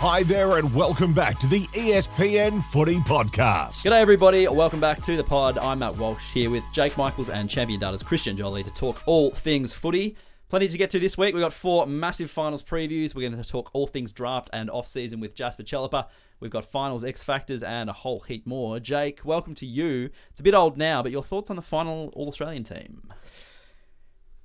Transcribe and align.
Hi 0.00 0.22
there, 0.22 0.58
and 0.58 0.72
welcome 0.76 1.12
back 1.12 1.40
to 1.40 1.48
the 1.48 1.62
ESPN 1.74 2.62
Footy 2.62 2.98
Podcast. 2.98 3.84
G'day, 3.84 4.00
everybody. 4.00 4.46
Welcome 4.46 4.78
back 4.78 5.02
to 5.02 5.16
the 5.16 5.24
pod. 5.24 5.58
I'm 5.58 5.80
Matt 5.80 5.98
Walsh 5.98 6.30
here 6.30 6.50
with 6.50 6.62
Jake 6.72 6.96
Michaels 6.96 7.30
and 7.30 7.50
Champion 7.50 7.80
Data's 7.80 8.04
Christian 8.04 8.36
Joly 8.36 8.62
to 8.62 8.70
talk 8.70 9.02
all 9.06 9.32
things 9.32 9.72
footy. 9.72 10.16
Plenty 10.50 10.68
to 10.68 10.78
get 10.78 10.90
to 10.90 11.00
this 11.00 11.18
week. 11.18 11.34
We've 11.34 11.42
got 11.42 11.52
four 11.52 11.84
massive 11.84 12.30
finals 12.30 12.62
previews. 12.62 13.12
We're 13.12 13.28
going 13.28 13.42
to 13.42 13.48
talk 13.48 13.70
all 13.72 13.88
things 13.88 14.12
draft 14.12 14.48
and 14.52 14.70
off 14.70 14.86
season 14.86 15.18
with 15.18 15.34
Jasper 15.34 15.64
Chellappah. 15.64 16.06
We've 16.38 16.48
got 16.48 16.64
finals, 16.64 17.02
X 17.02 17.24
Factors, 17.24 17.64
and 17.64 17.90
a 17.90 17.92
whole 17.92 18.20
heap 18.20 18.46
more. 18.46 18.78
Jake, 18.78 19.24
welcome 19.24 19.56
to 19.56 19.66
you. 19.66 20.10
It's 20.30 20.38
a 20.38 20.44
bit 20.44 20.54
old 20.54 20.78
now, 20.78 21.02
but 21.02 21.10
your 21.10 21.24
thoughts 21.24 21.50
on 21.50 21.56
the 21.56 21.62
final 21.62 22.12
All 22.14 22.28
Australian 22.28 22.62
team? 22.62 23.02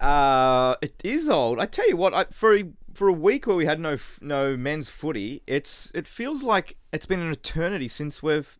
Uh, 0.03 0.75
it 0.81 0.99
is 1.03 1.30
old. 1.30 1.59
I 1.59 1.66
tell 1.66 1.88
you 1.88 1.95
what, 1.98 2.13
I, 2.13 2.25
for 2.25 2.55
a, 2.55 2.63
for 2.93 3.07
a 3.07 3.13
week 3.13 3.48
where 3.48 3.55
we 3.55 3.66
had 3.66 3.80
no 3.80 3.98
no 4.21 4.57
men's 4.57 4.89
footy, 4.89 5.41
it's 5.48 5.91
it 5.95 6.07
feels 6.07 6.43
like 6.43 6.76
it's 6.91 7.05
been 7.05 7.20
an 7.21 7.31
eternity 7.31 7.88
since 7.88 8.21
we've 8.21 8.59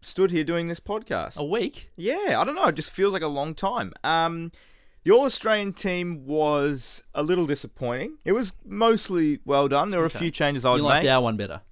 stood 0.00 0.30
here 0.30 0.44
doing 0.44 0.68
this 0.68 0.80
podcast. 0.80 1.36
A 1.36 1.44
week? 1.44 1.90
Yeah, 1.96 2.36
I 2.40 2.44
don't 2.44 2.54
know. 2.54 2.66
It 2.66 2.76
just 2.76 2.90
feels 2.92 3.12
like 3.12 3.22
a 3.22 3.26
long 3.28 3.54
time. 3.54 3.92
Um, 4.04 4.52
the 5.02 5.10
All 5.10 5.24
Australian 5.24 5.72
team 5.72 6.24
was 6.26 7.02
a 7.14 7.22
little 7.22 7.46
disappointing. 7.46 8.18
It 8.24 8.32
was 8.32 8.52
mostly 8.64 9.40
well 9.44 9.66
done. 9.68 9.90
There 9.90 10.00
were 10.00 10.06
Okay. 10.06 10.18
a 10.18 10.22
few 10.22 10.30
changes 10.30 10.64
I 10.64 10.70
would 10.70 10.76
You 10.78 10.84
like 10.84 11.02
make. 11.02 11.10
our 11.10 11.20
one 11.22 11.36
better. 11.36 11.62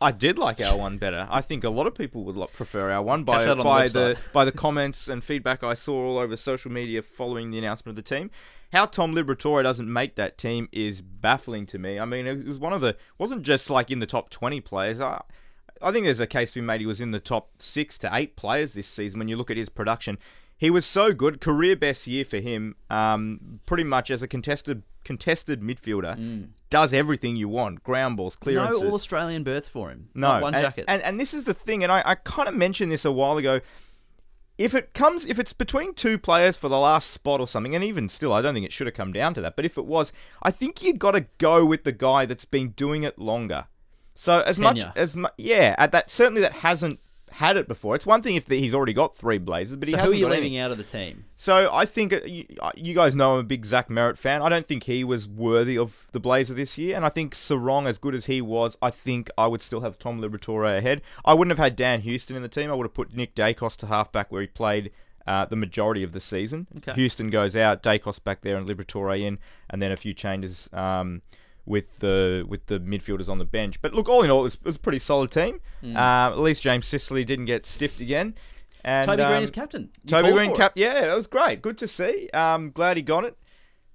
I 0.00 0.10
did 0.10 0.36
like 0.36 0.60
our 0.60 0.76
one 0.76 0.98
better. 0.98 1.28
I 1.30 1.40
think 1.42 1.62
a 1.62 1.70
lot 1.70 1.86
of 1.86 1.94
people 1.94 2.24
would 2.24 2.52
prefer 2.54 2.90
our 2.90 3.02
one 3.02 3.22
by 3.22 3.46
on 3.46 3.62
by 3.62 3.86
the, 3.86 4.16
website. 4.16 4.32
by 4.32 4.44
the 4.44 4.50
comments 4.50 5.06
and 5.08 5.22
feedback 5.22 5.62
I 5.62 5.74
saw 5.74 5.94
all 6.06 6.18
over 6.18 6.36
social 6.36 6.72
media 6.72 7.02
following 7.02 7.52
the 7.52 7.58
announcement 7.58 7.96
of 7.96 8.04
the 8.04 8.16
team. 8.16 8.30
How 8.72 8.86
Tom 8.86 9.14
Liberatore 9.14 9.62
doesn't 9.62 9.92
make 9.92 10.14
that 10.16 10.38
team 10.38 10.68
is 10.72 11.02
baffling 11.02 11.66
to 11.66 11.78
me. 11.78 12.00
I 12.00 12.06
mean, 12.06 12.26
it 12.26 12.46
was 12.46 12.58
one 12.58 12.72
of 12.72 12.80
the 12.80 12.96
wasn't 13.18 13.42
just 13.42 13.68
like 13.68 13.90
in 13.90 13.98
the 13.98 14.06
top 14.06 14.30
twenty 14.30 14.60
players. 14.60 15.00
I, 15.00 15.22
I 15.82 15.92
think 15.92 16.04
there's 16.04 16.20
a 16.20 16.26
case 16.26 16.52
to 16.52 16.60
be 16.60 16.66
made 16.66 16.80
he 16.80 16.86
was 16.86 17.00
in 17.00 17.10
the 17.10 17.20
top 17.20 17.50
six 17.58 17.98
to 17.98 18.10
eight 18.12 18.36
players 18.36 18.72
this 18.72 18.86
season 18.86 19.18
when 19.18 19.28
you 19.28 19.36
look 19.36 19.50
at 19.50 19.56
his 19.56 19.68
production. 19.68 20.18
He 20.56 20.70
was 20.70 20.86
so 20.86 21.12
good, 21.12 21.40
career 21.40 21.74
best 21.76 22.06
year 22.06 22.24
for 22.24 22.38
him. 22.38 22.76
Um, 22.88 23.60
pretty 23.66 23.84
much 23.84 24.10
as 24.10 24.22
a 24.22 24.28
contested 24.28 24.84
contested 25.04 25.60
midfielder, 25.60 26.48
does 26.70 26.94
everything 26.94 27.36
you 27.36 27.48
want: 27.48 27.82
ground 27.82 28.16
balls, 28.16 28.36
clearances. 28.36 28.80
Mm. 28.80 28.84
No 28.84 28.88
All 28.88 28.94
Australian 28.94 29.42
berth 29.42 29.68
for 29.68 29.90
him. 29.90 30.08
No, 30.14 30.28
Not 30.28 30.42
one 30.42 30.54
and, 30.54 30.62
jacket. 30.62 30.84
And, 30.88 31.02
and 31.02 31.20
this 31.20 31.34
is 31.34 31.44
the 31.44 31.54
thing, 31.54 31.82
and 31.82 31.92
I, 31.92 32.02
I 32.06 32.14
kind 32.14 32.48
of 32.48 32.54
mentioned 32.54 32.90
this 32.90 33.04
a 33.04 33.12
while 33.12 33.36
ago. 33.36 33.60
If 34.62 34.74
it 34.74 34.94
comes, 34.94 35.26
if 35.26 35.40
it's 35.40 35.52
between 35.52 35.92
two 35.92 36.18
players 36.18 36.56
for 36.56 36.68
the 36.68 36.78
last 36.78 37.10
spot 37.10 37.40
or 37.40 37.48
something, 37.48 37.74
and 37.74 37.82
even 37.82 38.08
still, 38.08 38.32
I 38.32 38.40
don't 38.40 38.54
think 38.54 38.64
it 38.64 38.72
should 38.72 38.86
have 38.86 38.94
come 38.94 39.12
down 39.12 39.34
to 39.34 39.40
that. 39.40 39.56
But 39.56 39.64
if 39.64 39.76
it 39.76 39.86
was, 39.86 40.12
I 40.40 40.52
think 40.52 40.82
you've 40.82 41.00
got 41.00 41.12
to 41.12 41.26
go 41.38 41.64
with 41.64 41.82
the 41.82 41.90
guy 41.90 42.26
that's 42.26 42.44
been 42.44 42.68
doing 42.70 43.02
it 43.02 43.18
longer. 43.18 43.66
So 44.14 44.40
as 44.40 44.60
much 44.60 44.78
as 44.94 45.16
mu- 45.16 45.28
yeah, 45.36 45.74
at 45.78 45.90
that 45.90 46.10
certainly 46.10 46.42
that 46.42 46.52
hasn't 46.52 47.00
had 47.32 47.56
it 47.56 47.68
before. 47.68 47.94
It's 47.94 48.06
one 48.06 48.22
thing 48.22 48.36
if 48.36 48.46
the, 48.46 48.58
he's 48.58 48.74
already 48.74 48.92
got 48.92 49.16
three 49.16 49.38
blazers, 49.38 49.76
but 49.76 49.88
he 49.88 49.92
so 49.92 49.98
who 49.98 50.02
hasn't 50.02 50.14
are 50.14 50.18
you 50.18 50.24
got 50.26 50.32
any. 50.32 50.42
leaving 50.42 50.58
out 50.58 50.70
of 50.70 50.78
the 50.78 50.84
team? 50.84 51.24
So 51.36 51.70
I 51.72 51.84
think 51.84 52.12
uh, 52.12 52.20
you, 52.24 52.46
uh, 52.60 52.70
you 52.74 52.94
guys 52.94 53.14
know 53.14 53.34
I'm 53.34 53.40
a 53.40 53.42
big 53.44 53.64
Zach 53.64 53.88
Merrett 53.88 54.18
fan. 54.18 54.42
I 54.42 54.48
don't 54.48 54.66
think 54.66 54.84
he 54.84 55.04
was 55.04 55.26
worthy 55.26 55.76
of 55.76 56.06
the 56.12 56.20
Blazer 56.20 56.54
this 56.54 56.78
year, 56.78 56.96
and 56.96 57.04
I 57.04 57.08
think 57.08 57.34
Serong, 57.34 57.86
as 57.86 57.98
good 57.98 58.14
as 58.14 58.26
he 58.26 58.40
was, 58.40 58.76
I 58.80 58.90
think 58.90 59.30
I 59.36 59.46
would 59.46 59.62
still 59.62 59.80
have 59.80 59.98
Tom 59.98 60.20
Liberatore 60.20 60.78
ahead. 60.78 61.02
I 61.24 61.34
wouldn't 61.34 61.56
have 61.56 61.64
had 61.64 61.76
Dan 61.76 62.02
Houston 62.02 62.36
in 62.36 62.42
the 62.42 62.48
team. 62.48 62.70
I 62.70 62.74
would 62.74 62.84
have 62.84 62.94
put 62.94 63.14
Nick 63.14 63.34
Daicos 63.34 63.76
to 63.78 63.86
halfback 63.86 64.30
where 64.30 64.42
he 64.42 64.48
played 64.48 64.90
uh, 65.26 65.44
the 65.46 65.56
majority 65.56 66.02
of 66.02 66.12
the 66.12 66.20
season. 66.20 66.66
Okay. 66.78 66.94
Houston 66.94 67.30
goes 67.30 67.54
out, 67.56 67.82
Daicos 67.82 68.22
back 68.22 68.42
there, 68.42 68.56
and 68.56 68.66
Liberatore 68.66 69.20
in, 69.20 69.38
and 69.70 69.80
then 69.80 69.92
a 69.92 69.96
few 69.96 70.14
changes. 70.14 70.68
Um, 70.72 71.22
with 71.64 71.98
the 72.00 72.44
with 72.48 72.66
the 72.66 72.80
midfielders 72.80 73.28
on 73.28 73.38
the 73.38 73.44
bench, 73.44 73.80
but 73.80 73.94
look, 73.94 74.08
all 74.08 74.22
in 74.22 74.30
all, 74.30 74.40
it 74.40 74.44
was, 74.44 74.54
it 74.54 74.64
was 74.64 74.76
a 74.76 74.80
pretty 74.80 74.98
solid 74.98 75.30
team. 75.30 75.60
Hmm. 75.80 75.96
Uh, 75.96 76.30
at 76.30 76.38
least 76.38 76.62
James 76.62 76.86
Sicily 76.86 77.24
didn't 77.24 77.44
get 77.46 77.66
stiffed 77.66 78.00
again, 78.00 78.34
and 78.84 79.06
Toby 79.06 79.22
Green 79.22 79.36
um, 79.36 79.42
is 79.42 79.50
captain. 79.50 79.90
You 80.04 80.08
Toby 80.10 80.32
Green 80.32 80.50
for 80.50 80.54
it. 80.54 80.58
cap, 80.58 80.72
yeah, 80.74 81.02
that 81.02 81.14
was 81.14 81.26
great. 81.26 81.62
Good 81.62 81.78
to 81.78 81.88
see. 81.88 82.28
Um, 82.34 82.70
glad 82.72 82.96
he 82.96 83.02
got 83.02 83.24
it. 83.24 83.36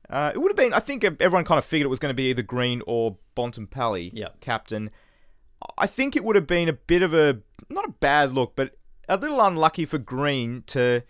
Uh, 0.10 0.32
it 0.34 0.38
would 0.38 0.50
have 0.50 0.56
been. 0.56 0.74
I 0.74 0.80
think 0.80 1.04
everyone 1.04 1.44
kind 1.44 1.60
of 1.60 1.66
figured 1.66 1.86
it 1.86 1.90
was 1.90 2.00
going 2.00 2.12
to 2.12 2.16
be 2.16 2.30
either 2.30 2.42
Green 2.42 2.82
or 2.88 3.18
Bontempelli 3.36 4.12
Yep. 4.14 4.40
captain. 4.40 4.90
I 5.78 5.88
think 5.88 6.16
it 6.16 6.24
would 6.24 6.36
have 6.38 6.48
been 6.48 6.70
a 6.70 6.74
bit 6.74 7.02
of 7.02 7.14
a 7.14 7.40
not 7.70 7.84
a 7.84 7.90
bad 7.92 8.32
look, 8.32 8.56
but 8.56 8.76
a 9.10 9.18
little 9.18 9.42
unlucky 9.42 9.86
for 9.86 9.98
Green 9.98 10.64
to 10.68 11.02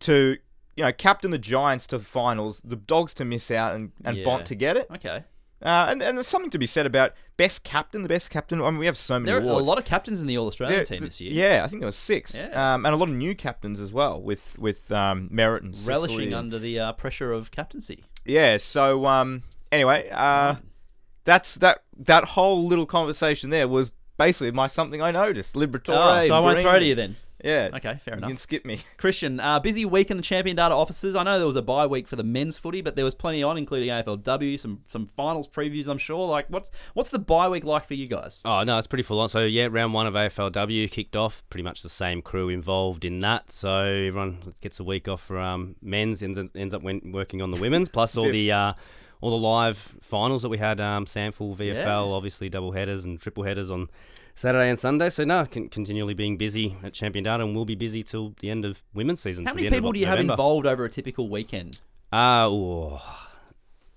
to 0.00 0.36
you 0.76 0.84
know 0.84 0.92
captain 0.92 1.30
the 1.30 1.38
Giants 1.38 1.86
to 1.86 1.98
finals, 1.98 2.60
the 2.62 2.76
Dogs 2.76 3.14
to 3.14 3.24
miss 3.24 3.50
out, 3.50 3.74
and 3.74 3.92
and 4.04 4.18
Yeah. 4.18 4.24
Bont 4.24 4.44
to 4.46 4.54
get 4.54 4.76
it. 4.76 4.88
Okay. 4.94 5.24
Uh, 5.62 5.86
and, 5.88 6.02
and 6.02 6.18
there's 6.18 6.26
something 6.28 6.50
to 6.50 6.58
be 6.58 6.66
said 6.66 6.84
about 6.84 7.12
best 7.38 7.64
captain, 7.64 8.02
the 8.02 8.08
best 8.08 8.30
captain. 8.30 8.60
I 8.60 8.70
mean, 8.70 8.78
we 8.78 8.86
have 8.86 8.96
so 8.98 9.18
many 9.18 9.26
There 9.26 9.36
are 9.36 9.58
a 9.58 9.62
lot 9.62 9.78
of 9.78 9.84
captains 9.84 10.20
in 10.20 10.26
the 10.26 10.36
All 10.36 10.46
Australian 10.46 10.84
team 10.84 11.00
this 11.00 11.20
year. 11.20 11.32
Yeah, 11.32 11.64
I 11.64 11.68
think 11.68 11.80
there 11.80 11.86
was 11.86 11.96
six. 11.96 12.34
Yeah. 12.34 12.74
Um, 12.74 12.84
and 12.84 12.94
a 12.94 12.98
lot 12.98 13.08
of 13.08 13.14
new 13.14 13.34
captains 13.34 13.80
as 13.80 13.92
well, 13.92 14.20
with 14.20 14.58
with 14.58 14.92
um, 14.92 15.30
Merrett 15.32 15.62
and 15.62 15.76
relishing 15.86 16.26
and- 16.26 16.34
under 16.34 16.58
the 16.58 16.78
uh, 16.78 16.92
pressure 16.92 17.32
of 17.32 17.50
captaincy. 17.50 18.04
Yeah. 18.24 18.58
So 18.58 19.06
um, 19.06 19.44
anyway, 19.72 20.08
uh, 20.12 20.56
that's 21.24 21.54
that 21.56 21.84
that 21.98 22.24
whole 22.24 22.66
little 22.66 22.86
conversation 22.86 23.50
there 23.50 23.66
was 23.66 23.90
basically 24.18 24.50
my 24.50 24.66
something 24.66 25.00
I 25.00 25.10
noticed. 25.10 25.54
Liberatore. 25.54 26.22
Oh, 26.22 26.26
so 26.26 26.34
I 26.34 26.40
won't 26.40 26.60
throw 26.60 26.78
to 26.78 26.84
you 26.84 26.94
then. 26.94 27.16
Yeah. 27.46 27.70
Okay, 27.74 27.98
fair 28.04 28.14
enough. 28.14 28.28
You 28.28 28.34
can 28.34 28.38
skip 28.38 28.64
me. 28.64 28.80
Christian, 28.96 29.38
uh, 29.40 29.60
busy 29.60 29.84
week 29.84 30.10
in 30.10 30.16
the 30.16 30.22
Champion 30.22 30.56
Data 30.56 30.74
offices. 30.74 31.14
I 31.14 31.22
know 31.22 31.38
there 31.38 31.46
was 31.46 31.56
a 31.56 31.62
bye 31.62 31.86
week 31.86 32.08
for 32.08 32.16
the 32.16 32.22
men's 32.24 32.58
footy, 32.58 32.80
but 32.82 32.96
there 32.96 33.04
was 33.04 33.14
plenty 33.14 33.42
on, 33.42 33.56
including 33.56 33.88
AFLW, 33.88 34.58
some 34.58 34.80
some 34.86 35.06
finals 35.06 35.46
previews. 35.48 35.86
I'm 35.88 35.98
sure. 35.98 36.26
Like, 36.26 36.46
what's 36.50 36.70
what's 36.94 37.10
the 37.10 37.18
bye 37.18 37.48
week 37.48 37.64
like 37.64 37.86
for 37.86 37.94
you 37.94 38.06
guys? 38.06 38.42
Oh 38.44 38.62
no, 38.64 38.76
it's 38.78 38.86
pretty 38.86 39.02
full 39.04 39.20
on. 39.20 39.28
So 39.28 39.44
yeah, 39.44 39.68
round 39.70 39.94
one 39.94 40.06
of 40.06 40.14
AFLW 40.14 40.90
kicked 40.90 41.16
off. 41.16 41.44
Pretty 41.50 41.62
much 41.64 41.82
the 41.82 41.88
same 41.88 42.20
crew 42.22 42.48
involved 42.48 43.04
in 43.04 43.20
that. 43.20 43.52
So 43.52 43.78
everyone 43.80 44.54
gets 44.60 44.80
a 44.80 44.84
week 44.84 45.06
off 45.08 45.22
for 45.22 45.38
um, 45.38 45.76
men's, 45.80 46.22
ends, 46.22 46.38
ends 46.54 46.74
up 46.74 46.82
wen- 46.82 47.12
working 47.12 47.42
on 47.42 47.50
the 47.50 47.60
women's. 47.60 47.88
Plus 47.88 48.16
all 48.16 48.30
the 48.30 48.50
uh, 48.60 48.72
all 49.20 49.30
the 49.30 49.36
live 49.46 49.78
finals 50.02 50.42
that 50.42 50.48
we 50.48 50.58
had. 50.58 50.80
Um, 50.80 51.04
SANFL 51.06 51.56
VFL, 51.56 51.74
Yeah. 51.74 51.94
obviously 51.96 52.48
double 52.48 52.72
headers 52.72 53.04
and 53.04 53.20
triple 53.20 53.44
headers 53.44 53.70
on 53.70 53.88
Saturday 54.36 54.68
and 54.70 54.78
Sunday. 54.78 55.10
So 55.10 55.24
no, 55.24 55.46
con- 55.50 55.68
continually 55.68 56.14
being 56.14 56.36
busy 56.36 56.76
at 56.84 56.92
Champion 56.92 57.24
Data, 57.24 57.42
and 57.42 57.56
we'll 57.56 57.64
be 57.64 57.74
busy 57.74 58.02
till 58.04 58.34
the 58.40 58.50
end 58.50 58.64
of 58.64 58.84
women's 58.94 59.20
season. 59.20 59.46
How 59.46 59.52
many 59.54 59.62
the 59.62 59.66
end 59.66 59.74
of 59.74 59.78
people 59.80 59.92
do 59.92 59.98
you 59.98 60.06
have 60.06 60.20
involved 60.20 60.66
over 60.66 60.84
a 60.84 60.88
typical 60.90 61.28
weekend 61.28 61.78
Uh, 62.12 62.98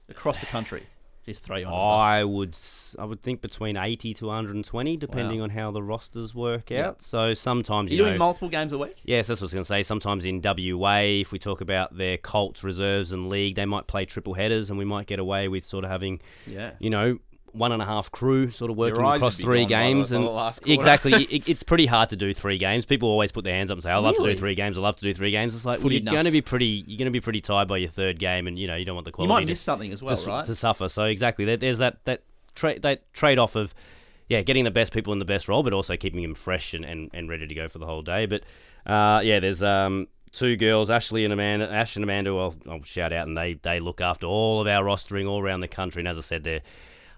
across 0.09 0.39
the 0.39 0.45
country? 0.47 0.83
Just 1.25 1.43
throw 1.43 1.57
you 1.57 1.65
on. 1.67 1.73
I 2.01 2.23
would 2.23 2.57
I 2.97 3.05
would 3.05 3.21
think 3.21 3.41
between 3.41 3.77
80 3.77 4.15
to 4.15 4.25
120 4.27 4.97
depending 4.97 5.39
Wow. 5.39 5.43
on 5.43 5.49
how 5.51 5.69
the 5.69 5.83
rosters 5.83 6.33
work 6.33 6.71
Yeah. 6.71 6.87
out. 6.87 7.03
So 7.03 7.35
sometimes. 7.35 7.91
Are 7.91 7.93
you 7.93 7.97
you 7.99 8.03
doing 8.05 8.13
know, 8.17 8.25
multiple 8.25 8.49
games 8.49 8.71
a 8.73 8.79
week? 8.79 8.95
Yes, 9.03 9.27
that's 9.27 9.39
what 9.41 9.43
I 9.43 9.47
was 9.47 9.53
going 9.53 9.63
to 9.63 9.67
say. 9.67 9.83
Sometimes 9.83 10.25
in 10.25 10.41
WA, 10.41 11.01
if 11.21 11.31
we 11.31 11.37
talk 11.37 11.61
about 11.61 11.97
their 11.97 12.17
Colts 12.17 12.63
reserves 12.63 13.11
and 13.11 13.29
league, 13.29 13.55
they 13.55 13.65
might 13.65 13.85
play 13.85 14.05
triple 14.05 14.33
headers, 14.33 14.71
and 14.71 14.79
we 14.79 14.85
might 14.85 15.05
get 15.05 15.19
away 15.19 15.47
with 15.49 15.63
sort 15.65 15.83
of 15.83 15.91
having, 15.91 16.19
Yeah. 16.47 16.71
you 16.79 16.89
know, 16.89 17.19
one 17.53 17.71
and 17.71 17.81
a 17.81 17.85
half 17.85 18.11
crew 18.11 18.49
sort 18.49 18.71
of 18.71 18.77
working 18.77 19.03
across 19.03 19.37
three 19.37 19.65
games. 19.65 20.11
and 20.11 20.25
the 20.25 20.29
last 20.29 20.59
quarter. 20.59 20.73
exactly, 20.73 21.13
it, 21.25 21.47
it's 21.47 21.63
pretty 21.63 21.85
hard 21.85 22.09
to 22.09 22.15
do 22.15 22.33
three 22.33 22.57
games. 22.57 22.85
People 22.85 23.09
always 23.09 23.31
put 23.31 23.43
their 23.43 23.55
hands 23.55 23.71
up 23.71 23.75
and 23.75 23.83
say, 23.83 23.91
"I 23.91 23.97
love 23.97 24.15
to 24.15 24.23
do 24.23 24.35
three 24.35 24.55
games. 24.55 24.77
I 24.77 24.81
love 24.81 24.95
to 24.97 25.03
do 25.03 25.13
three 25.13 25.31
games." 25.31 25.55
It's 25.55 25.65
like 25.65 25.83
well, 25.83 25.91
you're 25.91 26.01
going 26.01 26.25
to 26.25 26.31
be 26.31 26.41
pretty. 26.41 26.83
You're 26.87 26.97
going 26.97 27.05
to 27.05 27.11
be 27.11 27.21
pretty 27.21 27.41
tired 27.41 27.67
by 27.67 27.77
your 27.77 27.89
third 27.89 28.19
game, 28.19 28.47
and 28.47 28.57
you 28.57 28.67
know 28.67 28.75
you 28.75 28.85
don't 28.85 28.95
want 28.95 29.05
the 29.05 29.11
quality. 29.11 29.29
You 29.29 29.35
might 29.35 29.41
to- 29.41 29.47
miss 29.47 29.61
something 29.61 29.91
as 29.91 30.01
well, 30.01 30.15
to, 30.15 30.27
right? 30.29 30.45
to 30.45 30.55
suffer. 30.55 30.87
So 30.89 31.03
exactly, 31.03 31.45
there, 31.45 31.57
there's 31.57 31.79
that 31.79 32.03
that 32.05 32.23
tra- 32.55 32.79
that 32.79 33.11
trade 33.13 33.39
off 33.39 33.55
of 33.55 33.73
yeah, 34.29 34.41
getting 34.43 34.63
the 34.63 34.71
best 34.71 34.93
people 34.93 35.11
in 35.11 35.19
the 35.19 35.25
best 35.25 35.47
role, 35.47 35.63
but 35.63 35.73
also 35.73 35.97
keeping 35.97 36.21
them 36.21 36.35
fresh 36.35 36.73
and, 36.75 36.85
and, 36.85 37.09
and 37.13 37.29
ready 37.29 37.47
to 37.47 37.55
go 37.55 37.67
for 37.67 37.79
the 37.79 37.87
whole 37.87 38.03
day. 38.03 38.27
But 38.27 38.43
uh, 38.85 39.21
yeah, 39.23 39.39
there's 39.39 39.63
um, 39.63 40.07
two 40.31 40.55
girls, 40.55 40.91
Ashley 40.91 41.23
and 41.23 41.33
Amanda. 41.33 41.69
Ash 41.69 41.95
and 41.95 42.03
Amanda, 42.03 42.29
I'll, 42.31 42.55
I'll 42.69 42.83
shout 42.83 43.11
out, 43.11 43.27
and 43.27 43.35
they 43.35 43.55
they 43.55 43.79
look 43.79 44.01
after 44.01 44.27
all 44.27 44.61
of 44.61 44.67
our 44.67 44.83
rostering 44.83 45.27
all 45.27 45.41
around 45.41 45.61
the 45.61 45.67
country. 45.67 46.01
And 46.01 46.07
as 46.07 46.17
I 46.17 46.21
said, 46.21 46.43
they're 46.43 46.61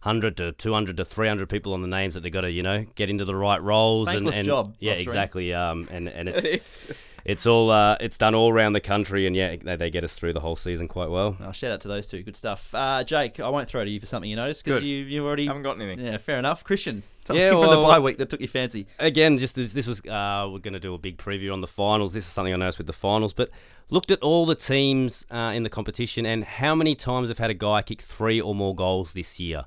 100 0.04 0.38
to 0.38 0.52
200 0.54 0.98
to 0.98 1.06
300 1.06 1.48
people 1.50 1.74
on 1.74 1.82
the 1.82 1.88
names 1.88 2.14
that 2.16 2.22
they've 2.22 2.32
got 2.32 2.42
to, 2.42 2.52
you 2.52 2.64
know, 2.64 2.86
get 2.96 3.10
into 3.10 3.26
the 3.26 3.36
right 3.36 3.62
roles. 3.62 4.08
and, 4.10 4.28
and 4.28 4.46
job, 4.46 4.76
Yeah, 4.80 4.96
rostering. 4.96 5.00
exactly. 5.02 5.54
Um, 5.54 5.88
and, 5.92 6.08
and 6.08 6.30
it's 6.30 6.86
it's 7.24 7.46
all 7.46 7.70
uh, 7.70 7.98
it's 8.00 8.18
done 8.18 8.34
all 8.34 8.52
around 8.52 8.74
the 8.74 8.80
country, 8.82 9.28
and 9.28 9.36
yeah, 9.36 9.56
they, 9.62 9.76
they 9.76 9.92
get 9.92 10.04
us 10.04 10.14
through 10.14 10.34
the 10.34 10.40
whole 10.40 10.56
season 10.56 10.88
quite 10.88 11.12
well. 11.12 11.38
Oh, 11.40 11.52
shout 11.52 11.72
out 11.72 11.82
to 11.82 11.88
those 11.88 12.08
two. 12.08 12.24
Good 12.24 12.36
stuff. 12.36 12.74
Uh, 12.74 13.04
Jake, 13.04 13.40
I 13.40 13.48
won't 13.50 13.68
throw 13.70 13.82
it 13.82 13.86
to 13.86 13.92
you 13.92 14.00
for 14.00 14.08
something 14.08 14.28
you 14.28 14.36
noticed 14.36 14.66
because 14.66 14.84
you 14.84 14.98
you 15.04 15.24
already 15.24 15.46
Haven't 15.46 15.62
got 15.62 15.80
anything. 15.80 16.04
Yeah, 16.04 16.18
fair 16.18 16.40
enough. 16.40 16.64
Christian, 16.64 17.04
something 17.24 17.40
Yeah, 17.40 17.52
from 17.52 17.62
the 17.62 17.68
well- 17.68 17.84
bye 17.88 18.00
week 18.00 18.18
that 18.18 18.32
took 18.32 18.40
your 18.40 18.50
fancy. 18.50 18.88
again, 18.98 19.38
just 19.38 19.54
this, 19.54 19.72
this 19.72 19.86
was 19.86 20.00
uh, 20.08 20.50
we're 20.52 20.58
going 20.58 20.74
to 20.74 20.80
do 20.80 20.96
a 20.96 20.98
big 20.98 21.18
preview 21.20 21.54
on 21.54 21.62
the 21.62 21.68
finals. 21.68 22.14
This 22.14 22.26
is 22.26 22.32
something 22.32 22.54
I 22.56 22.58
noticed 22.58 22.80
with 22.80 22.88
the 22.88 22.94
finals, 22.94 23.34
but 23.34 23.52
looked 23.92 24.10
at 24.10 24.20
all 24.24 24.48
the 24.48 24.56
teams 24.56 25.24
uh, 25.30 25.52
in 25.54 25.62
the 25.62 25.70
competition 25.70 26.26
and 26.26 26.44
how 26.44 26.74
many 26.74 26.96
times 26.96 27.28
have 27.30 27.38
had 27.38 27.52
a 27.52 27.54
guy 27.54 27.84
kick 27.84 28.02
three 28.02 28.42
or 28.42 28.56
more 28.56 28.74
goals 28.74 29.12
this 29.14 29.40
year. 29.40 29.66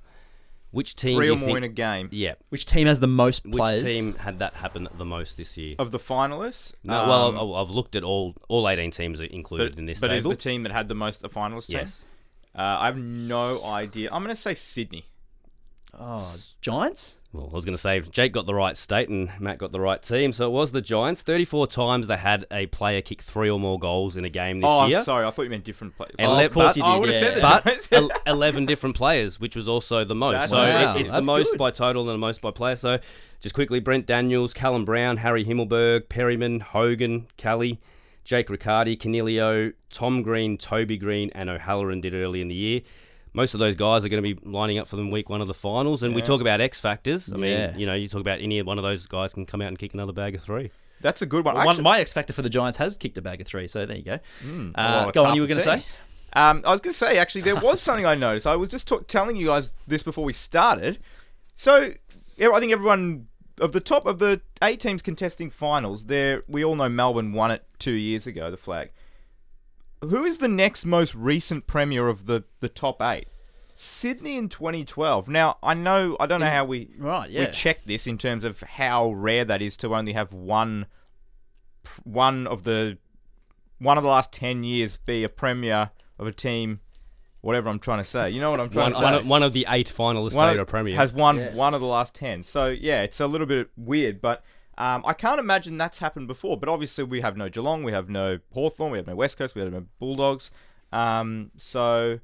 Which 0.75 0.95
team? 0.95 1.17
Three 1.17 1.27
do 1.29 1.35
or 1.35 1.37
more 1.37 1.47
think, 1.47 1.59
in 1.59 1.65
a 1.65 1.69
game 1.69 2.09
Yeah. 2.13 2.35
Which 2.51 2.67
team 2.67 2.87
has 2.87 3.01
the 3.01 3.07
most 3.07 3.43
players? 3.45 3.55
Which 3.55 3.61
players? 3.61 3.83
team 3.85 4.15
had 4.17 4.39
that 4.41 4.55
happen 4.55 4.89
the 4.99 5.05
most 5.05 5.37
this 5.37 5.57
year? 5.57 5.77
of 5.79 5.91
the 5.93 5.99
finalists. 5.99 6.75
No, 6.83 6.95
Um, 6.95 7.09
well, 7.09 7.29
I've- 7.63 7.71
I've 7.71 7.75
looked 7.75 7.95
at 7.97 8.03
all 8.03 8.35
all 8.49 8.69
18 8.69 8.91
teams 8.91 9.21
are 9.21 9.25
included 9.25 9.73
but, 9.73 9.79
in 9.79 9.87
this 9.87 10.01
but 10.01 10.11
is 10.13 10.23
table. 10.25 10.31
the 10.33 10.37
team 10.37 10.63
that 10.65 10.73
had 10.73 10.89
the 10.89 10.95
most 10.95 11.25
a 11.25 11.29
finalist 11.29 11.69
team? 11.69 11.79
yes. 11.79 12.05
Uh, 12.57 12.61
I 12.81 12.87
have 12.87 12.99
no 12.99 13.65
idea. 13.65 14.09
I'm 14.13 14.23
going 14.23 14.35
to 14.35 14.41
say 14.41 14.55
Sydney. 14.55 15.07
Oh, 15.99 16.29
Giants? 16.61 17.19
Well, 17.35 17.51
I 17.51 17.57
was 17.57 17.65
going 17.65 17.75
to 17.75 17.81
say 17.81 17.99
Jake 17.99 18.31
got 18.31 18.47
the 18.47 18.55
right 18.55 18.77
state 18.77 19.09
and 19.09 19.29
Matt 19.41 19.59
got 19.59 19.73
the 19.73 19.81
right 19.81 20.01
team. 20.01 20.33
So 20.33 20.47
it 20.47 20.51
was 20.51 20.71
the 20.71 20.81
Giants. 20.81 21.21
34 21.23 21.67
times 21.67 22.07
they 22.07 22.17
had 22.17 22.47
a 22.53 22.67
player 22.67 23.03
kick 23.03 23.23
three 23.23 23.51
or 23.51 23.59
more 23.59 23.77
goals 23.77 24.17
in 24.17 24.25
a 24.25 24.29
game 24.29 24.61
this 24.61 24.69
oh, 24.71 24.87
year. 24.87 25.01
Oh, 25.01 25.03
sorry. 25.03 25.27
I 25.27 25.33
thought 25.33 25.43
you 25.43 25.51
meant 25.51 25.65
different 25.65 25.97
players. 25.97 26.15
Oh, 26.21 26.39
of 26.39 26.53
course 26.53 26.69
but- 26.69 26.77
you 26.77 26.85
I 26.85 26.93
did, 26.93 27.01
would 27.01 27.11
have 27.11 27.19
said 27.19 27.35
the 27.35 27.41
yeah. 27.41 27.61
But 27.65 27.91
Giants. 27.91 28.21
11 28.29 28.67
different 28.67 28.95
players, 28.95 29.41
which 29.41 29.57
was 29.57 29.69
also 29.69 30.05
the 30.05 30.15
most. 30.15 30.35
That's 30.35 30.51
so 30.51 30.59
wow. 30.59 30.93
it's, 30.93 31.01
it's 31.01 31.11
the 31.11 31.23
most 31.23 31.51
good. 31.51 31.59
by 31.59 31.73
total 31.73 32.03
and 32.03 32.11
the 32.11 32.19
most 32.19 32.41
by 32.41 32.53
player. 32.53 32.77
So 32.77 33.01
just 33.41 33.57
quickly, 33.57 33.81
Brent 33.81 34.07
Daniels, 34.07 34.55
Callum 34.55 34.85
Brown, 34.85 35.17
Harry 35.17 35.45
Himmelberg, 35.45 36.09
Perryman, 36.09 36.61
Hogan, 36.61 37.27
Kelly, 37.37 37.81
Jake 38.23 38.49
Riccardi, 38.49 38.97
Coniglio, 38.97 39.73
Tom 39.91 40.23
Green, 40.23 40.57
Toby 40.57 40.97
Green, 40.97 41.31
and 41.35 41.51
O'Halloran 41.51 42.01
did 42.01 42.15
early 42.15 42.41
in 42.41 42.47
the 42.47 42.55
year. 42.55 42.83
Most 43.35 43.53
of 43.53 43.61
those 43.61 43.75
guys 43.75 44.05
are 44.05 44.09
going 44.09 44.23
to 44.23 44.35
be 44.35 44.41
lining 44.49 44.79
up 44.79 44.87
for 44.89 44.97
them 44.97 45.11
week 45.11 45.29
one 45.29 45.41
of 45.41 45.49
the 45.49 45.55
finals. 45.55 46.03
And 46.05 46.15
we 46.15 46.23
talk 46.23 46.41
about 46.41 46.61
X 46.61 46.79
factors. 46.81 47.31
I 47.33 47.37
Yeah. 47.37 47.71
mean, 47.73 47.81
you 47.81 47.87
know, 47.87 47.95
you 47.95 48.09
talk 48.09 48.21
about 48.21 48.41
any 48.41 48.63
one 48.63 48.79
of 48.79 48.85
those 48.85 49.07
guys 49.07 49.35
can 49.35 49.45
come 49.45 49.61
out 49.61 49.69
and 49.69 49.79
kick 49.79 49.93
another 49.93 50.13
bag 50.13 50.35
of 50.37 50.43
three. 50.43 50.71
That's 51.01 51.21
a 51.21 51.27
good 51.27 51.45
one. 51.45 51.57
One, 51.57 51.67
Actually- 51.69 51.83
my 51.83 51.99
X 52.01 52.13
factor 52.13 52.33
for 52.33 52.43
the 52.43 52.49
Giants 52.49 52.79
has 52.79 52.97
kicked 52.97 53.19
a 53.19 53.23
bag 53.23 53.41
of 53.41 53.47
three, 53.47 53.67
so 53.67 53.85
there 53.85 53.97
you 53.97 54.05
go. 54.05 54.19
Mm, 54.47 54.71
Uh, 54.71 54.73
well, 54.77 55.09
it's 55.09 55.15
go 55.15 55.25
on, 55.27 55.35
you 55.35 55.43
were 55.43 55.49
going 55.49 55.59
to 55.59 55.65
say? 55.65 55.85
Um, 56.33 56.63
I 56.65 56.71
was 56.71 56.81
going 56.81 56.93
to 56.93 56.99
say 56.99 57.19
actually 57.19 57.43
there 57.43 57.57
was 57.57 57.81
something 57.83 58.07
I 58.07 58.15
noticed. 58.15 58.47
I 58.47 58.57
was 58.57 58.69
just 58.71 58.87
talk- 58.89 59.09
telling 59.09 59.37
you 59.37 59.47
guys 59.47 59.73
this 59.87 60.03
before 60.03 60.25
we 60.25 60.33
started. 60.33 60.99
So 61.57 61.93
yeah, 62.37 62.51
I 62.51 62.61
think 62.61 62.73
everyone 62.73 63.27
of 63.61 63.73
the 63.73 63.81
top 63.81 64.07
of 64.07 64.19
the 64.21 64.41
eight 64.63 64.81
teams 64.81 65.03
contesting 65.03 65.51
finals, 65.51 66.07
there 66.07 66.43
we 66.49 66.65
all 66.65 66.75
know 66.77 66.89
Melbourne 66.89 67.33
won 67.33 67.51
it 67.51 67.65
two 67.79 67.93
years 67.93 68.27
ago. 68.27 68.51
The 68.51 68.57
flag. 68.57 68.91
Who 70.09 70.25
is 70.25 70.39
the 70.39 70.49
next 70.49 70.85
most 70.85 71.15
recent 71.15 71.67
premier 71.67 72.09
of 72.09 72.27
the 72.27 72.45
the 72.61 72.69
top 72.69 73.01
eight? 73.03 73.29
Sydney 73.75 74.37
in 74.37 74.49
2012. 74.49 75.29
Now 75.29 75.59
I 75.63 75.75
know 75.75 76.17
I 76.21 76.27
don't 76.27 76.41
know 76.41 76.51
how 76.51 76.65
we 76.65 76.91
Right, 76.99 77.29
we 77.29 77.37
yeah. 77.37 77.47
check 77.51 77.85
this 77.87 78.07
in 78.07 78.19
terms 78.19 78.45
of 78.45 78.61
how 78.61 79.11
rare 79.13 79.45
that 79.45 79.61
is 79.63 79.77
to 79.79 79.95
only 79.95 80.13
have 80.13 80.33
one 80.33 80.87
one 82.05 82.47
of 82.47 82.65
the 82.65 82.99
one 83.79 83.97
of 83.99 84.05
the 84.05 84.09
last 84.09 84.33
10 84.33 84.63
years 84.65 84.97
be 84.97 85.25
a 85.25 85.29
premier 85.29 85.91
of 86.19 86.27
a 86.27 86.33
team 86.33 86.81
whatever 87.41 87.69
I'm 87.69 87.79
trying 87.79 87.99
to 87.99 88.05
say. 88.05 88.31
You 88.31 88.41
know 88.41 88.51
what 88.51 88.59
I'm 88.61 88.71
trying 88.71 88.85
One, 88.85 88.93
to 88.93 88.99
say? 88.99 89.05
one, 89.05 89.15
of, 89.15 89.27
one 89.27 89.43
of 89.43 89.53
the 89.53 89.67
eight 89.69 89.93
finalists 89.95 90.33
One 90.35 90.47
made 90.47 90.55
of- 90.55 90.61
a 90.63 90.71
premier. 90.71 90.97
has 90.97 91.13
won 91.13 91.37
Yes. 91.37 91.55
one 91.55 91.75
of 91.75 91.81
the 91.83 91.87
last 91.87 92.15
10. 92.15 92.43
So 92.43 92.69
yeah, 92.69 93.03
it's 93.03 93.21
a 93.21 93.27
little 93.27 93.47
bit 93.47 93.69
weird, 93.77 94.23
but 94.23 94.43
um, 94.79 95.03
I 95.07 95.13
can't 95.13 95.39
imagine 95.41 95.77
that's 95.77 95.99
happened 95.99 96.27
before. 96.29 96.57
But 96.59 96.69
obviously 96.69 97.05
we 97.05 97.21
have 97.21 97.37
no 97.37 97.49
Geelong, 97.49 97.83
we 97.85 97.93
have 97.93 98.09
no 98.09 98.39
Hawthorn, 98.53 98.93
we 98.93 98.99
have 98.99 99.07
no 99.07 99.15
West 99.17 99.39
Coast, 99.39 99.55
we 99.55 99.61
have 99.63 99.73
no 99.73 99.85
Bulldogs. 99.99 100.51
Um, 100.93 101.51
so 101.57 102.21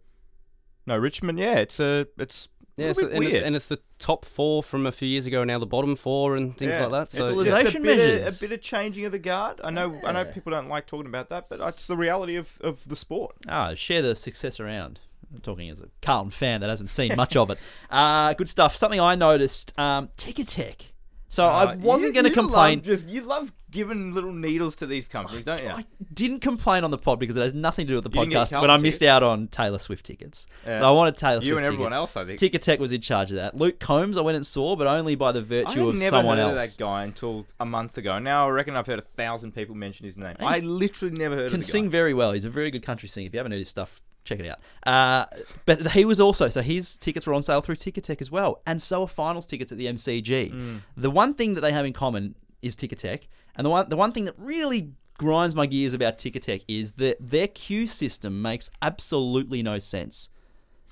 no 0.87 0.97
Richmond. 0.97 1.39
Yeah, 1.39 1.55
it's 1.57 1.81
a 1.81 2.07
it's 2.19 2.49
a 2.79 2.83
Yeah, 2.83 2.87
little 2.89 2.95
so, 3.03 3.09
bit 3.09 3.15
and, 3.17 3.25
it's, 3.25 3.33
weird. 3.33 3.45
and 3.45 3.57
it's 3.57 3.67
the 3.67 3.81
top 3.99 4.25
four 4.25 4.63
from 4.63 4.87
a 4.87 4.93
few 4.93 5.09
years 5.09 5.27
ago, 5.27 5.45
now 5.45 5.59
the 5.59 5.67
bottom 5.67 5.97
four 5.97 6.37
and 6.37 6.57
things 6.57 6.71
Yeah. 6.73 6.87
like 6.87 7.11
that. 7.11 7.11
So 7.17 7.27
it's 7.27 7.35
just 7.37 7.49
a 7.49 7.51
Equalization 7.51 7.83
bit, 7.83 7.93
of, 7.99 7.99
measures. 8.23 8.37
a 8.37 8.41
bit 8.49 8.53
of 8.53 8.63
changing 8.63 9.05
of 9.05 9.13
the 9.13 9.19
guard. 9.19 9.61
I 9.63 9.71
know, 9.71 10.01
I 10.05 10.13
know, 10.13 10.25
people 10.25 10.51
don't 10.53 10.69
like 10.69 10.87
talking 10.87 11.07
about 11.07 11.29
that, 11.31 11.49
but 11.49 11.61
it's 11.61 11.87
the 11.87 11.97
reality 11.97 12.37
of, 12.37 12.59
of 12.63 12.81
the 12.89 12.97
sport. 12.97 13.37
Ah, 13.49 13.75
share 13.75 14.03
the 14.03 14.15
success 14.17 14.59
around. 14.61 15.01
I'm 15.33 15.41
talking 15.41 15.69
as 15.71 15.81
a 15.81 15.89
Carlton 16.03 16.31
fan 16.31 16.61
that 16.61 16.71
hasn't 16.71 16.91
seen 16.91 17.15
much 17.17 17.37
of 17.37 17.51
it. 17.51 17.59
Uh, 17.91 18.33
good 18.35 18.49
stuff. 18.49 18.77
Something 18.77 19.01
I 19.01 19.15
noticed, 19.17 19.79
um, 19.79 20.09
Ticketek. 20.17 20.87
So 21.31 21.45
I 21.47 21.63
Uh, 21.65 21.77
wasn't 21.77 22.13
going 22.15 22.25
to 22.25 22.31
complain. 22.33 22.83
Just 22.83 23.07
you 23.07 23.21
love 23.23 23.53
giving 23.71 24.13
little 24.13 24.33
needles 24.33 24.75
to 24.77 24.87
these 24.87 25.07
companies, 25.09 25.45
don't 25.45 25.63
you? 25.63 25.69
I 25.69 25.85
didn't 26.13 26.41
complain 26.41 26.85
on 26.85 26.91
the 26.91 26.99
pod 26.99 27.19
because 27.21 27.37
it 27.37 27.41
has 27.43 27.55
nothing 27.55 27.87
to 27.87 27.93
do 27.93 27.95
with 27.97 28.05
the 28.05 28.11
You 28.11 28.21
didn't 28.27 28.31
get 28.33 28.39
podcast. 28.39 28.51
But 28.53 28.67
Carlton 28.67 28.71
I 28.71 28.77
missed 28.79 29.03
out 29.03 29.23
on 29.23 29.49
Taylor 29.49 29.79
Swift 29.79 30.05
tickets. 30.07 30.47
Yeah. 30.67 30.79
So 30.79 30.85
I 30.89 30.91
wanted 30.91 31.17
Taylor 31.17 31.41
Swift 31.41 31.45
tickets. 31.45 31.47
you 31.47 31.55
Swift 31.55 31.67
and 31.67 31.75
everyone 31.75 31.91
tickets. 31.93 31.99
else, 31.99 32.17
I 32.17 32.25
think. 32.25 32.41
Ticketek 32.41 32.79
was 32.79 32.93
in 32.93 33.01
charge 33.01 33.31
of 33.31 33.37
that. 33.37 33.57
Luke 33.57 33.79
Combs, 33.81 34.17
I 34.17 34.21
went 34.23 34.37
and 34.37 34.47
saw, 34.47 34.77
but 34.77 34.87
only 34.87 35.15
by 35.15 35.33
the 35.33 35.41
I 35.41 35.43
virtue 35.43 35.81
had 35.87 35.89
of 35.91 35.99
never 35.99 36.17
someone 36.17 36.39
heard 36.39 36.43
else. 36.45 36.53
of 36.73 36.77
that 36.79 36.83
guy 36.83 37.05
until 37.05 37.47
a 37.61 37.67
month 37.67 37.97
ago. 37.99 38.19
Now 38.19 38.47
I 38.47 38.51
reckon 38.51 38.77
I've 38.77 38.87
heard 38.87 38.99
a 38.99 39.03
thousand 39.03 39.55
people 39.55 39.75
mention 39.75 40.07
his 40.07 40.17
name. 40.17 40.37
I 40.41 40.55
He's- 40.55 40.65
literally 40.65 41.17
never 41.17 41.37
heard 41.37 41.51
can 41.51 41.61
of 41.61 41.67
the 41.67 41.71
sing 41.73 41.85
guy. 41.85 41.91
very 41.91 42.15
well. 42.15 42.33
He's 42.33 42.45
a 42.45 42.51
very 42.51 42.71
good 42.71 42.83
country 42.83 43.09
singer. 43.09 43.27
If 43.27 43.33
you 43.35 43.39
haven't 43.39 43.53
heard 43.53 43.59
his 43.59 43.69
stuff, 43.69 44.03
check 44.25 44.39
it 44.41 44.47
out. 44.49 44.59
Uh, 44.87 45.27
but 45.65 45.93
he 45.93 46.05
was 46.05 46.21
also 46.21 46.49
so 46.49 46.61
his 46.61 46.97
tickets 46.99 47.27
were 47.27 47.35
on 47.35 47.43
sale 47.43 47.61
through 47.61 47.77
Ticketek 47.77 48.21
as 48.21 48.31
well, 48.31 48.61
and 48.67 48.83
so 48.83 49.03
are 49.03 49.09
finals 49.09 49.47
tickets 49.47 49.73
at 49.73 49.79
the 49.79 49.87
MCG. 49.87 50.53
Mm. 50.53 50.81
The 50.97 51.11
one 51.11 51.35
thing 51.35 51.55
that 51.55 51.61
they 51.63 51.73
have 51.73 51.87
in 51.87 51.93
common 51.93 52.35
is 52.63 52.77
Ticketek, 52.77 53.23
and 53.57 53.65
the 53.65 53.71
one 53.71 53.89
the 53.89 53.97
one 53.97 54.13
thing 54.13 54.25
that 54.27 54.35
really 54.39 54.93
grinds 55.19 55.55
my 55.55 55.67
gears 55.67 55.93
about 55.95 56.17
Ticketek 56.19 56.65
is 56.67 56.93
that 56.93 57.17
their 57.21 57.47
queue 57.49 57.87
system 57.87 58.41
makes 58.41 58.71
absolutely 58.81 59.63
no 59.63 59.79
sense. 59.79 60.31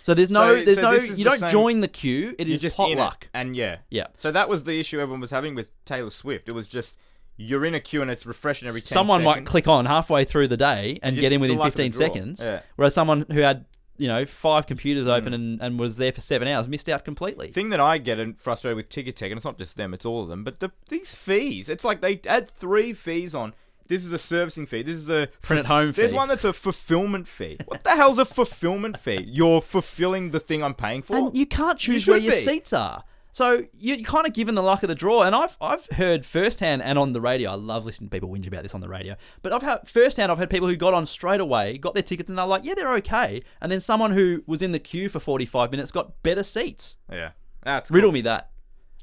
So 0.03 0.15
there's 0.15 0.31
no 0.31 0.59
So- 0.59 0.65
there's 0.65 0.77
so 0.79 0.83
no 0.83 0.93
you 0.97 1.25
don't 1.25 1.39
same- 1.39 1.51
join 1.51 1.81
the 1.81 1.89
queue. 1.89 2.35
It 2.39 2.49
is 2.49 2.61
just 2.61 2.79
in 2.79 2.99
it, 2.99 3.13
and 3.35 3.57
yeah, 3.57 3.79
Yeah. 3.91 4.07
So 4.17 4.31
that 4.33 4.49
was 4.49 4.65
the 4.65 4.79
issue 4.79 5.01
everyone 5.01 5.21
was 5.21 5.31
having 5.31 5.55
with 5.55 5.71
Taylor 5.85 6.11
Swift. 6.11 6.47
It 6.49 6.55
was 6.55 6.69
just 6.69 6.97
you're 7.41 7.65
in 7.65 7.73
a 7.75 7.81
queue 7.81 8.03
and 8.03 8.11
it's 8.11 8.27
refreshing 8.27 8.67
every 8.69 8.81
10 8.81 8.89
someone 8.89 9.23
might 9.23 9.47
click 9.47 9.69
on 9.69 9.87
halfway 9.87 10.25
through 10.25 10.49
the 10.49 10.57
day 10.57 10.99
and 11.05 11.17
get 11.17 11.31
in 11.31 11.41
within 11.41 11.55
the 11.57 11.61
luck 11.61 11.69
of 11.69 11.75
the 11.77 11.85
15 11.85 11.93
seconds. 11.93 12.43
Yeah. 12.45 12.61
Whereas 12.75 12.95
someone 12.95 13.27
who 13.31 13.41
had, 13.43 13.65
you 13.99 14.09
know, 14.09 14.25
five 14.25 14.67
computers 14.67 15.05
Hmm. 15.05 15.11
open 15.11 15.35
and, 15.35 15.61
and 15.61 15.79
was 15.79 15.97
there 15.99 16.13
for 16.13 16.21
seven 16.21 16.49
hours 16.49 16.69
missed 16.69 16.89
out 16.89 17.05
completely. 17.05 17.51
thing 17.53 17.69
that 17.71 17.81
I 17.81 17.99
get 17.99 18.19
frustrated 18.39 18.77
with 18.77 18.89
Ticketek, 18.89 19.27
and 19.27 19.35
it's 19.35 19.45
not 19.45 19.59
just 19.59 19.77
them, 19.77 19.93
it's 19.93 20.07
all 20.07 20.23
of 20.23 20.29
them, 20.29 20.45
but 20.45 20.61
the, 20.61 20.71
these 20.89 21.15
fees. 21.15 21.69
It's 21.69 21.85
like 21.85 22.01
they 22.01 22.21
add 22.27 22.51
three 22.51 22.93
fees 22.95 23.35
on. 23.35 23.55
This 23.89 24.05
is 24.05 24.13
a 24.13 24.19
servicing 24.19 24.67
fee. 24.67 24.83
This 24.83 24.97
is 24.99 25.09
a 25.09 25.29
Print 25.41 25.61
at 25.61 25.67
home 25.67 25.93
There's 25.93 26.11
fee. 26.11 26.17
one 26.17 26.29
that's 26.29 26.45
a 26.45 26.53
fulfillment 26.53 27.27
fee. 27.27 27.57
What 27.67 27.85
the 27.85 27.97
hell's 27.97 28.19
a 28.19 28.27
fulfillment 28.27 29.01
fee? 29.01 29.25
You're 29.27 29.63
fulfilling 29.63 30.31
the 30.31 30.41
thing 30.41 30.63
I'm 30.63 30.75
paying 30.75 31.01
for. 31.01 31.17
And 31.17 31.35
you 31.37 31.47
can't 31.47 31.79
choose 31.79 32.03
should 32.03 32.11
where 32.13 32.21
your 32.21 32.33
be. 32.33 32.39
seats 32.41 32.75
are. 32.75 33.05
So 33.39 33.65
you- 33.79 33.95
you're 33.95 33.99
kind 34.05 34.27
of 34.27 34.33
given 34.35 34.55
the 34.57 34.63
luck 34.63 34.83
of 34.83 34.89
the 34.89 34.95
draw. 34.95 35.23
And 35.23 35.35
I've 35.35 35.57
I've 35.61 35.87
heard 35.93 36.25
firsthand 36.27 36.83
and 36.83 36.99
on 36.99 37.13
the 37.13 37.21
radio. 37.21 37.53
I 37.53 37.55
love 37.55 37.85
listening 37.87 38.11
to 38.11 38.15
people 38.15 38.29
whinge 38.29 38.47
about 38.49 38.63
this 38.65 38.75
on 38.75 38.81
the 38.81 38.89
radio. 38.89 39.15
But 39.43 39.53
I've 39.53 39.63
had 39.63 39.87
firsthand. 39.89 40.31
I've 40.33 40.39
had 40.39 40.51
people 40.51 40.67
who 40.69 40.77
got 40.77 40.93
on 40.93 41.07
straight 41.07 41.41
away, 41.41 41.79
got 41.79 41.95
their 41.95 42.03
tickets, 42.03 42.29
and 42.29 42.37
they're 42.37 42.45
like, 42.47 42.65
yeah, 42.65 42.75
they're 42.75 42.95
okay. 42.97 43.43
And 43.61 43.71
then 43.73 43.81
someone 43.81 44.13
who 44.13 44.43
was 44.47 44.61
in 44.61 44.73
the 44.73 44.79
queue 44.81 45.09
for 45.09 45.21
45 45.21 45.71
minutes 45.71 45.91
got 45.91 46.23
better 46.23 46.43
seats. 46.43 46.99
yeah, 47.11 47.31
that's 47.63 47.91
Riddle 47.91 48.09
cool. 48.09 48.15
me 48.15 48.21
that. 48.23 48.51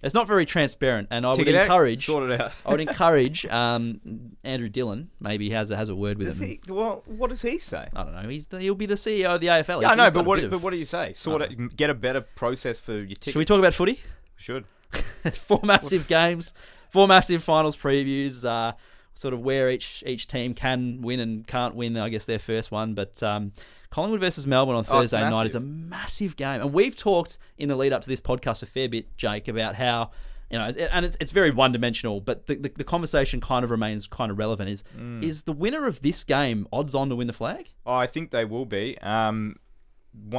It's 0.03 0.13
not 0.13 0.27
very 0.27 0.45
transparent, 0.45 1.07
and 1.09 1.25
I 1.25 1.31
would 1.33 1.47
encourage. 1.47 2.05
sort 2.05 2.29
it 2.29 2.39
out. 2.39 2.51
I 2.65 2.71
would 2.71 2.81
encourage 2.89 3.45
um, 3.47 4.01
Andrew 4.43 4.69
Dillon. 4.69 5.09
Maybe 5.19 5.49
has 5.51 5.71
a, 5.71 5.75
has 5.77 5.89
a 5.89 5.95
word 5.95 6.17
with 6.19 6.27
Does 6.27 6.37
him. 6.39 6.47
he- 6.47 6.59
well, 6.67 7.01
what 7.07 7.29
does 7.29 7.41
he 7.41 7.57
say? 7.57 7.87
I 7.95 8.03
don't 8.03 8.13
know. 8.13 8.27
He's 8.29 8.47
the, 8.47 8.59
he'll 8.59 8.75
be 8.75 8.85
the 8.85 8.95
CEO 8.95 9.33
of 9.35 9.41
the 9.41 9.47
AFL. 9.47 9.81
Yeah, 9.81 9.91
I 9.91 9.95
know, 9.95 10.11
but 10.11 10.25
what? 10.25 10.39
of- 10.43 10.51
But 10.51 10.61
what 10.61 10.71
do 10.71 10.77
you 10.77 10.85
say? 10.85 11.13
Sort 11.13 11.41
of 11.41 11.75
get 11.75 11.89
a 11.89 11.93
better 11.95 12.21
process 12.21 12.79
for 12.79 12.91
your 12.93 13.05
tickets. 13.07 13.31
Should 13.31 13.39
we 13.39 13.45
talk 13.45 13.57
about 13.57 13.73
footy? 13.73 14.01
Should. 14.35 14.65
four 15.33 15.59
massive 15.63 16.07
games, 16.09 16.53
four 16.91 17.07
massive 17.07 17.43
finals 17.43 17.75
previews. 17.75 18.43
Uh, 18.45 18.73
sort 19.13 19.33
of 19.33 19.39
where 19.41 19.69
each 19.69 20.03
each 20.05 20.27
team 20.27 20.53
can 20.53 21.01
win 21.01 21.19
and 21.19 21.47
can't 21.47 21.75
win. 21.75 21.97
I 21.97 22.09
guess 22.09 22.25
their 22.25 22.39
first 22.39 22.71
one, 22.71 22.93
but 22.93 23.21
um, 23.23 23.53
Collingwood 23.89 24.19
versus 24.19 24.45
Melbourne 24.45 24.75
on 24.75 24.85
Oh, 24.89 24.99
Thursday 24.99 25.21
night 25.21 25.45
is 25.45 25.55
a 25.55 25.59
massive. 25.59 26.35
game, 26.35 26.61
and 26.61 26.73
we've 26.73 26.95
talked 26.97 27.37
in 27.57 27.69
the 27.69 27.75
lead 27.75 27.93
up 27.93 28.01
to 28.01 28.09
this 28.09 28.19
podcast 28.21 28.61
a 28.61 28.65
fair 28.65 28.89
bit, 28.89 29.15
Jake, 29.17 29.47
about 29.47 29.75
how. 29.75 30.11
You 30.51 30.59
know, 30.59 30.65
and 30.65 31.03
it's, 31.07 31.17
it's 31.19 31.31
very 31.31 31.49
one 31.49 31.71
dimensional, 31.71 32.21
but 32.21 32.45
the, 32.45 32.53
the, 32.55 32.69
the 32.75 32.83
conversation 32.83 33.41
kind 33.41 33.63
of 33.63 33.71
remains 33.71 34.05
kind 34.05 34.29
of 34.29 34.37
relevant. 34.37 34.69
Is 34.69 34.83
Mm. 34.95 35.23
is 35.23 35.41
the 35.43 35.51
winner 35.51 35.87
of 35.87 36.01
this 36.03 36.23
game 36.23 36.67
odds 36.71 36.93
on 36.93 37.09
to 37.09 37.15
win 37.15 37.25
the 37.25 37.33
flag? 37.33 37.71
Oh, 37.83 37.95
I 37.95 38.05
think 38.05 38.29
they 38.29 38.45
will 38.45 38.67
be. 38.67 38.95
Um, 38.99 39.55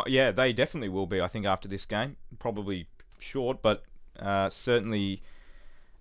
yeah, 0.06 0.30
they 0.30 0.52
definitely 0.52 0.90
will 0.90 1.06
be. 1.08 1.20
I 1.20 1.26
think 1.26 1.44
after 1.44 1.66
this 1.66 1.86
game, 1.86 2.16
probably 2.38 2.86
short, 3.18 3.62
but 3.62 3.82
uh, 4.18 4.48
certainly 4.48 5.22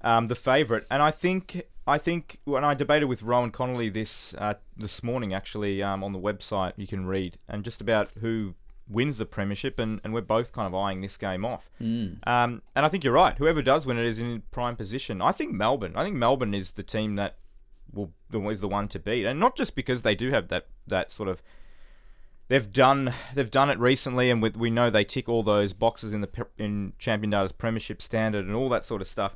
um, 0.02 0.28
the 0.28 0.36
favourite. 0.36 0.84
And 0.90 1.02
I 1.02 1.12
think 1.12 1.64
I 1.88 1.98
think 1.98 2.40
when 2.46 2.64
I 2.64 2.74
debated 2.74 3.06
with 3.06 3.22
Rohan 3.22 3.52
Connolly 3.52 3.90
this 3.90 4.34
uh, 4.38 4.56
this 4.76 5.04
morning, 5.04 5.34
actually 5.34 5.84
um, 5.84 6.04
on 6.04 6.14
the 6.14 6.20
website, 6.20 6.74
you 6.78 6.88
can 6.88 7.06
read 7.06 7.38
and 7.48 7.64
just 7.64 7.82
about 7.82 8.10
who 8.20 8.56
wins 8.88 9.18
the 9.18 9.26
premiership, 9.26 9.80
and, 9.80 10.00
and 10.04 10.14
we're 10.14 10.22
both 10.22 10.52
kind 10.52 10.68
of 10.68 10.76
eyeing 10.76 11.02
this 11.02 11.18
game 11.18 11.44
off. 11.44 11.72
Um, 12.28 12.62
and 12.76 12.86
I 12.86 12.90
think 12.90 13.04
you're 13.04 13.14
right. 13.14 13.36
Whoever 13.38 13.62
does 13.62 13.86
win 13.86 13.98
it 13.98 14.06
is 14.06 14.20
in 14.20 14.44
prime 14.52 14.76
position. 14.76 15.22
I 15.22 15.32
think 15.32 15.54
Melbourne. 15.54 15.94
I 15.96 16.04
think 16.04 16.16
Melbourne 16.16 16.54
is 16.54 16.74
the 16.74 16.84
team 16.84 17.16
that 17.16 17.38
will 17.92 18.12
the 18.30 18.40
is 18.50 18.62
the 18.62 18.68
one 18.68 18.88
to 18.90 19.00
beat, 19.00 19.26
and 19.26 19.40
not 19.40 19.56
just 19.56 19.76
because 19.76 20.02
they 20.02 20.16
do 20.16 20.32
have 20.32 20.50
that 20.50 20.68
that 20.88 21.12
sort 21.12 21.30
of 21.30 21.42
they've 22.48 22.72
done 22.72 23.14
they've 23.34 23.52
done 23.52 23.70
it 23.70 23.80
recently, 23.80 24.30
and 24.30 24.42
with, 24.42 24.56
we 24.56 24.70
know 24.70 24.90
they 24.90 25.04
tick 25.04 25.30
all 25.30 25.44
those 25.44 25.74
boxes 25.74 26.14
in 26.14 26.22
the 26.22 26.48
in 26.58 26.94
Champion 27.00 27.32
Data's 27.32 27.52
Premiership 27.52 28.02
standard 28.02 28.46
and 28.46 28.56
all 28.56 28.70
that 28.70 28.86
sort 28.86 29.02
of 29.02 29.08
stuff. 29.08 29.36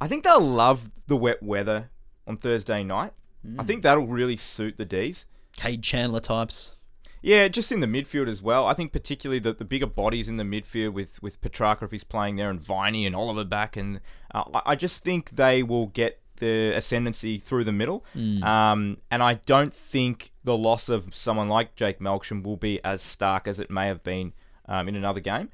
I 0.00 0.08
think 0.08 0.24
they'll 0.24 0.40
love 0.40 0.90
the 1.06 1.16
wet 1.16 1.42
weather 1.42 1.90
on 2.26 2.36
Thursday 2.36 2.84
night. 2.84 3.12
I 3.58 3.64
think 3.64 3.82
that'll 3.82 4.06
really 4.06 4.36
suit 4.36 4.76
the 4.76 4.84
D's. 4.84 5.24
Kade 5.56 5.82
Chandler 5.82 6.20
types. 6.20 6.76
Yeah, 7.20 7.48
just 7.48 7.72
in 7.72 7.80
the 7.80 7.86
midfield 7.86 8.28
as 8.28 8.42
well. 8.42 8.66
I 8.66 8.74
think 8.74 8.92
particularly 8.92 9.40
the, 9.40 9.52
the 9.52 9.64
bigger 9.64 9.86
bodies 9.86 10.28
in 10.28 10.36
the 10.36 10.44
midfield 10.44 10.92
with 10.92 11.20
with 11.22 11.40
Petrarca 11.40 11.84
if 11.84 11.90
he's 11.90 12.04
playing 12.04 12.36
there, 12.36 12.50
and 12.50 12.60
Viney 12.60 13.06
and 13.06 13.16
Oliver 13.16 13.44
back, 13.44 13.76
and 13.76 14.00
uh, 14.34 14.44
I 14.64 14.76
just 14.76 15.02
think 15.02 15.30
they 15.30 15.62
will 15.62 15.86
get 15.86 16.20
the 16.38 16.72
ascendancy 16.76 17.38
through 17.38 17.64
the 17.64 17.72
middle. 17.72 18.04
Um, 18.14 18.98
and 19.10 19.22
I 19.22 19.34
don't 19.46 19.72
think 19.74 20.32
the 20.44 20.56
loss 20.56 20.88
of 20.88 21.14
someone 21.14 21.48
like 21.48 21.74
Jake 21.76 21.98
Melksham 22.00 22.42
will 22.42 22.56
be 22.56 22.82
as 22.84 23.02
stark 23.02 23.46
as 23.48 23.58
it 23.60 23.70
may 23.70 23.86
have 23.88 24.02
been 24.02 24.32
um, 24.66 24.88
in 24.88 24.96
another 24.96 25.20
game. 25.20 25.48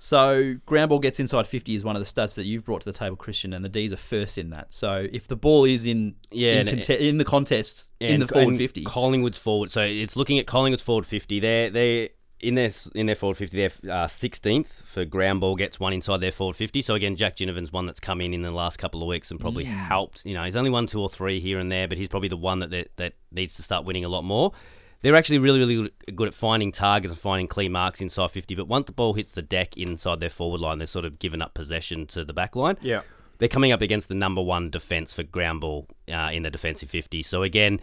So 0.00 0.54
ground 0.64 0.90
ball 0.90 1.00
gets 1.00 1.18
inside 1.18 1.48
50 1.48 1.74
is 1.74 1.82
one 1.82 1.96
of 1.96 2.00
the 2.04 2.06
stats 2.06 2.36
that 2.36 2.44
you've 2.44 2.64
brought 2.64 2.82
to 2.82 2.84
the 2.84 2.96
table, 2.96 3.16
Christian, 3.16 3.52
and 3.52 3.64
the 3.64 3.68
D's 3.68 3.92
are 3.92 3.96
first 3.96 4.38
in 4.38 4.50
that. 4.50 4.72
So 4.72 5.08
if 5.12 5.26
the 5.26 5.34
ball 5.34 5.64
is 5.64 5.86
in 5.86 6.14
Yeah, 6.30 6.52
in, 6.60 6.68
and- 6.68 6.78
conte- 6.78 7.00
in 7.08 7.18
the 7.18 7.24
contest 7.24 7.88
in 7.98 8.20
the 8.20 8.24
And- 8.26 8.30
forward 8.30 8.56
50, 8.56 8.84
Collingwood's 8.84 9.38
forward. 9.38 9.72
So 9.72 9.82
it's 9.82 10.14
looking 10.14 10.38
at 10.38 10.46
Collingwood's 10.46 10.84
forward 10.84 11.04
50. 11.04 11.40
They're 11.40 11.70
they 11.70 12.10
in 12.40 12.54
their 12.54 12.70
in 12.94 13.06
their 13.06 13.14
forward 13.14 13.36
50. 13.36 13.56
They're 13.56 13.92
uh, 13.92 14.06
16th 14.06 14.66
for 14.84 15.04
ground 15.04 15.40
ball 15.40 15.56
gets 15.56 15.80
one 15.80 15.92
inside 15.92 16.18
their 16.20 16.32
forward 16.32 16.56
50. 16.56 16.82
So 16.82 16.94
again, 16.94 17.16
Jack 17.16 17.36
Ginnivan's 17.36 17.72
one 17.72 17.86
that's 17.86 18.00
come 18.00 18.20
in 18.20 18.32
in 18.34 18.42
the 18.42 18.50
last 18.50 18.78
couple 18.78 19.02
of 19.02 19.08
weeks 19.08 19.30
and 19.30 19.40
probably 19.40 19.64
Mm. 19.64 19.68
helped. 19.74 20.24
You 20.24 20.34
know, 20.34 20.44
he's 20.44 20.56
only 20.56 20.70
won 20.70 20.86
two 20.86 21.00
or 21.00 21.08
three 21.08 21.40
here 21.40 21.58
and 21.58 21.70
there, 21.70 21.88
but 21.88 21.98
he's 21.98 22.08
probably 22.08 22.28
the 22.28 22.36
one 22.36 22.60
that 22.60 22.88
that, 22.96 23.12
needs 23.32 23.54
to 23.56 23.62
start 23.62 23.84
winning 23.84 24.04
a 24.04 24.08
lot 24.08 24.22
more. 24.22 24.52
They're 25.00 25.14
actually 25.16 25.38
really, 25.38 25.58
really 25.60 25.90
good 26.14 26.26
at 26.28 26.34
finding 26.34 26.72
targets 26.72 27.12
and 27.12 27.20
finding 27.20 27.46
clean 27.46 27.70
marks 27.72 28.00
inside 28.00 28.30
50. 28.32 28.54
But 28.56 28.66
once 28.68 28.86
the 28.86 28.92
ball 28.92 29.14
hits 29.14 29.32
the 29.32 29.42
deck 29.42 29.76
inside 29.76 30.18
their 30.20 30.30
forward 30.30 30.60
line, 30.60 30.78
they're 30.78 30.86
sort 30.88 31.04
of 31.04 31.18
given 31.20 31.40
up 31.42 31.54
possession 31.54 32.06
to 32.08 32.24
the 32.24 32.32
back 32.32 32.56
line 32.56 32.76
Yeah. 32.82 33.02
they're 33.38 33.48
coming 33.48 33.70
up 33.70 33.80
against 33.80 34.08
the 34.08 34.14
number 34.16 34.42
one 34.42 34.70
defense 34.70 35.12
for 35.12 35.22
ground 35.22 35.60
ball 35.60 35.86
uh, 36.12 36.30
in 36.32 36.42
the 36.42 36.50
defensive 36.50 36.90
50. 36.90 37.22
So 37.22 37.42
again, 37.44 37.80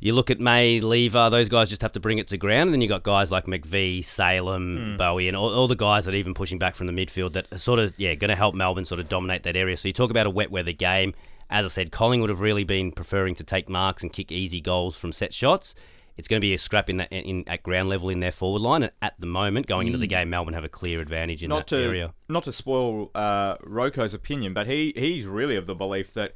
you 0.00 0.12
look 0.12 0.30
at 0.30 0.38
May, 0.38 0.80
Lever, 0.80 1.30
those 1.30 1.48
guys 1.48 1.68
just 1.68 1.82
have 1.82 1.92
to 1.92 2.00
bring 2.00 2.18
it 2.18 2.28
to 2.28 2.36
ground. 2.36 2.68
And 2.68 2.74
then 2.74 2.80
you've 2.80 2.88
got 2.88 3.02
guys 3.02 3.30
like 3.30 3.46
McVee, 3.46 4.04
Salem, 4.04 4.96
Bowey, 4.98 5.28
and 5.28 5.36
all, 5.36 5.52
all 5.52 5.68
the 5.68 5.74
guys 5.74 6.04
that 6.04 6.14
are 6.14 6.16
even 6.16 6.34
pushing 6.34 6.58
back 6.58 6.76
from 6.76 6.86
the 6.86 6.92
midfield 6.92 7.32
that 7.32 7.46
are 7.52 7.58
sort 7.58 7.78
of, 7.80 7.92
yeah, 7.96 8.14
going 8.14 8.28
to 8.28 8.36
help 8.36 8.54
Melbourne 8.54 8.84
sort 8.84 9.00
of 9.00 9.08
dominate 9.08 9.42
that 9.42 9.56
area. 9.56 9.76
So 9.76 9.88
you 9.88 9.92
talk 9.92 10.10
about 10.10 10.26
a 10.26 10.30
wet 10.30 10.50
weather 10.50 10.72
game. 10.72 11.14
As 11.50 11.64
I 11.64 11.68
said, 11.68 11.90
Collingwood 11.90 12.30
have 12.30 12.40
really 12.40 12.64
been 12.64 12.92
preferring 12.92 13.34
to 13.36 13.44
take 13.44 13.68
marks 13.68 14.02
and 14.02 14.12
kick 14.12 14.30
easy 14.30 14.60
goals 14.60 14.96
from 14.96 15.12
set 15.12 15.32
shots. 15.32 15.74
It's 16.18 16.26
going 16.26 16.40
to 16.40 16.44
be 16.44 16.52
a 16.52 16.58
scrap 16.58 16.90
in 16.90 16.96
that 16.96 17.12
in 17.12 17.44
at 17.46 17.62
ground 17.62 17.88
level 17.88 18.08
in 18.08 18.18
their 18.18 18.32
forward 18.32 18.60
line. 18.60 18.82
And 18.82 18.92
at 19.00 19.14
the 19.20 19.26
moment, 19.26 19.68
going 19.68 19.86
into 19.86 20.00
the 20.00 20.08
game, 20.08 20.30
Melbourne 20.30 20.54
have 20.54 20.64
a 20.64 20.68
clear 20.68 21.00
advantage 21.00 21.44
in 21.44 21.48
not 21.48 21.68
that 21.68 21.76
to 21.76 21.82
area. 21.82 22.12
not 22.28 22.42
to 22.44 22.52
spoil 22.52 23.12
uh, 23.14 23.56
Roko's 23.62 24.14
opinion, 24.14 24.52
but 24.52 24.66
he 24.66 24.92
he's 24.96 25.26
really 25.26 25.54
of 25.54 25.66
the 25.66 25.76
belief 25.76 26.12
that 26.14 26.34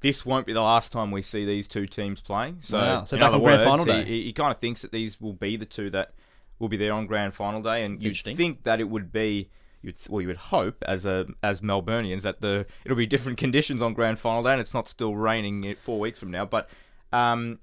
this 0.00 0.24
won't 0.24 0.46
be 0.46 0.52
the 0.52 0.62
last 0.62 0.92
time 0.92 1.10
we 1.10 1.22
see 1.22 1.44
these 1.44 1.66
two 1.68 1.86
teams 1.86 2.20
playing. 2.20 2.58
So, 2.60 2.78
Wow. 2.78 3.04
So 3.04 3.16
in 3.16 3.22
other 3.22 3.38
words, 3.38 3.64
final 3.64 3.84
he- 3.84 3.92
day. 3.92 4.04
he, 4.04 4.22
he 4.24 4.32
kind 4.32 4.52
of 4.52 4.58
thinks 4.60 4.82
that 4.82 4.92
these 4.92 5.20
will 5.20 5.32
be 5.32 5.56
the 5.56 5.66
two 5.66 5.90
that 5.90 6.12
will 6.58 6.68
be 6.68 6.76
there 6.76 6.92
on 6.92 7.06
grand 7.06 7.34
final 7.34 7.62
day, 7.62 7.84
and 7.84 8.02
you 8.02 8.12
think 8.14 8.64
that 8.64 8.80
it 8.80 8.88
would 8.88 9.12
be. 9.12 9.50
You'd, 9.80 9.94
well, 10.08 10.20
you 10.20 10.26
would 10.26 10.36
hope 10.36 10.82
as 10.88 11.06
a 11.06 11.26
as 11.42 11.60
Melburnians 11.60 12.22
that 12.22 12.40
the 12.40 12.66
it'll 12.84 12.96
be 12.96 13.06
different 13.06 13.38
conditions 13.44 13.80
on 13.80 13.94
grand 13.94 14.18
final 14.18 14.42
day, 14.42 14.52
and 14.52 14.60
it's 14.60 14.74
not 14.74 14.88
still 14.88 15.14
raining 15.14 15.76
four 15.80 16.00
weeks 16.00 16.18
from 16.18 16.32
now. 16.32 16.44
But 16.44 16.68
um, 17.12 17.60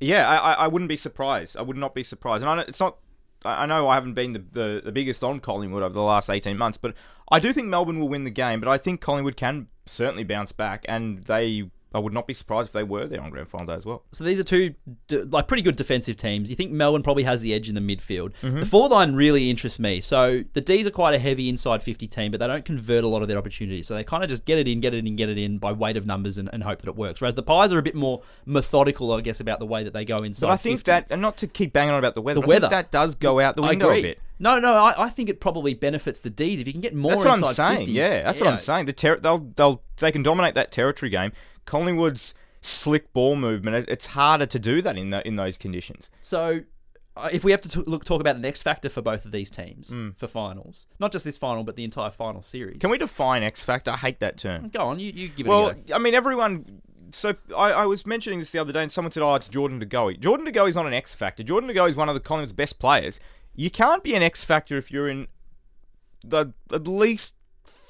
yeah, 0.00 0.28
I, 0.28 0.36
I- 0.52 0.64
I 0.64 0.66
wouldn't 0.68 0.88
be 0.90 0.96
surprised. 0.98 1.56
I 1.56 1.62
would 1.62 1.76
not 1.78 1.94
be 1.94 2.02
surprised. 2.04 2.44
And 2.44 2.60
it's 2.60 2.80
not. 2.80 2.98
I 3.44 3.66
know 3.66 3.88
I 3.88 3.94
haven't 3.94 4.14
been 4.14 4.32
the, 4.32 4.44
the, 4.52 4.82
the 4.84 4.92
biggest 4.92 5.24
on 5.24 5.40
Collingwood 5.40 5.82
over 5.82 5.94
the 5.94 6.02
last 6.02 6.28
18 6.28 6.58
months, 6.58 6.76
but 6.78 6.94
I 7.30 7.38
do 7.38 7.52
think 7.52 7.68
Melbourne 7.68 7.98
will 7.98 8.08
win 8.08 8.24
the 8.24 8.30
game. 8.30 8.60
But 8.60 8.68
I 8.68 8.76
think 8.78 9.00
Collingwood 9.00 9.36
can 9.36 9.68
certainly 9.86 10.24
bounce 10.24 10.52
back, 10.52 10.84
and 10.88 11.24
they. 11.24 11.70
I 11.92 11.98
would 11.98 12.12
not 12.12 12.26
be 12.28 12.34
surprised 12.34 12.68
if 12.68 12.72
they 12.72 12.84
were 12.84 13.06
there 13.06 13.20
on 13.20 13.30
grand 13.30 13.48
final 13.48 13.66
day 13.66 13.74
as 13.74 13.84
well. 13.84 14.04
So 14.12 14.22
these 14.22 14.38
are 14.38 14.44
two 14.44 14.74
d- 15.08 15.22
like 15.22 15.48
pretty 15.48 15.62
good 15.62 15.74
defensive 15.74 16.16
teams. 16.16 16.48
You 16.48 16.54
think 16.54 16.70
Melbourne 16.70 17.02
probably 17.02 17.24
has 17.24 17.42
the 17.42 17.52
edge 17.52 17.68
in 17.68 17.74
the 17.74 17.80
midfield. 17.80 18.32
Mm-hmm. 18.42 18.60
The 18.60 18.66
forward 18.66 18.92
line 18.92 19.14
really 19.16 19.50
interests 19.50 19.78
me. 19.80 20.00
So 20.00 20.44
the 20.52 20.60
D's 20.60 20.86
are 20.86 20.90
quite 20.92 21.14
a 21.14 21.18
heavy 21.18 21.48
inside 21.48 21.82
50 21.82 22.06
team, 22.06 22.30
but 22.30 22.38
they 22.38 22.46
don't 22.46 22.64
convert 22.64 23.02
a 23.02 23.08
lot 23.08 23.22
of 23.22 23.28
their 23.28 23.38
opportunities. 23.38 23.88
So 23.88 23.94
they 23.94 24.04
kind 24.04 24.22
of 24.22 24.30
just 24.30 24.44
get 24.44 24.58
it 24.58 24.68
in, 24.68 24.80
get 24.80 24.94
it 24.94 25.04
in, 25.04 25.16
get 25.16 25.28
it 25.28 25.36
in 25.38 25.58
by 25.58 25.72
weight 25.72 25.96
of 25.96 26.06
numbers 26.06 26.38
and, 26.38 26.48
and 26.52 26.62
hope 26.62 26.80
that 26.82 26.88
it 26.88 26.94
works. 26.96 27.20
Whereas 27.20 27.34
the 27.34 27.42
Pies 27.42 27.72
are 27.72 27.78
a 27.78 27.82
bit 27.82 27.96
more 27.96 28.22
methodical, 28.46 29.12
I 29.12 29.20
guess, 29.20 29.40
about 29.40 29.58
the 29.58 29.66
way 29.66 29.82
that 29.84 29.92
they 29.92 30.04
go 30.04 30.18
inside. 30.18 30.46
But 30.46 30.52
I 30.52 30.56
think 30.56 30.78
50. 30.80 30.90
that, 30.90 31.06
and 31.10 31.20
not 31.20 31.36
to 31.38 31.46
keep 31.46 31.72
banging 31.72 31.92
on 31.92 31.98
about 31.98 32.14
the 32.14 32.22
weather, 32.22 32.40
The 32.40 32.46
but 32.46 32.50
I 32.50 32.54
think 32.54 32.62
weather. 32.64 32.76
that 32.76 32.90
does 32.90 33.14
go 33.14 33.40
out 33.40 33.56
the 33.56 33.62
window 33.62 33.90
a 33.90 34.02
bit. 34.02 34.18
No, 34.42 34.58
no, 34.58 34.72
I, 34.74 35.04
I 35.06 35.10
think 35.10 35.28
it 35.28 35.38
probably 35.38 35.74
benefits 35.74 36.20
the 36.20 36.30
D's 36.30 36.60
if 36.60 36.66
you 36.66 36.72
can 36.72 36.80
get 36.80 36.94
more 36.94 37.10
That's 37.12 37.24
what 37.24 37.48
I'm 37.48 37.54
saying. 37.54 37.88
50s. 37.88 37.92
Yeah, 37.92 38.22
that's 38.22 38.40
what 38.40 38.48
I'm 38.48 38.58
saying. 38.58 38.86
The 38.86 38.92
ter- 38.94 39.18
they'll 39.18 39.50
they'll 39.54 39.82
they 39.98 40.10
can 40.12 40.22
dominate 40.22 40.54
that 40.54 40.72
territory 40.72 41.10
game. 41.10 41.32
Collingwood's 41.70 42.34
slick 42.60 43.12
ball 43.12 43.36
movement. 43.36 43.76
It, 43.76 43.84
it's 43.88 44.06
harder 44.06 44.46
to 44.46 44.58
do 44.58 44.82
that 44.82 44.96
in 44.98 45.10
the, 45.10 45.26
in 45.26 45.36
those 45.36 45.56
conditions. 45.56 46.10
So, 46.20 46.60
uh, 47.16 47.28
if 47.32 47.42
we 47.44 47.50
have 47.52 47.60
to 47.62 47.68
t- 47.68 47.82
look 47.86 48.04
talk 48.04 48.20
about 48.20 48.36
an 48.36 48.44
X 48.44 48.60
factor 48.62 48.88
for 48.88 49.02
both 49.02 49.24
of 49.24 49.32
these 49.32 49.50
teams 49.50 49.90
Mm. 49.90 50.16
for 50.16 50.26
finals, 50.26 50.86
not 50.98 51.12
just 51.12 51.24
this 51.24 51.36
final, 51.38 51.64
but 51.64 51.76
the 51.76 51.84
entire 51.84 52.10
final 52.10 52.42
series. 52.42 52.80
Can 52.80 52.90
we 52.90 52.98
define 52.98 53.42
X 53.42 53.62
factor? 53.64 53.90
I 53.92 53.96
hate 53.96 54.20
that 54.20 54.36
term. 54.36 54.68
go 54.68 54.80
on? 54.88 54.98
You, 55.00 55.12
you 55.12 55.28
give 55.28 55.46
it 55.46 55.48
Well. 55.48 55.74
I 55.94 55.98
mean, 55.98 56.14
everyone. 56.14 56.82
So 57.12 57.34
I, 57.56 57.72
I 57.72 57.86
was 57.86 58.06
mentioning 58.06 58.38
this 58.38 58.52
the 58.52 58.58
other 58.60 58.72
day, 58.72 58.82
and 58.82 58.92
someone 58.92 59.10
said, 59.12 59.22
"Oh, 59.24 59.34
it's 59.34 59.48
Jordan 59.48 59.78
De 59.80 59.86
Goey." 59.86 60.16
Jordan 60.20 60.44
De 60.46 60.52
Goey's 60.52 60.76
not 60.76 60.86
an 60.86 60.94
X 60.94 61.12
factor. 61.14 61.42
Jordan 61.42 61.66
De 61.68 61.74
Goey 61.74 61.90
is 61.90 61.96
one 61.96 62.08
of 62.08 62.14
the 62.14 62.20
Collingwood's 62.20 62.52
best 62.52 62.78
players. 62.78 63.18
You 63.56 63.70
can't 63.70 64.04
be 64.04 64.14
an 64.14 64.22
X 64.22 64.44
factor 64.44 64.76
if 64.76 64.92
you're 64.92 65.08
in 65.08 65.26
the 66.24 66.52
at 66.72 66.86
least 66.86 67.32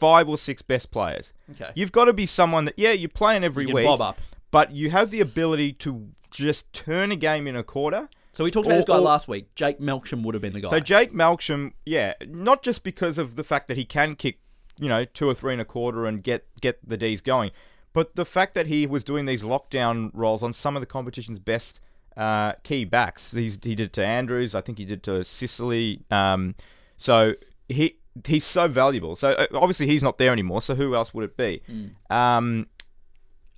five 0.01 0.29
or 0.29 0.37
six 0.39 0.63
best 0.63 0.91
players. 0.91 1.33
Okay. 1.53 1.71
You've 1.75 1.93
got 1.93 2.07
to 2.07 2.13
be 2.13 2.27
someone 2.27 2.65
that, 2.65 2.75
yeah, 2.77 2.93
you're 2.93 3.09
playing 3.09 3.45
every 3.45 3.65
You 3.65 3.69
can 3.69 3.75
week, 3.77 3.85
bob 3.87 4.01
up. 4.01 4.19
but 4.51 4.73
you 4.73 4.91
have 4.91 5.11
the 5.11 5.21
ability 5.21 5.75
to 5.75 6.09
just 6.31 6.73
turn 6.73 7.13
a 7.13 7.17
game 7.17 7.47
in 7.47 7.55
a 7.55 7.63
quarter. 7.63 8.09
So 8.33 8.43
we 8.45 8.51
talked 8.51 8.67
about 8.67 8.77
this 8.77 8.85
guy 8.85 8.97
or- 8.97 9.01
last 9.01 9.29
week. 9.29 9.55
Jake 9.55 9.79
Melksham 9.81 10.23
would 10.25 10.35
have 10.35 10.43
been 10.43 10.53
the 10.55 10.61
guy. 10.61 10.71
So 10.71 10.81
Jake 10.81 11.13
Malcolm, 11.13 11.75
yeah, 11.85 12.15
not 12.27 12.63
just 12.63 12.83
because 12.83 13.19
of 13.19 13.37
the 13.37 13.45
fact 13.45 13.69
that 13.69 13.77
he 13.77 13.85
can 13.85 14.15
kick, 14.17 14.39
you 14.79 14.89
know, 14.89 15.05
two 15.05 15.29
or 15.29 15.35
three 15.35 15.53
and 15.53 15.61
a 15.61 15.65
quarter 15.65 16.07
and 16.07 16.23
get 16.23 16.47
get 16.61 16.79
the 16.89 16.97
D's 16.97 17.21
going, 17.21 17.51
but 17.93 18.15
the 18.15 18.25
fact 18.25 18.55
that 18.55 18.67
he 18.67 18.87
was 18.87 19.05
doing 19.05 19.27
these 19.27 19.43
lockdown 19.43 20.11
roles 20.15 20.43
on 20.43 20.53
some 20.53 20.77
of 20.77 20.81
the 20.81 20.87
competition's 20.87 21.39
best 21.39 21.81
uh, 22.17 22.53
key 22.63 22.85
backs. 22.85 23.33
He's, 23.33 23.55
he 23.63 23.75
did 23.75 23.81
it 23.81 23.93
to 23.95 24.07
Andrews, 24.07 24.55
I 24.55 24.61
think 24.63 24.79
he 24.79 24.85
did 24.85 25.03
to 25.03 25.25
Sicily. 25.25 26.03
Um, 26.11 26.55
so 26.97 27.35
he 27.69 27.97
he's 28.27 28.45
so 28.45 28.69
valuable. 28.69 29.17
So 29.17 29.31
uh, 29.33 29.47
obviously 29.55 29.87
he's 29.87 30.03
not 30.03 30.19
there 30.19 30.33
anymore. 30.33 30.63
So 30.63 30.75
who 30.75 30.95
else 30.95 31.13
would 31.15 31.25
it 31.25 31.37
be? 31.37 31.63
Um, 32.09 32.67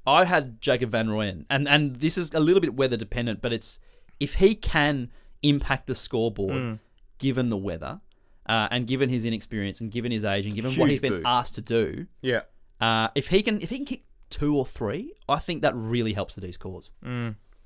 I 0.06 0.24
had 0.24 0.60
Jacob 0.60 0.90
Van 0.90 1.08
Rooyen, 1.08 1.44
and 1.48 1.68
and 1.68 1.96
this 1.96 2.18
is 2.18 2.32
a 2.34 2.40
little 2.40 2.60
bit 2.60 2.74
weather 2.74 2.96
dependent, 2.96 3.40
but 3.40 3.52
it's 3.52 3.78
if 4.18 4.34
he 4.34 4.54
can 4.54 5.10
impact 5.42 5.86
the 5.86 5.94
scoreboard 5.94 6.54
Hmm. 6.54 6.72
given 7.18 7.48
the 7.50 7.56
weather, 7.56 8.00
uh, 8.46 8.68
and 8.70 8.86
given 8.86 9.08
his 9.08 9.24
inexperience, 9.24 9.80
and 9.80 9.90
given 9.90 10.10
his 10.12 10.24
age, 10.24 10.44
and 10.46 10.54
given 10.54 10.72
what 10.76 10.90
he's 10.90 11.00
been 11.00 11.14
boost. 11.14 11.26
asked 11.26 11.54
to 11.54 11.60
do, 11.60 12.06
yeah. 12.20 12.40
uh, 12.80 13.08
if 13.14 13.28
he 13.28 13.42
can 13.42 13.60
if 13.62 13.70
he 13.70 13.76
can 13.76 13.84
kick 13.86 14.02
two 14.28 14.56
or 14.56 14.66
three, 14.66 15.14
I 15.28 15.38
think 15.38 15.62
that 15.62 15.74
really 15.76 16.14
helps 16.14 16.34
the 16.34 16.40
D's 16.40 16.56
cause. 16.56 16.90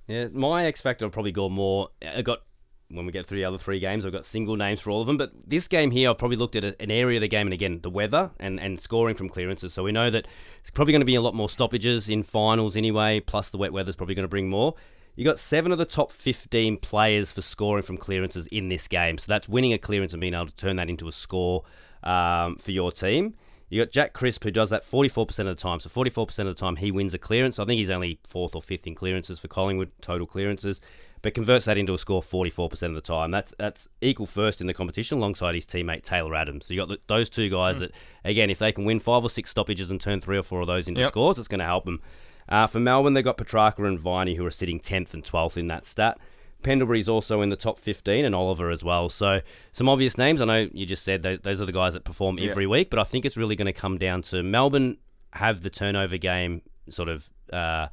Yeah, 0.08 0.28
my 0.32 0.66
X 0.66 0.80
factor 0.82 1.04
will 1.06 1.10
probably 1.10 1.32
go 1.32 1.48
more. 1.48 1.88
I 2.06 2.22
got 2.22 2.42
when 2.88 3.04
we 3.06 3.12
get 3.12 3.26
through 3.26 3.38
the 3.38 3.44
other 3.44 3.58
three 3.58 3.80
games, 3.80 4.06
I've 4.06 4.12
got 4.12 4.24
single 4.24 4.56
names 4.56 4.80
for 4.80 4.90
all 4.90 5.00
of 5.00 5.06
them. 5.06 5.16
But 5.16 5.32
this 5.46 5.66
game 5.66 5.90
here, 5.90 6.10
I've 6.10 6.18
probably 6.18 6.36
looked 6.36 6.56
at 6.56 6.64
an 6.64 6.90
area 6.90 7.18
of 7.18 7.22
the 7.22 7.28
game, 7.28 7.46
and 7.46 7.54
again, 7.54 7.80
the 7.82 7.90
weather 7.90 8.30
and, 8.38 8.60
and 8.60 8.78
scoring 8.78 9.16
from 9.16 9.28
clearances. 9.28 9.74
So 9.74 9.82
we 9.82 9.92
know 9.92 10.10
that 10.10 10.26
it's 10.60 10.70
probably 10.70 10.92
going 10.92 11.00
to 11.00 11.06
be 11.06 11.16
a 11.16 11.20
lot 11.20 11.34
more 11.34 11.48
stoppages 11.48 12.08
in 12.08 12.22
finals 12.22 12.76
anyway. 12.76 13.20
Plus, 13.20 13.50
the 13.50 13.58
wet 13.58 13.72
weather 13.72 13.90
is 13.90 13.96
probably 13.96 14.14
going 14.14 14.24
to 14.24 14.28
bring 14.28 14.48
more. 14.48 14.74
You 15.16 15.24
got 15.24 15.38
seven 15.38 15.72
of 15.72 15.78
the 15.78 15.86
top 15.86 16.12
15 16.12 16.76
players 16.76 17.32
for 17.32 17.40
scoring 17.40 17.82
from 17.82 17.96
clearances 17.96 18.46
in 18.48 18.68
this 18.68 18.86
game. 18.86 19.16
So 19.16 19.24
that's 19.28 19.48
winning 19.48 19.72
a 19.72 19.78
clearance 19.78 20.12
and 20.12 20.20
being 20.20 20.34
able 20.34 20.46
to 20.46 20.54
turn 20.54 20.76
that 20.76 20.90
into 20.90 21.08
a 21.08 21.12
score 21.12 21.64
um, 22.02 22.56
for 22.56 22.70
your 22.70 22.92
team. 22.92 23.34
You 23.70 23.82
got 23.82 23.90
Jack 23.90 24.12
Crisp 24.12 24.44
who 24.44 24.50
does 24.50 24.70
that 24.70 24.84
44% 24.84 25.38
of 25.40 25.46
the 25.46 25.54
time. 25.54 25.80
So 25.80 25.88
44% 25.88 26.38
of 26.40 26.46
the 26.46 26.54
time 26.54 26.76
he 26.76 26.90
wins 26.90 27.14
a 27.14 27.18
clearance. 27.18 27.58
I 27.58 27.64
think 27.64 27.78
he's 27.78 27.90
only 27.90 28.20
fourth 28.24 28.54
or 28.54 28.62
fifth 28.62 28.86
in 28.86 28.94
clearances 28.94 29.38
for 29.38 29.48
Collingwood, 29.48 29.90
total 30.02 30.26
clearances, 30.26 30.82
but 31.26 31.34
converts 31.34 31.64
that 31.64 31.76
into 31.76 31.92
a 31.92 31.98
score 31.98 32.22
44% 32.22 32.82
of 32.84 32.94
the 32.94 33.00
time. 33.00 33.32
That's 33.32 33.52
that's 33.58 33.88
equal 34.00 34.26
first 34.26 34.60
in 34.60 34.68
the 34.68 34.72
competition 34.74 35.18
alongside 35.18 35.56
his 35.56 35.66
teammate 35.66 36.02
Taylor 36.04 36.36
Adams. 36.36 36.66
So 36.66 36.74
you 36.74 36.80
got 36.80 36.86
th- 36.88 37.00
those 37.08 37.28
two 37.28 37.50
guys 37.50 37.80
that, 37.80 37.90
again, 38.24 38.48
if 38.48 38.60
they 38.60 38.70
can 38.70 38.84
win 38.84 39.00
five 39.00 39.24
or 39.24 39.28
six 39.28 39.50
stoppages 39.50 39.90
and 39.90 40.00
turn 40.00 40.20
three 40.20 40.38
or 40.38 40.44
four 40.44 40.60
of 40.60 40.68
those 40.68 40.86
into 40.86 41.00
Yep. 41.00 41.08
scores, 41.08 41.38
it's 41.40 41.48
going 41.48 41.58
to 41.58 41.64
help 41.64 41.84
them. 41.84 42.00
Uh, 42.48 42.68
for 42.68 42.78
Melbourne, 42.78 43.14
they've 43.14 43.24
got 43.24 43.38
Petrarca 43.38 43.82
and 43.84 43.98
Viney 43.98 44.36
who 44.36 44.46
are 44.46 44.52
sitting 44.52 44.78
10th 44.78 45.14
and 45.14 45.24
12th 45.24 45.56
in 45.56 45.66
that 45.66 45.84
stat. 45.84 46.16
Pendlebury's 46.62 47.08
also 47.08 47.40
in 47.42 47.48
the 47.48 47.56
top 47.56 47.80
15 47.80 48.24
and 48.24 48.32
Oliver 48.32 48.70
as 48.70 48.84
well. 48.84 49.08
So 49.08 49.40
some 49.72 49.88
obvious 49.88 50.16
names. 50.16 50.40
I 50.40 50.44
know 50.44 50.68
you 50.72 50.86
just 50.86 51.02
said 51.02 51.24
tho- 51.24 51.38
those 51.38 51.60
are 51.60 51.66
the 51.66 51.72
guys 51.72 51.94
that 51.94 52.04
perform 52.04 52.38
every 52.40 52.68
week, 52.68 52.88
but 52.88 53.00
I 53.00 53.04
think 53.04 53.24
it's 53.24 53.36
really 53.36 53.56
going 53.56 53.66
to 53.66 53.72
come 53.72 53.98
down 53.98 54.22
to 54.22 54.44
Melbourne 54.44 54.98
have 55.32 55.62
the 55.62 55.70
turnover 55.70 56.18
game 56.18 56.62
sort 56.88 57.08
of 57.08 57.28
uh, 57.52 57.88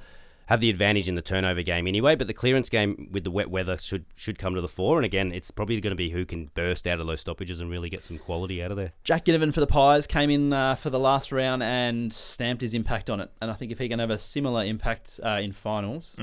have 0.47 0.61
the 0.61 0.69
advantage 0.69 1.07
in 1.07 1.15
the 1.15 1.21
turnover 1.21 1.63
game 1.63 1.87
anyway, 1.87 2.15
but 2.15 2.27
the 2.27 2.33
clearance 2.33 2.69
game 2.69 3.09
with 3.11 3.23
the 3.23 3.31
wet 3.31 3.49
weather 3.49 3.77
should 3.77 4.05
should 4.15 4.37
come 4.37 4.55
to 4.55 4.61
the 4.61 4.67
fore. 4.67 4.97
And 4.97 5.05
again, 5.05 5.31
it's 5.31 5.51
probably 5.51 5.79
going 5.81 5.91
to 5.91 5.95
be 5.95 6.09
who 6.09 6.25
can 6.25 6.49
burst 6.53 6.87
out 6.87 6.99
of 6.99 7.07
those 7.07 7.21
stoppages 7.21 7.61
and 7.61 7.69
really 7.69 7.89
get 7.89 8.03
some 8.03 8.17
quality 8.17 8.63
out 8.63 8.71
of 8.71 8.77
there. 8.77 8.93
Jack 9.03 9.25
Ginnivan 9.25 9.53
for 9.53 9.59
the 9.59 9.67
Pies 9.67 10.07
came 10.07 10.29
in 10.29 10.53
uh, 10.53 10.75
for 10.75 10.89
the 10.89 10.99
last 10.99 11.31
round 11.31 11.63
and 11.63 12.11
stamped 12.11 12.61
his 12.61 12.73
impact 12.73 13.09
on 13.09 13.19
it. 13.19 13.31
And 13.41 13.49
I 13.49 13.53
think 13.53 13.71
if 13.71 13.79
he 13.79 13.89
can 13.89 13.99
have 13.99 14.09
a 14.09 14.17
similar 14.17 14.63
impact 14.63 15.19
uh, 15.23 15.39
in 15.41 15.51
finals, 15.53 16.15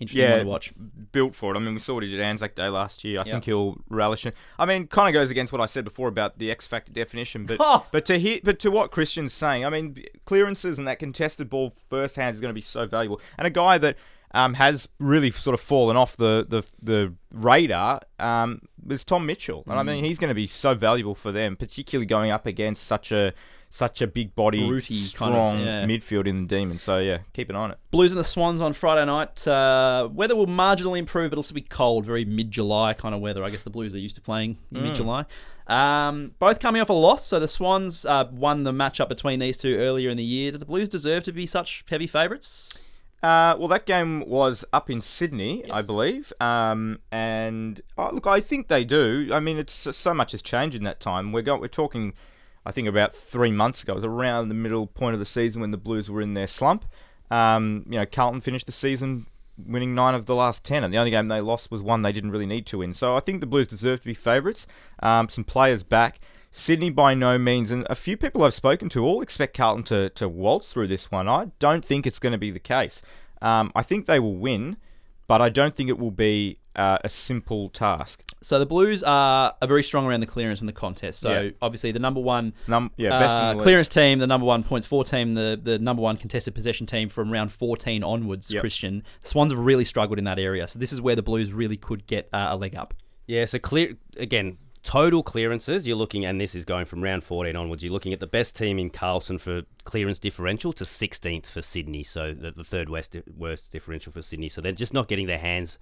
interesting 0.00 0.22
Yeah, 0.24 0.36
one 0.36 0.44
to 0.44 0.50
watch. 0.50 0.72
built 1.12 1.34
for 1.34 1.52
it. 1.52 1.56
I 1.56 1.60
mean, 1.60 1.74
we 1.74 1.80
saw 1.80 1.94
what 1.94 2.02
he 2.04 2.10
did 2.10 2.20
at 2.20 2.24
Anzac 2.24 2.54
Day 2.54 2.68
last 2.68 3.04
year. 3.04 3.20
I 3.20 3.24
Yep. 3.24 3.32
think 3.32 3.44
he'll 3.44 3.78
relish 3.88 4.26
it. 4.26 4.34
I 4.58 4.66
mean, 4.66 4.86
kind 4.86 5.08
of 5.08 5.18
goes 5.18 5.30
against 5.30 5.52
what 5.52 5.60
I 5.60 5.66
said 5.66 5.84
before 5.84 6.08
about 6.08 6.38
the 6.38 6.50
X 6.50 6.66
factor 6.66 6.92
definition, 6.92 7.44
but 7.46 7.56
Oh. 7.60 7.84
but 7.92 8.04
to 8.06 8.18
hear, 8.18 8.40
but 8.44 8.58
to 8.60 8.70
what 8.70 8.90
Christian's 8.90 9.32
saying, 9.32 9.64
I 9.64 9.70
mean, 9.70 10.02
clearances 10.24 10.78
and 10.78 10.86
that 10.88 10.98
contested 10.98 11.48
ball 11.50 11.70
first 11.88 12.16
hand 12.16 12.34
is 12.34 12.40
going 12.40 12.50
to 12.50 12.54
be 12.54 12.60
so 12.60 12.86
valuable. 12.86 13.20
And 13.36 13.46
a 13.46 13.50
guy 13.50 13.78
that 13.78 13.96
um, 14.34 14.52
has 14.54 14.86
really 15.00 15.30
sort 15.30 15.54
of 15.54 15.60
fallen 15.60 15.96
off 15.96 16.14
the 16.18 16.44
the, 16.46 16.62
the 16.82 17.14
radar, 17.32 18.00
um, 18.18 18.60
was 18.86 19.02
Tom 19.04 19.24
Mitchell, 19.24 19.64
and 19.66 19.78
I 19.78 19.82
Mm. 19.82 19.86
mean 19.86 20.04
he's 20.04 20.18
going 20.18 20.28
to 20.28 20.34
be 20.34 20.46
so 20.46 20.74
valuable 20.74 21.14
for 21.14 21.32
them, 21.32 21.56
particularly 21.56 22.04
going 22.04 22.30
up 22.30 22.44
against 22.44 22.84
such 22.84 23.10
a 23.10 23.32
such 23.70 24.00
a 24.02 24.06
big 24.06 24.34
body, 24.34 24.60
kind 24.60 24.84
strong 24.84 25.60
of, 25.60 25.66
yeah. 25.66 25.84
midfield 25.84 26.26
in 26.26 26.42
the 26.42 26.48
Demons. 26.48 26.82
So 26.82 26.98
yeah, 26.98 27.18
keep 27.32 27.50
an 27.50 27.56
eye 27.56 27.60
on 27.60 27.70
it. 27.72 27.78
Blues 27.90 28.12
and 28.12 28.18
the 28.18 28.24
Swans 28.24 28.62
on 28.62 28.72
Friday 28.72 29.04
night. 29.04 29.46
Uh, 29.46 30.08
weather 30.12 30.34
will 30.34 30.46
marginally 30.46 30.98
improve, 30.98 31.30
but 31.30 31.34
it'll 31.34 31.42
still 31.42 31.54
be 31.54 31.62
cold, 31.62 32.04
very 32.04 32.24
mid 32.24 32.50
July 32.50 32.94
kind 32.94 33.14
of 33.14 33.20
weather. 33.20 33.44
I 33.44 33.50
guess 33.50 33.64
the 33.64 33.70
Blues 33.70 33.94
are 33.94 33.98
used 33.98 34.16
to 34.16 34.22
playing 34.22 34.58
Mm. 34.72 34.82
mid 34.82 34.94
July. 34.94 35.24
Um, 35.66 36.32
both 36.38 36.60
coming 36.60 36.80
off 36.80 36.88
a 36.88 36.94
loss, 36.94 37.26
so 37.26 37.38
the 37.38 37.48
Swans 37.48 38.06
uh, 38.06 38.24
won 38.32 38.64
the 38.64 38.72
matchup 38.72 39.08
between 39.08 39.38
these 39.38 39.58
two 39.58 39.76
earlier 39.76 40.08
in 40.08 40.16
the 40.16 40.24
year. 40.24 40.50
Do 40.52 40.58
the 40.58 40.64
Blues 40.64 40.88
deserve 40.88 41.24
to 41.24 41.32
be 41.32 41.46
such 41.46 41.84
heavy 41.90 42.06
favourites? 42.06 42.84
Uh, 43.22 43.56
well, 43.58 43.68
that 43.68 43.84
game 43.84 44.24
was 44.26 44.64
up 44.72 44.88
in 44.88 45.00
Sydney, 45.00 45.68
I 45.70 45.82
believe. 45.82 46.32
Um, 46.40 47.00
and 47.10 47.80
oh, 47.98 48.10
look, 48.12 48.26
I 48.26 48.40
think 48.40 48.68
they 48.68 48.84
do. 48.84 49.28
I 49.32 49.40
mean, 49.40 49.58
it's 49.58 49.94
so 49.94 50.14
much 50.14 50.32
has 50.32 50.40
changed 50.40 50.76
in 50.76 50.84
that 50.84 51.00
time. 51.00 51.32
We're 51.32 51.42
going, 51.42 51.60
we're 51.60 51.68
talking, 51.68 52.14
I 52.68 52.70
think 52.70 52.86
about 52.86 53.14
three 53.14 53.50
months 53.50 53.82
ago. 53.82 53.92
It 53.92 53.96
was 53.96 54.04
around 54.04 54.50
the 54.50 54.54
middle 54.54 54.86
point 54.86 55.14
of 55.14 55.20
the 55.20 55.24
season 55.24 55.62
when 55.62 55.70
the 55.70 55.78
Blues 55.78 56.10
were 56.10 56.20
in 56.20 56.34
their 56.34 56.46
slump. 56.46 56.84
Um, 57.30 57.86
you 57.88 57.98
know, 57.98 58.04
Carlton 58.04 58.42
finished 58.42 58.66
the 58.66 58.72
season 58.72 59.26
winning 59.66 59.94
nine 59.94 60.14
of 60.14 60.26
the 60.26 60.34
last 60.34 60.66
ten, 60.66 60.84
and 60.84 60.92
the 60.92 60.98
only 60.98 61.10
game 61.10 61.28
they 61.28 61.40
lost 61.40 61.70
was 61.70 61.80
one 61.80 62.02
they 62.02 62.12
didn't 62.12 62.30
really 62.30 62.44
need 62.44 62.66
to 62.66 62.78
win. 62.78 62.92
So 62.92 63.16
I 63.16 63.20
think 63.20 63.40
the 63.40 63.46
Blues 63.46 63.66
deserve 63.66 64.00
to 64.00 64.06
be 64.06 64.12
favourites. 64.12 64.66
Um, 65.02 65.30
some 65.30 65.44
players 65.44 65.82
back. 65.82 66.20
Sydney 66.50 66.90
by 66.90 67.14
no 67.14 67.38
means, 67.38 67.70
and 67.70 67.86
a 67.88 67.94
few 67.94 68.18
people 68.18 68.44
I've 68.44 68.52
spoken 68.52 68.90
to 68.90 69.02
all 69.04 69.22
expect 69.22 69.56
Carlton 69.56 69.84
to, 69.84 70.10
to 70.10 70.28
waltz 70.28 70.70
through 70.70 70.88
this 70.88 71.10
one. 71.10 71.26
I 71.26 71.52
don't 71.58 71.84
think 71.84 72.06
it's 72.06 72.18
going 72.18 72.32
to 72.32 72.38
be 72.38 72.50
the 72.50 72.60
case. 72.60 73.00
Um, 73.40 73.72
I 73.74 73.82
think 73.82 74.04
they 74.04 74.20
will 74.20 74.36
win, 74.36 74.76
but 75.26 75.40
I 75.40 75.48
don't 75.48 75.74
think 75.74 75.88
it 75.88 75.98
will 75.98 76.10
be 76.10 76.58
uh, 76.78 76.96
a 77.04 77.08
simple 77.08 77.68
task. 77.68 78.22
So 78.42 78.58
the 78.60 78.66
Blues 78.66 79.02
are, 79.02 79.54
are 79.60 79.68
very 79.68 79.82
strong 79.82 80.06
around 80.06 80.20
the 80.20 80.26
clearance 80.26 80.60
in 80.60 80.66
the 80.68 80.72
contest. 80.72 81.20
So 81.20 81.40
Yeah. 81.42 81.50
obviously 81.60 81.90
the 81.92 81.98
number 81.98 82.20
one 82.20 82.54
Num- 82.68 82.92
yeah, 82.96 83.10
best 83.18 83.36
in 83.36 83.42
uh, 83.44 83.54
the 83.54 83.62
clearance 83.62 83.88
team, 83.88 84.20
the 84.20 84.26
number 84.28 84.46
one 84.46 84.62
points 84.62 84.86
four 84.86 85.02
team, 85.04 85.34
the, 85.34 85.58
the 85.60 85.78
number 85.80 86.00
one 86.02 86.16
contested 86.16 86.54
possession 86.54 86.86
team 86.86 87.08
from 87.08 87.32
round 87.32 87.50
14 87.52 88.02
onwards, 88.04 88.50
Yep. 88.50 88.60
Christian. 88.60 89.02
The 89.22 89.28
Swans 89.28 89.52
have 89.52 89.58
really 89.60 89.84
struggled 89.84 90.18
in 90.20 90.24
that 90.26 90.38
area. 90.38 90.68
So 90.68 90.78
this 90.78 90.92
is 90.92 91.00
where 91.00 91.16
the 91.16 91.22
Blues 91.22 91.52
really 91.52 91.76
could 91.76 92.06
get 92.06 92.28
uh, 92.32 92.46
a 92.50 92.56
leg 92.56 92.76
up. 92.76 92.94
Yeah, 93.26 93.44
so 93.44 93.58
clear 93.58 93.94
again. 94.16 94.58
Total 94.84 95.22
clearances, 95.24 95.86
you're 95.86 95.96
looking, 95.98 96.24
and 96.24 96.40
this 96.40 96.54
is 96.54 96.64
going 96.64 96.86
from 96.86 97.02
round 97.02 97.22
14 97.24 97.56
onwards. 97.56 97.82
You're 97.82 97.92
looking 97.92 98.12
at 98.14 98.20
the 98.20 98.26
best 98.28 98.56
team 98.56 98.78
in 98.78 98.88
Carlton 98.88 99.38
for 99.38 99.62
clearance 99.84 100.18
differential 100.18 100.72
to 100.74 100.84
16th 100.84 101.44
for 101.44 101.60
Sydney, 101.60 102.04
so 102.04 102.32
the, 102.32 102.52
the 102.52 102.64
third 102.64 102.88
worst, 102.88 103.14
worst 103.36 103.70
differential 103.72 104.12
for 104.12 104.22
Sydney. 104.22 104.48
So 104.48 104.60
they're 104.62 104.72
just 104.72 104.94
not 104.94 105.08
getting 105.08 105.26
their 105.26 105.38
hands 105.38 105.76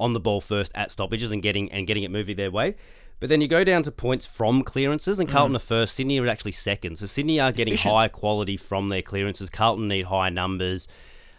on 0.00 0.12
the 0.12 0.20
ball 0.20 0.40
first 0.40 0.72
at 0.74 0.90
stoppages 0.90 1.32
and 1.32 1.42
getting 1.42 1.70
and 1.72 1.86
getting 1.86 2.02
it 2.02 2.10
moving 2.10 2.36
their 2.36 2.50
way. 2.50 2.74
But 3.20 3.28
then 3.28 3.40
you 3.40 3.48
go 3.48 3.64
down 3.64 3.82
to 3.84 3.92
points 3.92 4.26
from 4.26 4.62
clearances, 4.62 5.18
and 5.20 5.28
Carlton 5.28 5.56
are 5.56 5.60
first. 5.60 5.94
Sydney 5.94 6.18
are 6.18 6.26
actually 6.26 6.52
second. 6.52 6.98
So 6.98 7.06
Sydney 7.06 7.40
are 7.40 7.52
getting 7.52 7.74
Efficient. 7.74 7.94
high 7.94 8.08
quality 8.08 8.56
from 8.56 8.88
their 8.88 9.02
clearances. 9.02 9.48
Carlton 9.50 9.88
need 9.88 10.04
high 10.06 10.30
numbers. 10.30 10.88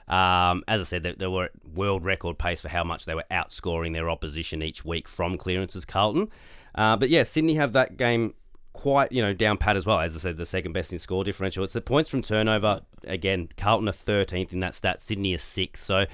Um, 0.08 0.64
as 0.68 0.82
I 0.82 0.84
said, 0.84 1.04
they, 1.04 1.14
they 1.14 1.28
were 1.28 1.46
at 1.46 1.52
world 1.74 2.06
record 2.06 2.38
pace 2.38 2.62
for 2.62 2.70
how 2.70 2.84
much 2.84 3.06
they 3.06 3.16
were 3.16 3.26
outscoring 3.30 3.94
their 3.94 4.10
opposition 4.10 4.62
each 4.62 4.86
week 4.86 5.08
from 5.08 5.38
clearances. 5.38 5.84
Carlton, 5.84 6.30
uh, 6.76 6.96
but 6.96 7.10
yeah, 7.10 7.24
Sydney 7.24 7.56
have 7.56 7.74
that 7.74 7.98
game 7.98 8.36
quite 8.74 9.12
you 9.12 9.22
know 9.22 9.34
down 9.34 9.58
pat 9.58 9.76
as 9.76 9.86
well. 9.86 10.00
As 10.00 10.16
I 10.16 10.20
said, 10.20 10.38
the 10.38 10.46
second 10.46 10.74
best 10.74 10.94
in 10.94 11.00
score 11.00 11.24
differential. 11.24 11.64
It's 11.64 11.74
the 11.74 11.82
points 11.82 12.10
from 12.10 12.22
turnover. 12.22 12.82
Again, 13.06 13.50
Carlton 13.58 13.90
are 13.90 13.94
thirteenth 13.94 14.54
in 14.54 14.60
that 14.62 14.76
stat. 14.76 15.02
Sydney 15.02 15.34
is 15.34 15.42
sixth. 15.44 15.84
So 15.84 16.06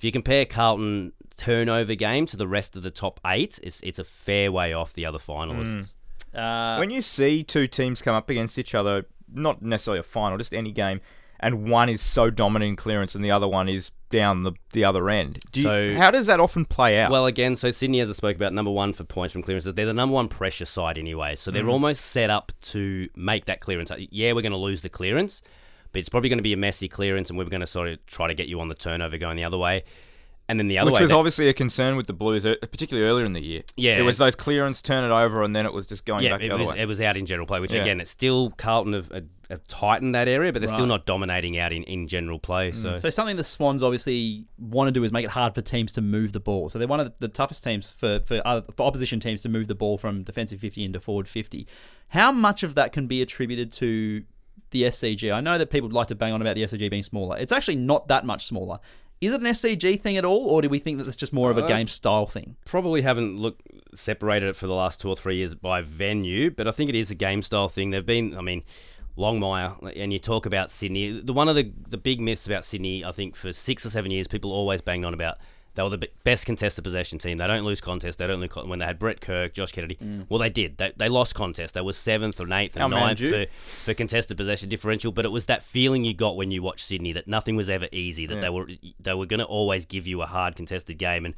if 0.00 0.04
you 0.04 0.10
compare 0.12 0.46
Carlton 0.46 1.12
turnover 1.36 1.94
game 1.94 2.24
to 2.24 2.38
the 2.38 2.48
rest 2.48 2.74
of 2.74 2.82
the 2.82 2.90
top 2.90 3.20
eight, 3.26 3.60
it's 3.62 3.82
it's 3.82 3.98
a 3.98 4.04
fair 4.04 4.50
way 4.50 4.72
off 4.72 4.94
the 4.94 5.04
other 5.04 5.18
finalists. 5.18 5.92
Hmm. 6.32 6.38
Uh, 6.38 6.78
when 6.78 6.88
you 6.88 7.02
see 7.02 7.44
two 7.44 7.66
teams 7.66 8.00
come 8.00 8.14
up 8.14 8.30
against 8.30 8.56
each 8.56 8.74
other, 8.74 9.04
not 9.30 9.60
necessarily 9.60 10.00
a 10.00 10.02
final, 10.02 10.38
just 10.38 10.54
any 10.54 10.72
game, 10.72 11.02
and 11.38 11.68
one 11.68 11.90
is 11.90 12.00
so 12.00 12.30
dominant 12.30 12.70
in 12.70 12.76
clearance 12.76 13.14
and 13.14 13.22
the 13.22 13.30
other 13.30 13.46
one 13.46 13.68
is 13.68 13.90
down 14.08 14.42
the, 14.42 14.52
the 14.72 14.86
other 14.86 15.10
end, 15.10 15.38
do 15.52 15.60
you, 15.60 15.66
So- 15.66 15.94
how 15.96 16.10
does 16.10 16.28
that 16.28 16.40
often 16.40 16.64
play 16.64 16.98
out? 16.98 17.10
Well, 17.10 17.26
again, 17.26 17.54
so 17.54 17.70
Sydney, 17.70 18.00
as 18.00 18.08
I 18.08 18.12
spoke 18.14 18.36
about, 18.36 18.54
number 18.54 18.70
one 18.70 18.94
for 18.94 19.04
points 19.04 19.34
from 19.34 19.42
clearances. 19.42 19.74
They're 19.74 19.84
the 19.84 19.92
number 19.92 20.14
one 20.14 20.28
pressure 20.28 20.64
side 20.64 20.96
anyway. 20.96 21.36
So 21.36 21.50
they're 21.50 21.62
hmm. 21.62 21.68
almost 21.68 22.06
set 22.06 22.30
up 22.30 22.52
to 22.62 23.10
make 23.14 23.44
that 23.44 23.60
clearance. 23.60 23.90
Uh, 23.90 23.98
yeah, 23.98 24.32
we're 24.32 24.40
going 24.40 24.52
to 24.52 24.58
lose 24.58 24.80
the 24.80 24.88
clearance, 24.88 25.42
but 25.92 25.98
it's 26.00 26.08
probably 26.08 26.28
going 26.28 26.38
to 26.38 26.42
be 26.42 26.52
a 26.52 26.56
messy 26.56 26.88
clearance, 26.88 27.30
and 27.30 27.38
we're 27.38 27.44
going 27.46 27.60
to 27.60 27.66
sort 27.66 27.88
of 27.88 28.04
try 28.06 28.26
to 28.28 28.34
get 28.34 28.48
you 28.48 28.60
on 28.60 28.68
the 28.68 28.74
turnover 28.74 29.18
going 29.18 29.36
the 29.36 29.44
other 29.44 29.58
way. 29.58 29.84
And 30.48 30.58
then 30.58 30.66
the 30.66 30.78
other 30.78 30.90
which 30.90 30.96
way, 30.96 31.02
was 31.02 31.10
they- 31.10 31.14
obviously 31.16 31.48
a 31.48 31.52
concern 31.52 31.94
with 31.94 32.08
the 32.08 32.12
Blues, 32.12 32.44
uh, 32.44 32.56
particularly 32.60 33.08
earlier 33.08 33.24
in 33.24 33.34
the 33.34 33.40
year. 33.40 33.62
Yeah. 33.76 33.98
it 33.98 34.02
was 34.02 34.18
those 34.18 34.34
clearance, 34.34 34.82
turn 34.82 35.04
it 35.04 35.14
over, 35.14 35.44
and 35.44 35.54
then 35.54 35.64
it 35.64 35.72
was 35.72 35.86
just 35.86 36.04
going 36.04 36.24
yeah, 36.24 36.30
back 36.30 36.40
the 36.40 36.46
it 36.46 36.50
other 36.50 36.64
was 36.64 36.72
way. 36.72 36.80
it 36.80 36.86
was 36.88 37.00
out 37.00 37.16
in 37.16 37.24
general 37.24 37.46
play. 37.46 37.60
Which 37.60 37.72
Yeah. 37.72 37.82
again, 37.82 38.00
it's 38.00 38.10
still 38.10 38.50
Carlton 38.56 38.94
have, 38.94 39.12
have, 39.12 39.26
have 39.48 39.68
tightened 39.68 40.12
that 40.16 40.26
area, 40.26 40.52
but 40.52 40.58
they're 40.60 40.66
still 40.66 40.80
Right. 40.80 40.88
not 40.88 41.06
dominating 41.06 41.56
out 41.56 41.72
in, 41.72 41.84
in 41.84 42.08
general 42.08 42.40
play. 42.40 42.72
So, 42.72 42.96
So 42.96 43.10
something 43.10 43.36
the 43.36 43.44
Swans 43.44 43.80
obviously 43.80 44.44
want 44.58 44.88
to 44.88 44.90
do 44.92 45.04
is 45.04 45.12
make 45.12 45.24
it 45.24 45.30
hard 45.30 45.54
for 45.54 45.62
teams 45.62 45.92
to 45.92 46.00
move 46.00 46.32
the 46.32 46.40
ball. 46.40 46.68
So 46.68 46.80
they're 46.80 46.88
one 46.88 46.98
of 46.98 47.12
the 47.20 47.28
toughest 47.28 47.62
teams 47.62 47.88
for 47.88 48.18
for, 48.26 48.42
other, 48.44 48.66
for 48.76 48.82
opposition 48.84 49.20
teams 49.20 49.42
to 49.42 49.48
move 49.48 49.68
the 49.68 49.76
ball 49.76 49.98
from 49.98 50.24
defensive 50.24 50.58
50 50.58 50.82
into 50.84 50.98
forward 51.00 51.28
50. 51.28 51.64
How 52.08 52.32
much 52.32 52.64
of 52.64 52.74
that 52.74 52.90
can 52.90 53.06
be 53.06 53.22
attributed 53.22 53.70
to 53.74 54.24
the 54.70 54.82
SCG? 54.84 55.32
I 55.32 55.40
know 55.40 55.58
that 55.58 55.70
people 55.70 55.88
would 55.88 55.94
like 55.94 56.08
to 56.08 56.14
bang 56.14 56.32
on 56.32 56.40
about 56.40 56.54
the 56.56 56.62
SCG 56.62 56.90
being 56.90 57.02
smaller. 57.02 57.36
It's 57.38 57.52
actually 57.52 57.76
not 57.76 58.08
that 58.08 58.24
much 58.24 58.46
smaller. 58.46 58.78
Is 59.20 59.32
it 59.34 59.40
an 59.40 59.46
SCG 59.46 60.00
thing 60.00 60.16
at 60.16 60.24
all, 60.24 60.46
or 60.46 60.62
do 60.62 60.68
we 60.70 60.78
think 60.78 60.96
that 60.98 61.06
it's 61.06 61.16
just 61.16 61.32
more 61.32 61.50
of 61.50 61.58
a 61.58 61.62
Uh, 61.64 61.68
game 61.68 61.88
style 61.88 62.26
thing? 62.26 62.56
probably 62.64 63.02
haven't 63.02 63.38
looked 63.38 63.60
separated 63.94 64.48
it 64.48 64.56
for 64.56 64.66
the 64.66 64.72
last 64.72 65.00
two 65.00 65.08
or 65.10 65.16
three 65.16 65.36
years 65.36 65.54
by 65.54 65.82
venue, 65.82 66.50
but 66.50 66.66
I 66.66 66.70
think 66.70 66.88
it 66.88 66.94
is 66.96 67.10
a 67.10 67.14
game 67.14 67.42
style 67.42 67.68
thing. 67.68 67.90
They've 67.90 68.06
been, 68.06 68.34
I 68.36 68.40
mean, 68.40 68.62
Longmire, 69.18 69.92
and 70.00 70.12
you 70.12 70.18
talk 70.18 70.46
about 70.46 70.70
Sydney. 70.70 71.20
The 71.20 71.32
one 71.32 71.48
of 71.48 71.56
the 71.56 71.70
the 71.88 71.98
big 71.98 72.20
myths 72.20 72.46
about 72.46 72.64
Sydney, 72.64 73.04
I 73.04 73.12
think, 73.12 73.36
for 73.36 73.52
six 73.52 73.84
or 73.84 73.90
seven 73.90 74.10
years, 74.10 74.26
people 74.26 74.52
always 74.52 74.80
banged 74.80 75.04
on 75.04 75.12
about. 75.12 75.36
They 75.74 75.82
were 75.84 75.90
the 75.90 76.08
best 76.24 76.46
contested 76.46 76.82
possession 76.82 77.18
team. 77.18 77.38
They 77.38 77.46
don't 77.46 77.64
lose 77.64 77.80
contests. 77.80 78.16
They 78.16 78.26
don't 78.26 78.40
lose 78.40 78.50
con- 78.50 78.68
when 78.68 78.80
they 78.80 78.84
had 78.84 78.98
Brett 78.98 79.20
Kirk, 79.20 79.54
Josh 79.54 79.70
Kennedy. 79.72 79.96
Mm. 80.02 80.26
Well, 80.28 80.40
they 80.40 80.50
did. 80.50 80.78
They, 80.78 80.92
they 80.96 81.08
lost 81.08 81.34
contest. 81.34 81.74
They 81.74 81.80
were 81.80 81.92
seventh 81.92 82.40
or 82.40 82.52
eighth 82.52 82.76
and 82.76 82.90
ninth 82.90 83.20
for, 83.20 83.46
for 83.84 83.94
contested 83.94 84.36
possession 84.36 84.68
differential. 84.68 85.12
But 85.12 85.24
it 85.24 85.28
was 85.30 85.44
that 85.46 85.62
feeling 85.62 86.04
you 86.04 86.12
got 86.12 86.36
when 86.36 86.50
you 86.50 86.62
watched 86.62 86.84
Sydney 86.86 87.12
that 87.12 87.28
nothing 87.28 87.54
was 87.56 87.70
ever 87.70 87.86
easy. 87.92 88.26
That 88.26 88.36
Yeah. 88.36 88.40
they 88.40 88.50
were 88.50 88.66
they 89.00 89.14
were 89.14 89.26
going 89.26 89.40
to 89.40 89.46
always 89.46 89.86
give 89.86 90.06
you 90.08 90.22
a 90.22 90.26
hard 90.26 90.56
contested 90.56 90.98
game. 90.98 91.24
And 91.24 91.34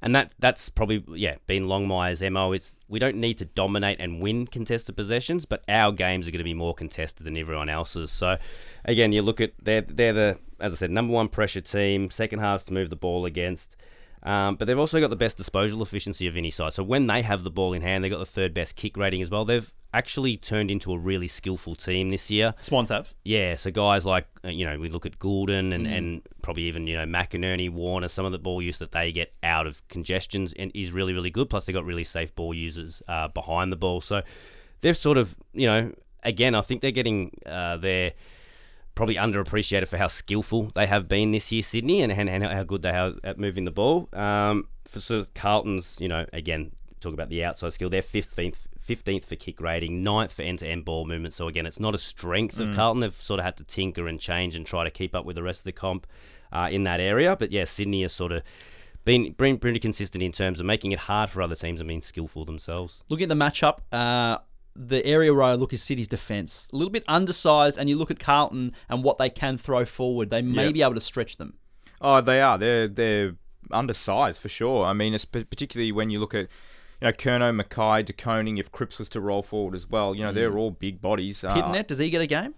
and 0.00 0.14
that 0.14 0.34
that's 0.38 0.68
probably 0.68 1.04
yeah 1.18 1.36
been 1.46 1.66
Longmire's 1.66 2.22
mo. 2.22 2.52
It's 2.52 2.76
we 2.88 2.98
don't 2.98 3.16
need 3.16 3.38
to 3.38 3.44
dominate 3.44 3.98
and 4.00 4.20
win 4.20 4.46
contested 4.46 4.96
possessions, 4.96 5.44
but 5.44 5.64
our 5.68 5.92
games 5.92 6.28
are 6.28 6.30
going 6.30 6.38
to 6.38 6.44
be 6.44 6.54
more 6.54 6.74
contested 6.74 7.26
than 7.26 7.36
everyone 7.36 7.68
else's. 7.68 8.10
So 8.10 8.38
again, 8.84 9.12
you 9.12 9.22
look 9.22 9.40
at 9.40 9.52
they're 9.62 9.82
they're 9.82 10.12
the 10.12 10.38
as 10.60 10.72
I 10.72 10.76
said 10.76 10.90
number 10.90 11.12
one 11.12 11.28
pressure 11.28 11.60
team, 11.60 12.10
second 12.10 12.38
hardest 12.40 12.68
to 12.68 12.72
move 12.72 12.90
the 12.90 12.96
ball 12.96 13.24
against. 13.24 13.76
Um, 14.22 14.56
but 14.56 14.64
they've 14.66 14.78
also 14.78 15.00
got 15.00 15.10
the 15.10 15.16
best 15.16 15.36
disposal 15.36 15.80
efficiency 15.80 16.26
of 16.26 16.36
any 16.36 16.50
side. 16.50 16.72
So 16.72 16.82
when 16.82 17.06
they 17.06 17.22
have 17.22 17.44
the 17.44 17.50
ball 17.50 17.72
in 17.72 17.82
hand, 17.82 18.02
they've 18.02 18.10
got 18.10 18.18
the 18.18 18.26
third 18.26 18.52
best 18.52 18.74
kick 18.74 18.96
rating 18.96 19.22
as 19.22 19.30
well. 19.30 19.44
They've 19.44 19.72
actually 19.94 20.36
turned 20.36 20.70
into 20.70 20.92
a 20.92 20.98
really 20.98 21.28
skillful 21.28 21.74
team 21.74 22.10
this 22.10 22.30
year. 22.30 22.54
Swans 22.60 22.90
have. 22.90 23.14
Yeah, 23.24 23.54
so 23.54 23.70
guys 23.70 24.04
like 24.04 24.26
uh, 24.44 24.48
you 24.48 24.64
know 24.66 24.78
we 24.78 24.88
look 24.88 25.06
at 25.06 25.18
Gulden 25.18 25.72
and, 25.72 25.86
and 25.86 26.22
probably 26.42 26.64
even 26.64 26.86
you 26.86 26.96
know 26.96 27.04
McInerney, 27.04 27.70
Warner, 27.70 28.08
some 28.08 28.26
of 28.26 28.32
the 28.32 28.38
ball 28.38 28.60
use 28.60 28.78
that 28.78 28.92
they 28.92 29.12
get 29.12 29.32
out 29.42 29.66
of 29.66 29.86
congestions 29.88 30.52
and 30.54 30.70
is 30.74 30.92
really 30.92 31.12
really 31.12 31.30
good. 31.30 31.48
Plus 31.50 31.66
they 31.66 31.72
got 31.72 31.84
really 31.84 32.04
safe 32.04 32.34
ball 32.34 32.54
users 32.54 33.02
uh, 33.08 33.28
behind 33.28 33.72
the 33.72 33.76
ball, 33.76 34.00
so 34.00 34.22
they're 34.80 34.94
sort 34.94 35.18
of 35.18 35.36
you 35.52 35.66
know 35.66 35.92
again 36.22 36.54
I 36.54 36.60
think 36.60 36.82
they're 36.82 36.90
getting 36.90 37.32
uh, 37.46 37.76
their 37.78 38.12
probably 38.98 39.14
underappreciated 39.14 39.86
for 39.86 39.96
how 39.96 40.08
skillful 40.08 40.72
they 40.74 40.84
have 40.84 41.06
been 41.08 41.30
this 41.30 41.52
year, 41.52 41.62
Sydney, 41.62 42.02
and, 42.02 42.10
and, 42.10 42.28
and 42.28 42.42
how 42.42 42.64
good 42.64 42.82
they 42.82 42.90
are 42.90 43.12
at 43.22 43.38
moving 43.38 43.64
the 43.64 43.70
ball. 43.70 44.08
Um, 44.12 44.66
for 44.88 44.98
sort 44.98 45.20
of 45.20 45.32
Carlton's, 45.34 45.98
you 46.00 46.08
know, 46.08 46.26
again, 46.32 46.72
talk 47.00 47.12
about 47.12 47.28
the 47.28 47.44
outside 47.44 47.72
skill. 47.72 47.90
They're 47.90 48.02
15th, 48.02 48.58
15th 48.88 49.24
for 49.24 49.36
kick 49.36 49.60
rating, 49.60 50.02
9th 50.02 50.30
for 50.32 50.42
end 50.42 50.60
to 50.60 50.66
end 50.66 50.84
ball 50.84 51.04
movement. 51.04 51.34
So, 51.34 51.46
again, 51.48 51.66
it's 51.66 51.78
not 51.80 51.94
a 51.94 51.98
strength 51.98 52.58
of 52.58 52.74
Carlton. 52.74 53.00
They've 53.00 53.14
sort 53.14 53.38
of 53.40 53.44
had 53.44 53.56
to 53.58 53.64
tinker 53.64 54.08
and 54.08 54.18
change 54.18 54.54
and 54.54 54.64
try 54.66 54.84
to 54.84 54.90
keep 54.90 55.14
up 55.14 55.24
with 55.24 55.36
the 55.36 55.42
rest 55.42 55.60
of 55.60 55.64
the 55.64 55.72
comp 55.72 56.06
uh, 56.52 56.68
in 56.70 56.84
that 56.84 57.00
area. 57.00 57.36
But 57.36 57.52
yeah, 57.52 57.64
Sydney 57.64 58.02
has 58.02 58.12
sort 58.12 58.32
of 58.32 58.42
been, 59.04 59.32
been 59.32 59.58
pretty 59.58 59.78
consistent 59.78 60.22
in 60.22 60.32
terms 60.32 60.60
of 60.60 60.66
making 60.66 60.92
it 60.92 60.98
hard 61.00 61.30
for 61.30 61.42
other 61.42 61.54
teams 61.54 61.80
and 61.80 61.88
being 61.88 62.00
skillful 62.00 62.44
themselves. 62.44 63.02
Looking 63.08 63.24
at 63.24 63.28
the 63.28 63.34
matchup, 63.44 63.78
uh, 63.92 64.38
the 64.74 65.04
area 65.04 65.32
where 65.34 65.42
I 65.42 65.54
look 65.54 65.72
is 65.72 65.82
City's 65.82 66.08
defence. 66.08 66.70
A 66.72 66.76
little 66.76 66.90
bit 66.92 67.04
undersized, 67.08 67.78
and 67.78 67.88
you 67.88 67.96
look 67.96 68.10
at 68.10 68.18
Carlton 68.18 68.72
and 68.88 69.02
what 69.02 69.18
they 69.18 69.28
can 69.30 69.58
throw 69.58 69.84
forward. 69.84 70.30
They 70.30 70.42
may 70.42 70.66
Yeah. 70.66 70.72
be 70.72 70.82
able 70.82 70.94
to 70.94 71.00
stretch 71.00 71.36
them. 71.36 71.54
Oh, 72.00 72.20
they 72.20 72.40
are. 72.40 72.56
They're 72.58 72.86
they're 72.86 73.34
undersized 73.72 74.40
for 74.40 74.48
sure. 74.48 74.84
I 74.86 74.92
mean, 74.92 75.14
it's 75.14 75.24
particularly 75.24 75.90
when 75.92 76.10
you 76.10 76.20
look 76.20 76.32
at 76.34 76.46
you 77.00 77.06
know 77.06 77.12
Curnow, 77.12 77.60
McKay, 77.62 78.04
DeConing. 78.04 78.58
If 78.58 78.70
Cripps 78.72 78.98
was 78.98 79.08
to 79.10 79.20
roll 79.20 79.42
forward 79.42 79.74
as 79.74 79.88
well, 79.88 80.14
you 80.14 80.22
know 80.24 80.32
they're 80.32 80.56
all 80.56 80.70
big 80.70 81.00
bodies. 81.00 81.42
Uh, 81.44 81.54
Pittonet, 81.54 81.86
does 81.86 81.98
he 81.98 82.10
get 82.10 82.22
a 82.22 82.26
game? 82.26 82.54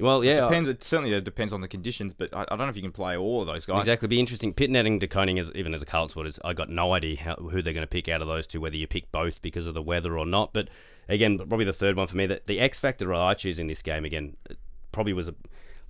Well, 0.00 0.24
yeah, 0.24 0.40
Depends. 0.40 0.68
It 0.68 0.82
certainly 0.82 1.20
depends 1.20 1.52
on 1.52 1.60
the 1.60 1.68
conditions, 1.68 2.12
but 2.12 2.34
I, 2.34 2.42
I 2.42 2.44
don't 2.56 2.58
know 2.58 2.68
if 2.68 2.74
you 2.74 2.82
can 2.82 2.90
play 2.90 3.16
all 3.16 3.40
of 3.42 3.46
those 3.46 3.64
guys. 3.64 3.80
Exactly, 3.82 4.08
be 4.08 4.18
interesting. 4.18 4.52
Pitnetting, 4.52 4.98
De 4.98 5.06
Koning, 5.06 5.38
as 5.38 5.52
even 5.54 5.72
as 5.72 5.82
a 5.82 5.86
Carlton 5.86 6.08
supporter, 6.08 6.28
is- 6.30 6.40
I 6.44 6.52
got 6.52 6.68
no 6.68 6.92
idea 6.92 7.16
how, 7.20 7.36
who 7.36 7.62
they're 7.62 7.72
going 7.72 7.86
to 7.86 7.90
pick 7.90 8.08
out 8.08 8.20
of 8.20 8.26
those 8.26 8.46
two, 8.48 8.60
whether 8.60 8.74
you 8.76 8.88
pick 8.88 9.12
both 9.12 9.40
because 9.40 9.68
of 9.68 9.74
the 9.74 9.82
weather 9.82 10.18
or 10.18 10.26
not. 10.26 10.52
But 10.52 10.68
again, 11.08 11.38
probably 11.38 11.64
the 11.64 11.72
third 11.72 11.96
one 11.96 12.08
for 12.08 12.16
me, 12.16 12.26
that 12.26 12.46
the 12.46 12.58
X 12.58 12.80
factor 12.80 13.14
I 13.14 13.34
choose 13.34 13.60
in 13.60 13.68
this 13.68 13.82
game 13.82 14.04
again 14.04 14.36
probably 14.90 15.12
was 15.12 15.28
a 15.28 15.34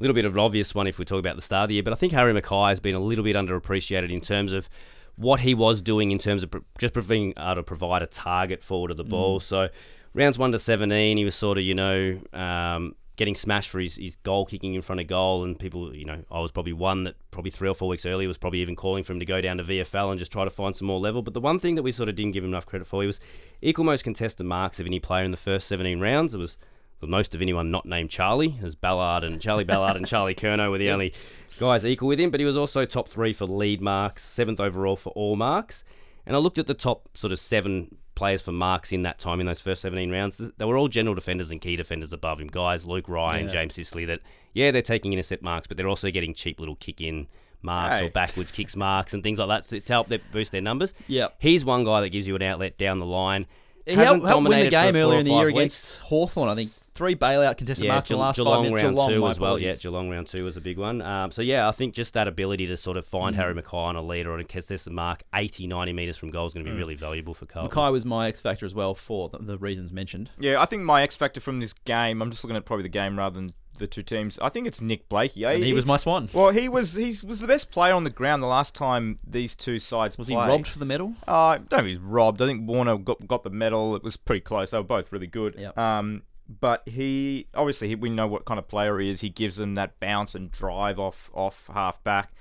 little 0.00 0.14
bit 0.14 0.26
of 0.26 0.34
an 0.34 0.38
obvious 0.40 0.74
one 0.74 0.86
if 0.86 0.98
we 0.98 1.06
talk 1.06 1.18
about 1.20 1.36
the 1.36 1.42
start 1.42 1.64
of 1.64 1.68
the 1.68 1.74
year. 1.76 1.82
But 1.82 1.94
I 1.94 1.96
think 1.96 2.12
Harry 2.12 2.34
McKay 2.38 2.68
has 2.68 2.80
been 2.80 2.94
a 2.94 3.00
little 3.00 3.24
bit 3.24 3.36
underappreciated 3.36 4.10
in 4.12 4.20
terms 4.20 4.52
of 4.52 4.68
what 5.16 5.40
he 5.40 5.54
was 5.54 5.80
doing 5.80 6.10
in 6.10 6.18
terms 6.18 6.42
of 6.42 6.54
just 6.78 6.94
being 7.08 7.32
able 7.38 7.56
to 7.56 7.62
provide 7.62 8.02
a 8.02 8.06
target 8.06 8.62
forward 8.62 8.90
of 8.90 8.96
the 8.96 9.04
ball. 9.04 9.40
So 9.40 9.68
rounds 10.12 10.38
one 10.38 10.52
to 10.52 10.58
seventeen, 10.58 11.16
he 11.16 11.24
was 11.24 11.34
sort 11.34 11.58
of 11.58 11.64
you 11.64 11.74
know. 11.74 12.20
Um, 12.32 12.96
Getting 13.16 13.36
smashed 13.36 13.70
for 13.70 13.78
his, 13.78 13.94
his 13.94 14.16
goal 14.16 14.44
kicking 14.44 14.74
in 14.74 14.82
front 14.82 15.00
of 15.00 15.06
goal, 15.06 15.44
and 15.44 15.56
people, 15.56 15.94
you 15.94 16.04
know, 16.04 16.24
I 16.32 16.40
was 16.40 16.50
probably 16.50 16.72
one 16.72 17.04
that 17.04 17.14
probably 17.30 17.52
three 17.52 17.68
or 17.68 17.74
four 17.76 17.88
weeks 17.88 18.04
earlier 18.04 18.26
was 18.26 18.38
probably 18.38 18.58
even 18.58 18.74
calling 18.74 19.04
for 19.04 19.12
him 19.12 19.20
to 19.20 19.24
go 19.24 19.40
down 19.40 19.58
to 19.58 19.62
VFL 19.62 20.10
and 20.10 20.18
just 20.18 20.32
try 20.32 20.42
to 20.42 20.50
find 20.50 20.74
some 20.74 20.88
more 20.88 20.98
level. 20.98 21.22
But 21.22 21.32
the 21.32 21.40
one 21.40 21.60
thing 21.60 21.76
that 21.76 21.84
we 21.84 21.92
sort 21.92 22.08
of 22.08 22.16
didn't 22.16 22.32
give 22.32 22.42
him 22.42 22.50
enough 22.50 22.66
credit 22.66 22.88
for, 22.88 23.02
he 23.02 23.06
was 23.06 23.20
equal 23.62 23.84
most 23.84 24.02
contested 24.02 24.44
marks 24.44 24.80
of 24.80 24.86
any 24.86 24.98
player 24.98 25.24
in 25.24 25.30
the 25.30 25.36
first 25.36 25.68
17 25.68 26.00
rounds. 26.00 26.34
It 26.34 26.38
was 26.38 26.58
most 27.02 27.34
of 27.34 27.42
anyone 27.42 27.70
not 27.70 27.84
named 27.86 28.10
Charlie, 28.10 28.56
as 28.62 28.74
Ballard 28.74 29.24
and 29.24 29.40
Charlie 29.40 29.64
Ballard 29.64 29.96
and 29.96 30.06
Charlie 30.06 30.34
Curnow 30.34 30.70
were 30.70 30.78
the 30.78 30.90
only 30.92 31.12
guys 31.58 31.84
equal 31.84 32.08
with 32.08 32.18
him. 32.20 32.30
But 32.30 32.40
he 32.40 32.46
was 32.46 32.56
also 32.56 32.84
top 32.86 33.08
three 33.08 33.32
for 33.32 33.44
lead 33.46 33.80
marks, 33.80 34.24
seventh 34.24 34.60
overall 34.60 34.96
for 34.96 35.10
all 35.10 35.36
marks. 35.36 35.84
And 36.26 36.34
I 36.34 36.38
looked 36.38 36.58
at 36.58 36.66
the 36.66 36.74
top 36.74 37.08
sort 37.14 37.32
of 37.32 37.38
seven 37.38 37.96
players 38.14 38.40
for 38.40 38.52
marks 38.52 38.92
in 38.92 39.02
that 39.02 39.18
time 39.18 39.40
in 39.40 39.46
those 39.46 39.60
first 39.60 39.82
17 39.82 40.10
rounds. 40.10 40.36
They 40.56 40.64
were 40.64 40.76
all 40.78 40.88
general 40.88 41.14
defenders 41.14 41.50
and 41.50 41.60
key 41.60 41.76
defenders 41.76 42.12
above 42.12 42.40
him. 42.40 42.46
Guys, 42.48 42.86
Luke 42.86 43.08
Ryan, 43.08 43.46
Yeah. 43.46 43.52
James 43.52 43.74
Sicily, 43.74 44.04
that, 44.06 44.20
yeah, 44.54 44.70
they're 44.70 44.80
taking 44.82 45.12
intercept 45.12 45.42
marks, 45.42 45.66
but 45.66 45.76
they're 45.76 45.88
also 45.88 46.10
getting 46.10 46.32
cheap 46.32 46.60
little 46.60 46.76
kick 46.76 47.00
in 47.00 47.26
marks 47.60 48.00
Hey. 48.00 48.06
or 48.06 48.10
backwards 48.10 48.52
kicks 48.52 48.76
marks 48.76 49.12
and 49.14 49.22
things 49.22 49.38
like 49.38 49.48
that 49.48 49.64
to, 49.70 49.80
to 49.80 49.92
help 49.92 50.08
them 50.08 50.20
boost 50.32 50.52
their 50.52 50.60
numbers. 50.60 50.94
Yep. 51.08 51.34
He's 51.40 51.64
one 51.64 51.82
guy 51.84 52.00
that 52.02 52.10
gives 52.10 52.26
you 52.28 52.36
an 52.36 52.42
outlet 52.42 52.78
down 52.78 53.00
the 53.00 53.06
line. 53.06 53.46
He 53.84 53.94
helped, 53.94 54.24
helped 54.26 54.48
win 54.48 54.60
the 54.64 54.70
game 54.70 54.94
earlier 54.96 55.18
in 55.18 55.26
the 55.26 55.32
year 55.32 55.46
weeks. 55.46 55.58
against 55.58 55.98
Hawthorn. 55.98 56.48
I 56.48 56.54
think 56.54 56.70
three 56.94 57.16
bailout 57.16 57.56
contested 57.56 57.88
marks 57.88 58.10
in 58.10 58.16
the 58.16 58.20
last 58.20 58.36
Geelong 58.36 58.54
five 58.54 58.62
minutes. 58.64 58.82
round 58.84 58.94
Geelong, 58.96 59.10
two 59.10 59.28
as 59.28 59.38
well. 59.38 59.58
Yeah. 59.58 59.72
Geelong 59.72 60.10
round 60.10 60.26
two 60.28 60.44
was 60.44 60.56
a 60.56 60.60
big 60.60 60.78
one. 60.78 61.02
Um, 61.02 61.30
so 61.32 61.42
yeah, 61.42 61.68
I 61.68 61.72
think 61.72 61.94
just 61.94 62.14
that 62.14 62.28
ability 62.28 62.66
to 62.68 62.76
sort 62.76 62.96
of 62.96 63.04
find 63.04 63.34
Harry 63.36 63.54
McKay 63.54 63.74
on 63.74 63.96
a 63.96 64.02
leader 64.02 64.30
or 64.32 64.38
a 64.38 64.44
contested 64.44 64.92
mark 64.92 65.24
80, 65.34 65.66
90 65.66 65.92
metres 65.92 66.16
from 66.16 66.30
goal 66.30 66.46
is 66.46 66.54
going 66.54 66.64
to 66.64 66.70
be 66.72 66.76
really 66.76 66.94
valuable 66.94 67.34
for 67.34 67.46
Carlton. 67.46 67.76
McKay 67.76 67.92
was 67.92 68.04
my 68.04 68.28
X 68.28 68.40
factor 68.40 68.64
as 68.64 68.74
well 68.74 68.94
for 68.94 69.28
the, 69.28 69.38
the 69.38 69.58
reasons 69.58 69.92
mentioned. 69.92 70.30
Yeah, 70.38 70.60
I 70.60 70.66
think 70.66 70.82
my 70.82 71.02
X 71.02 71.16
factor 71.16 71.40
from 71.40 71.60
this 71.60 71.72
game. 71.72 72.22
I'm 72.22 72.30
just 72.30 72.44
looking 72.44 72.56
at 72.56 72.64
probably 72.64 72.84
the 72.84 72.88
game 72.88 73.18
rather 73.18 73.34
than 73.34 73.52
the 73.78 73.86
two 73.88 74.02
teams. 74.04 74.38
I 74.38 74.48
think 74.48 74.66
it's 74.66 74.80
Nick 74.80 75.08
Blakey. 75.08 75.44
And 75.44 75.64
he 75.64 75.72
was 75.72 75.84
my 75.86 75.96
swan. 75.96 76.28
Well, 76.32 76.50
he 76.50 76.68
was 76.68 76.94
he 76.94 77.16
was 77.26 77.40
the 77.40 77.48
best 77.48 77.70
player 77.72 77.92
on 77.92 78.04
the 78.04 78.10
ground 78.10 78.42
the 78.42 78.46
last 78.46 78.74
time 78.74 79.18
these 79.26 79.56
two 79.56 79.80
sides 79.80 80.16
Was 80.16 80.28
he 80.28 80.36
robbed 80.36 80.68
for 80.68 80.78
the 80.78 80.84
medal? 80.84 81.14
Uh, 81.26 81.32
I 81.32 81.58
don't 81.58 81.72
know 81.72 81.78
if 81.78 81.86
he's 81.86 81.98
robbed. 81.98 82.40
I 82.40 82.46
think 82.46 82.68
Warner 82.68 82.96
got, 82.98 83.26
got 83.26 83.42
the 83.42 83.50
medal. 83.50 83.96
It 83.96 84.04
was 84.04 84.16
pretty 84.16 84.40
close. 84.40 84.70
They 84.70 84.78
were 84.78 84.84
both 84.84 85.10
really 85.12 85.26
good. 85.26 85.56
Yep. 85.58 85.76
Um, 85.76 86.22
but 86.48 86.82
he 86.86 87.46
obviously 87.54 87.94
we 87.94 88.10
know 88.10 88.26
what 88.26 88.44
kind 88.44 88.58
of 88.58 88.68
player 88.68 88.98
he 88.98 89.10
is. 89.10 89.20
He 89.20 89.30
gives 89.30 89.56
them 89.56 89.74
that 89.74 89.98
bounce 90.00 90.34
and 90.34 90.50
drive 90.50 90.98
off 90.98 91.30
off 91.34 91.68
half 91.72 92.02
back. 92.04 92.32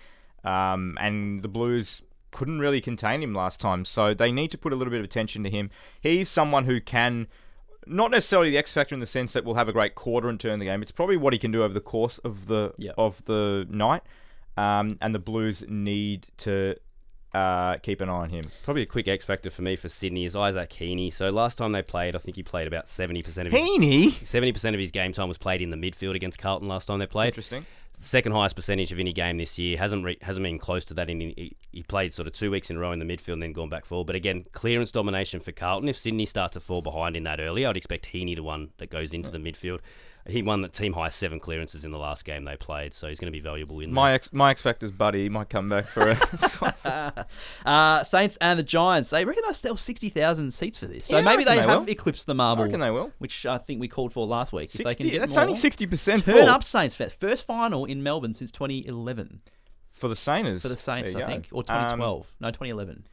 Um, 0.43 0.97
and 0.99 1.41
the 1.41 1.47
Blues 1.47 2.01
couldn't 2.31 2.59
really 2.59 2.81
contain 2.81 3.23
him 3.23 3.33
last 3.33 3.61
time, 3.61 3.85
so 3.85 4.13
they 4.13 4.31
need 4.31 4.51
to 4.51 4.57
put 4.57 4.73
a 4.73 4.75
little 4.75 4.91
bit 4.91 4.99
of 4.99 5.05
attention 5.05 5.43
to 5.43 5.49
him. 5.49 5.69
He's 6.01 6.29
someone 6.29 6.65
who 6.65 6.81
can. 6.81 7.27
Not 7.85 8.11
necessarily 8.11 8.49
the 8.49 8.57
X 8.57 8.71
factor 8.71 8.95
in 8.95 9.01
the 9.01 9.05
sense 9.05 9.33
that 9.33 9.43
we'll 9.43 9.55
have 9.55 9.67
a 9.67 9.73
great 9.73 9.93
quarter 9.93 10.29
and 10.29 10.39
turn 10.39 10.59
the 10.59 10.65
game. 10.65 10.81
It's 10.81 10.91
probably 10.91 11.17
what 11.17 11.33
he 11.33 11.39
can 11.39 11.51
do 11.51 11.63
over 11.63 11.73
the 11.73 11.81
course 11.81 12.17
of 12.19 12.47
the 12.47 12.73
Yep. 12.77 12.95
of 12.97 13.25
the 13.25 13.67
night, 13.69 14.03
um, 14.55 14.97
and 15.01 15.13
the 15.13 15.19
Blues 15.19 15.65
need 15.67 16.27
to 16.37 16.75
uh, 17.33 17.77
keep 17.77 18.01
an 18.01 18.09
eye 18.09 18.13
on 18.13 18.29
him. 18.29 18.43
Probably 18.63 18.83
a 18.83 18.85
quick 18.85 19.07
X 19.07 19.25
factor 19.25 19.49
for 19.49 19.61
me 19.63 19.75
for 19.75 19.89
Sydney 19.89 20.25
is 20.25 20.35
Isaac 20.35 20.69
Heaney. 20.69 21.11
So 21.11 21.29
last 21.29 21.57
time 21.57 21.71
they 21.71 21.81
played, 21.81 22.15
I 22.15 22.19
think 22.19 22.35
he 22.35 22.43
played 22.43 22.67
about 22.67 22.85
70% 22.85 23.25
of 23.47 23.51
his, 23.51 23.53
Heaney. 23.53 24.11
70% 24.11 24.73
of 24.73 24.79
his 24.79 24.91
game 24.91 25.13
time 25.13 25.27
was 25.27 25.37
played 25.37 25.61
in 25.61 25.69
the 25.71 25.77
midfield 25.77 26.15
against 26.15 26.37
Carlton 26.37 26.67
last 26.67 26.85
time 26.85 26.99
they 26.99 27.07
played. 27.07 27.27
Interesting. 27.27 27.65
second 27.97 28.33
highest 28.33 28.55
percentage 28.55 28.91
of 28.91 28.99
any 28.99 29.13
game 29.13 29.37
this 29.37 29.57
year. 29.57 29.77
hasn't 29.77 30.05
re- 30.05 30.17
hasn't 30.21 30.43
been 30.43 30.59
close 30.59 30.85
to 30.85 30.93
that. 30.93 31.09
In 31.09 31.19
he, 31.19 31.55
he 31.71 31.83
played 31.83 32.13
sort 32.13 32.27
of 32.27 32.33
two 32.33 32.51
weeks 32.51 32.69
in 32.69 32.77
a 32.77 32.79
row 32.79 32.91
in 32.91 32.99
the 32.99 33.05
midfield 33.05 33.33
and 33.33 33.43
then 33.43 33.53
gone 33.53 33.69
back 33.69 33.85
forward. 33.85 34.07
But 34.07 34.15
again, 34.15 34.45
clearance 34.51 34.91
domination 34.91 35.39
for 35.39 35.51
Carlton. 35.51 35.89
If 35.89 35.97
Sydney 35.97 36.25
starts 36.25 36.53
to 36.53 36.59
fall 36.59 36.81
behind 36.81 37.15
in 37.15 37.23
that 37.23 37.39
early, 37.39 37.65
I'd 37.65 37.77
expect 37.77 38.11
Heaney 38.13 38.35
to 38.35 38.43
one 38.43 38.71
that 38.77 38.89
goes 38.89 39.13
into 39.13 39.31
the 39.31 39.37
midfield. 39.39 39.79
He 40.25 40.41
won 40.41 40.61
the 40.61 40.69
team 40.69 40.93
high 40.93 41.09
seven 41.09 41.39
clearances 41.39 41.83
in 41.83 41.91
the 41.91 41.97
last 41.97 42.23
game 42.23 42.45
they 42.45 42.55
played, 42.55 42.93
so 42.93 43.09
he's 43.09 43.19
going 43.19 43.31
to 43.31 43.35
be 43.37 43.41
valuable 43.41 43.81
in 43.81 43.91
My 43.91 44.13
ex, 44.13 44.31
my 44.31 44.51
X 44.51 44.61
Factor's 44.61 44.91
buddy 44.91 45.27
might 45.27 45.49
come 45.49 45.67
back 45.67 45.85
for 45.85 46.11
a. 46.11 47.25
Uh, 47.65 48.03
Saints 48.03 48.37
and 48.37 48.57
the 48.57 48.63
Giants. 48.63 49.09
They 49.09 49.25
reckon 49.25 49.43
they'll 49.45 49.53
sell 49.53 49.75
60,000 49.75 50.51
seats 50.51 50.77
for 50.77 50.87
this. 50.87 51.05
So 51.07 51.17
Yeah, 51.17 51.23
maybe 51.23 51.43
they, 51.43 51.55
they 51.57 51.61
have 51.63 51.81
will. 51.81 51.89
eclipsed 51.89 52.25
the 52.27 52.35
I 52.35 52.61
reckon 52.61 52.79
they 52.79 52.91
will. 52.91 53.11
which 53.17 53.45
I 53.45 53.57
think 53.57 53.81
we 53.81 53.87
called 53.87 54.13
for 54.13 54.25
last 54.25 54.53
week. 54.53 54.65
If 54.65 54.77
they 54.77 54.83
can 54.83 54.91
60, 54.91 55.09
get 55.09 55.19
that's 55.19 55.35
more. 55.35 55.43
only 55.43 55.55
sixty 55.55 55.85
percent 55.87 56.23
Turn 56.23 56.47
up 56.47 56.63
Saints 56.63 56.95
First 56.95 57.45
final 57.45 57.85
in 57.85 58.01
Melbourne 58.01 58.33
since 58.33 58.51
2011 58.51 59.41
for 59.91 60.07
the 60.07 60.15
Saints. 60.15 60.61
for 60.61 60.67
the 60.69 60.77
Saints, 60.77 61.15
I 61.15 61.19
you 61.19 61.25
think. 61.25 61.47
Or 61.51 61.63
2012. 61.63 62.31
no, 62.39 62.49
2011. 62.49 63.05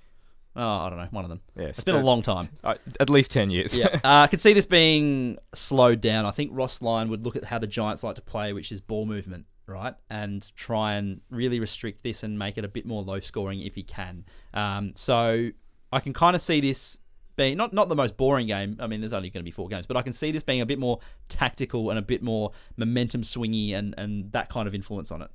Oh, 0.56 0.62
I 0.62 0.90
don't 0.90 0.98
know. 0.98 1.08
One 1.10 1.24
of 1.24 1.28
them. 1.28 1.40
Yeah, 1.56 1.66
It's 1.66 1.84
been 1.84 1.94
a 1.94 2.02
long 2.02 2.22
time. 2.22 2.48
Uh, 2.64 2.74
at 2.98 3.08
least 3.08 3.30
ten 3.30 3.50
years. 3.50 3.74
Yeah, 3.74 3.86
uh, 4.04 4.22
I 4.22 4.26
could 4.26 4.40
see 4.40 4.52
this 4.52 4.66
being 4.66 5.38
slowed 5.54 6.00
down. 6.00 6.26
I 6.26 6.32
think 6.32 6.50
Ross 6.52 6.82
Lyon 6.82 7.08
would 7.10 7.24
look 7.24 7.36
at 7.36 7.44
how 7.44 7.58
the 7.58 7.66
Giants 7.66 8.02
like 8.02 8.16
to 8.16 8.22
play, 8.22 8.52
which 8.52 8.72
is 8.72 8.80
ball 8.80 9.06
movement, 9.06 9.46
right, 9.66 9.94
and 10.10 10.50
try 10.56 10.94
and 10.94 11.20
really 11.30 11.60
restrict 11.60 12.02
this 12.02 12.22
and 12.24 12.38
make 12.38 12.58
it 12.58 12.64
a 12.64 12.68
bit 12.68 12.84
more 12.84 13.02
low 13.02 13.20
scoring 13.20 13.60
if 13.60 13.74
he 13.74 13.82
can. 13.84 14.24
Um, 14.52 14.92
so 14.96 15.50
I 15.92 16.00
can 16.00 16.12
kind 16.12 16.34
of 16.34 16.42
see 16.42 16.60
this 16.60 16.98
being 17.36 17.56
not 17.56 17.72
not 17.72 17.88
the 17.88 17.96
most 17.96 18.16
boring 18.16 18.48
game. 18.48 18.76
I 18.80 18.86
mean, 18.86 19.00
there's 19.00 19.12
only 19.12 19.30
going 19.30 19.42
to 19.42 19.44
be 19.44 19.50
four 19.52 19.68
games, 19.68 19.86
but 19.86 19.96
I 19.96 20.02
can 20.02 20.12
see 20.12 20.32
this 20.32 20.42
being 20.42 20.60
a 20.60 20.66
bit 20.66 20.78
more 20.78 20.98
tactical 21.28 21.90
and 21.90 21.98
a 21.98 22.02
bit 22.02 22.22
more 22.22 22.50
momentum 22.76 23.22
swingy 23.22 23.72
and 23.74 23.94
and 23.96 24.32
that 24.32 24.48
kind 24.48 24.66
of 24.66 24.74
influence 24.74 25.10
on 25.10 25.22
it. 25.22 25.30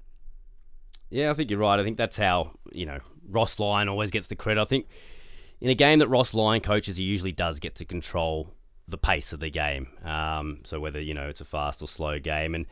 Yeah, 1.09 1.31
I 1.31 1.33
think 1.33 1.49
you're 1.49 1.59
right. 1.59 1.79
I 1.79 1.83
think 1.83 1.97
that's 1.97 2.17
how, 2.17 2.51
you 2.71 2.85
know, 2.85 2.99
Ross 3.29 3.59
Lyon 3.59 3.89
always 3.89 4.11
gets 4.11 4.27
the 4.27 4.35
credit. 4.35 4.61
I 4.61 4.65
think 4.65 4.87
in 5.61 5.69
a 5.69 5.75
game 5.75 5.99
that 5.99 6.07
Ross 6.07 6.33
Lyon 6.33 6.61
coaches, 6.61 6.97
he 6.97 7.03
usually 7.03 7.31
does 7.31 7.59
get 7.59 7.75
to 7.75 7.85
control 7.85 8.53
the 8.87 8.97
pace 8.97 9.33
of 9.33 9.39
the 9.39 9.49
game. 9.49 9.87
Um, 10.03 10.59
so 10.63 10.79
whether, 10.79 10.99
you 10.99 11.13
know, 11.13 11.27
it's 11.27 11.41
a 11.41 11.45
fast 11.45 11.81
or 11.81 11.87
slow 11.87 12.19
game. 12.19 12.53
And 12.55 12.65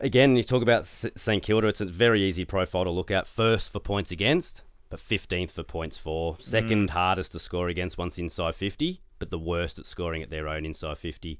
again, 0.00 0.36
you 0.36 0.42
talk 0.42 0.62
about 0.62 0.86
St 0.86 1.42
Kilda, 1.42 1.68
it's 1.68 1.80
a 1.80 1.86
very 1.86 2.22
easy 2.22 2.44
profile 2.44 2.84
to 2.84 2.90
look 2.90 3.10
at. 3.10 3.28
First 3.28 3.72
for 3.72 3.80
points 3.80 4.10
against, 4.10 4.62
but 4.88 5.00
15th 5.00 5.52
for 5.52 5.62
points 5.62 5.98
for. 5.98 6.36
Second 6.40 6.90
hardest 6.90 7.32
to 7.32 7.38
score 7.38 7.68
against 7.68 7.98
once 7.98 8.18
inside 8.18 8.54
50, 8.54 9.02
but 9.18 9.30
the 9.30 9.38
worst 9.38 9.78
at 9.78 9.86
scoring 9.86 10.22
at 10.22 10.30
their 10.30 10.48
own 10.48 10.64
inside 10.64 10.98
50. 10.98 11.38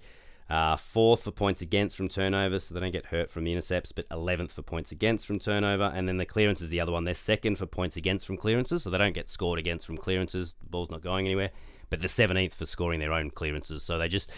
Uh, 0.48 0.76
fourth 0.76 1.24
for 1.24 1.32
points 1.32 1.60
against 1.60 1.96
from 1.96 2.08
turnovers, 2.08 2.64
so 2.64 2.74
they 2.74 2.80
don't 2.80 2.92
get 2.92 3.06
hurt 3.06 3.28
from 3.30 3.42
the 3.42 3.52
intercepts, 3.52 3.90
but 3.90 4.08
11th 4.10 4.52
for 4.52 4.62
points 4.62 4.92
against 4.92 5.26
from 5.26 5.40
turnover. 5.40 5.92
And 5.92 6.06
then 6.06 6.18
the 6.18 6.26
clearance 6.26 6.62
is 6.62 6.68
the 6.68 6.80
other 6.80 6.92
one. 6.92 7.04
They're 7.04 7.14
second 7.14 7.56
for 7.56 7.66
points 7.66 7.96
against 7.96 8.24
from 8.26 8.36
clearances, 8.36 8.84
so 8.84 8.90
they 8.90 8.98
don't 8.98 9.14
get 9.14 9.28
scored 9.28 9.58
against 9.58 9.86
from 9.86 9.96
clearances. 9.96 10.54
The 10.60 10.68
ball's 10.68 10.90
not 10.90 11.02
going 11.02 11.26
anywhere. 11.26 11.50
But 11.90 12.00
they're 12.00 12.08
17th 12.08 12.52
for 12.52 12.66
scoring 12.66 13.00
their 13.00 13.12
own 13.12 13.30
clearances. 13.30 13.82
So 13.82 13.98
they 13.98 14.08
just, 14.08 14.30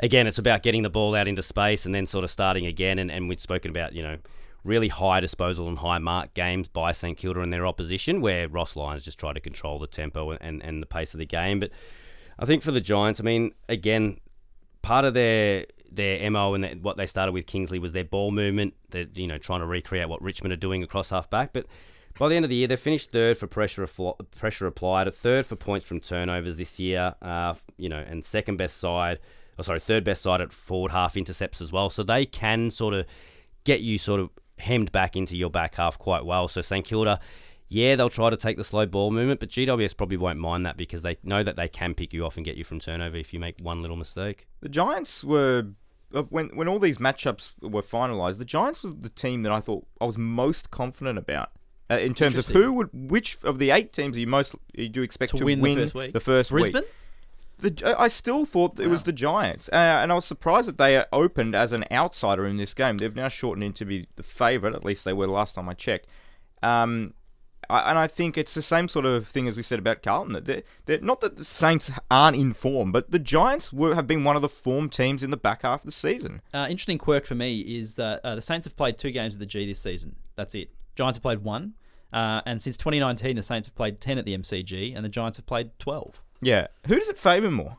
again, 0.00 0.26
it's 0.26 0.38
about 0.38 0.62
getting 0.62 0.82
the 0.82 0.90
ball 0.90 1.14
out 1.14 1.28
into 1.28 1.42
space 1.42 1.86
and 1.86 1.94
then 1.94 2.06
sort 2.06 2.24
of 2.24 2.30
starting 2.30 2.66
again. 2.66 2.98
And, 2.98 3.10
and 3.10 3.28
we've 3.28 3.40
spoken 3.40 3.70
about, 3.70 3.94
you 3.94 4.02
know, 4.02 4.18
really 4.64 4.88
high 4.88 5.20
disposal 5.20 5.68
and 5.68 5.78
high 5.78 5.98
mark 5.98 6.34
games 6.34 6.68
by 6.68 6.92
St 6.92 7.16
Kilda 7.16 7.40
and 7.40 7.52
their 7.52 7.66
opposition, 7.66 8.20
where 8.20 8.48
Ross 8.48 8.76
Lyons 8.76 9.04
just 9.04 9.18
tried 9.18 9.34
to 9.34 9.40
control 9.40 9.78
the 9.78 9.86
tempo 9.86 10.32
and, 10.32 10.62
and 10.62 10.82
the 10.82 10.86
pace 10.86 11.14
of 11.14 11.18
the 11.18 11.26
game. 11.26 11.60
But 11.60 11.70
I 12.38 12.44
think 12.44 12.62
for 12.62 12.72
the 12.72 12.80
Giants, 12.80 13.20
I 13.20 13.22
mean, 13.22 13.52
again, 13.68 14.18
part 14.88 15.04
of 15.04 15.12
their 15.12 15.66
their 15.92 16.30
mo 16.30 16.54
and 16.54 16.82
what 16.82 16.96
they 16.96 17.04
started 17.04 17.32
with 17.32 17.46
Kingsley 17.46 17.78
was 17.78 17.92
their 17.92 18.04
ball 18.04 18.30
movement. 18.30 18.72
They're 18.88 19.06
you 19.14 19.26
know 19.26 19.36
trying 19.36 19.60
to 19.60 19.66
recreate 19.66 20.08
what 20.08 20.22
Richmond 20.22 20.54
are 20.54 20.56
doing 20.56 20.82
across 20.82 21.10
half 21.10 21.28
back. 21.28 21.52
But 21.52 21.66
by 22.18 22.30
the 22.30 22.36
end 22.36 22.46
of 22.46 22.48
the 22.48 22.56
year, 22.56 22.68
they 22.68 22.76
finished 22.76 23.12
third 23.12 23.36
for 23.36 23.46
pressure 23.46 23.84
afflo- 23.86 24.16
pressure 24.34 24.66
applied, 24.66 25.06
a 25.06 25.10
third 25.10 25.44
for 25.44 25.56
points 25.56 25.86
from 25.86 26.00
turnovers 26.00 26.56
this 26.56 26.80
year. 26.80 27.14
Uh, 27.20 27.52
you 27.76 27.90
know, 27.90 27.98
and 27.98 28.24
second 28.24 28.56
best 28.56 28.78
side, 28.78 29.18
or 29.58 29.64
sorry, 29.64 29.78
third 29.78 30.04
best 30.04 30.22
side 30.22 30.40
at 30.40 30.54
forward 30.54 30.90
half 30.90 31.18
intercepts 31.18 31.60
as 31.60 31.70
well. 31.70 31.90
So 31.90 32.02
they 32.02 32.24
can 32.24 32.70
sort 32.70 32.94
of 32.94 33.04
get 33.64 33.82
you 33.82 33.98
sort 33.98 34.20
of 34.20 34.30
hemmed 34.56 34.90
back 34.90 35.16
into 35.16 35.36
your 35.36 35.50
back 35.50 35.74
half 35.74 35.98
quite 35.98 36.24
well. 36.24 36.48
So 36.48 36.62
St 36.62 36.86
Kilda. 36.86 37.20
Yeah, 37.68 37.96
they'll 37.96 38.08
try 38.08 38.30
to 38.30 38.36
take 38.36 38.56
the 38.56 38.64
slow 38.64 38.86
ball 38.86 39.10
movement, 39.10 39.40
but 39.40 39.50
GWS 39.50 39.96
probably 39.96 40.16
won't 40.16 40.38
mind 40.38 40.64
that 40.64 40.76
because 40.76 41.02
they 41.02 41.18
know 41.22 41.42
that 41.42 41.56
they 41.56 41.68
can 41.68 41.94
pick 41.94 42.14
you 42.14 42.24
off 42.24 42.36
and 42.36 42.44
get 42.44 42.56
you 42.56 42.64
from 42.64 42.80
turnover 42.80 43.16
if 43.16 43.34
you 43.34 43.38
make 43.38 43.60
one 43.60 43.82
little 43.82 43.96
mistake. 43.96 44.46
The 44.60 44.70
Giants 44.70 45.22
were 45.22 45.66
uh, 46.14 46.22
when 46.24 46.48
when 46.48 46.66
all 46.68 46.78
these 46.78 46.98
matchups 46.98 47.52
were 47.60 47.82
finalised. 47.82 48.38
The 48.38 48.44
Giants 48.46 48.82
was 48.82 48.96
the 48.96 49.10
team 49.10 49.42
that 49.42 49.52
I 49.52 49.60
thought 49.60 49.86
I 50.00 50.06
was 50.06 50.16
most 50.16 50.70
confident 50.70 51.18
about. 51.18 51.50
Uh, 51.90 51.98
in 51.98 52.14
terms 52.14 52.36
of 52.36 52.46
who 52.46 52.72
would, 52.74 52.90
which 52.92 53.38
of 53.44 53.58
the 53.58 53.70
eight 53.70 53.94
teams 53.94 54.16
are 54.16 54.20
you 54.20 54.26
most 54.26 54.54
you 54.74 54.88
do 54.90 55.02
expect 55.02 55.32
To 55.32 55.38
to, 55.38 55.44
win 55.44 55.62
the 55.62 55.74
first 55.74 55.94
week? 55.94 56.12
The 56.12 56.20
first 56.20 56.50
Brisbane? 56.50 56.82
week. 56.82 56.92
The, 57.60 57.94
I 57.98 58.06
still 58.08 58.44
thought 58.44 58.78
it 58.78 58.86
was 58.86 59.02
the 59.02 59.12
Giants, 59.12 59.68
uh, 59.72 59.74
and 59.74 60.12
I 60.12 60.14
was 60.14 60.24
surprised 60.24 60.68
that 60.68 60.78
they 60.78 61.02
opened 61.12 61.56
as 61.56 61.72
an 61.72 61.84
outsider 61.90 62.46
in 62.46 62.56
this 62.56 62.72
game. 62.72 62.98
They've 62.98 63.16
now 63.16 63.26
shortened 63.26 63.64
in 63.64 63.72
to 63.72 63.84
be 63.84 64.06
the 64.14 64.22
favourite, 64.22 64.76
at 64.76 64.84
least 64.84 65.04
they 65.04 65.12
were 65.12 65.26
last 65.26 65.56
time 65.56 65.68
I 65.68 65.74
checked. 65.74 66.06
Um, 66.62 67.14
I, 67.70 67.90
and 67.90 67.98
I 67.98 68.06
think 68.06 68.38
it's 68.38 68.54
the 68.54 68.62
same 68.62 68.88
sort 68.88 69.04
of 69.04 69.28
thing 69.28 69.46
as 69.46 69.56
we 69.56 69.62
said 69.62 69.78
about 69.78 70.02
Carlton. 70.02 70.32
That 70.32 70.44
they're, 70.46 70.62
they're, 70.86 71.00
not 71.00 71.20
that 71.20 71.36
the 71.36 71.44
Saints 71.44 71.90
aren't 72.10 72.36
in 72.36 72.52
form, 72.52 72.92
but 72.92 73.10
the 73.10 73.18
Giants 73.18 73.72
were, 73.72 73.94
have 73.94 74.06
been 74.06 74.24
one 74.24 74.36
of 74.36 74.42
the 74.42 74.48
form 74.48 74.88
teams 74.88 75.22
in 75.22 75.30
the 75.30 75.36
back 75.36 75.62
half 75.62 75.80
of 75.80 75.86
the 75.86 75.92
season. 75.92 76.40
Uh, 76.52 76.66
interesting 76.70 76.98
quirk 76.98 77.26
for 77.26 77.34
me 77.34 77.60
is 77.60 77.96
that 77.96 78.20
uh, 78.24 78.34
the 78.34 78.42
Saints 78.42 78.64
have 78.64 78.76
played 78.76 78.98
two 78.98 79.10
games 79.10 79.34
at 79.34 79.40
the 79.40 79.46
G 79.46 79.66
this 79.66 79.80
season. 79.80 80.16
That's 80.36 80.54
it. 80.54 80.70
Giants 80.96 81.16
have 81.16 81.22
played 81.22 81.42
one. 81.42 81.74
Uh, 82.12 82.40
and 82.46 82.62
since 82.62 82.76
2019, 82.78 83.36
the 83.36 83.42
Saints 83.42 83.68
have 83.68 83.74
played 83.74 84.00
10 84.00 84.18
at 84.18 84.24
the 84.24 84.36
MCG, 84.36 84.96
and 84.96 85.04
the 85.04 85.10
Giants 85.10 85.36
have 85.36 85.46
played 85.46 85.70
12. 85.78 86.22
Yeah, 86.40 86.68
who 86.86 86.96
does 86.96 87.08
it 87.08 87.18
favour 87.18 87.50
more? 87.50 87.76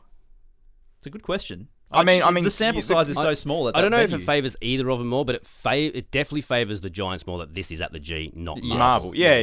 It's 0.98 1.06
a 1.06 1.10
good 1.10 1.22
question. 1.22 1.68
I 1.92 2.04
mean- 2.04 2.22
I 2.22 2.30
mean, 2.30 2.44
the 2.44 2.50
sample 2.50 2.82
size 2.82 3.10
is 3.10 3.16
I- 3.16 3.22
so 3.22 3.34
small. 3.34 3.68
At 3.68 3.76
I 3.76 3.80
don't 3.80 3.90
that 3.90 3.96
know 3.96 4.02
if 4.02 4.12
it 4.12 4.22
favours 4.24 4.56
either 4.60 4.88
of 4.90 4.98
them 4.98 5.08
more, 5.08 5.24
but 5.24 5.34
it 5.34 5.46
fa- 5.46 5.96
it 5.96 6.10
definitely 6.10 6.42
favours 6.42 6.80
the 6.80 6.90
Giants 6.90 7.26
more 7.26 7.38
that 7.38 7.52
this 7.52 7.70
is 7.72 7.80
at 7.80 7.92
the 7.92 7.98
G, 7.98 8.32
not 8.34 8.56
Yes. 8.58 8.64
Marvel. 8.66 8.78
Marvel. 8.78 9.14
Yeah, 9.16 9.38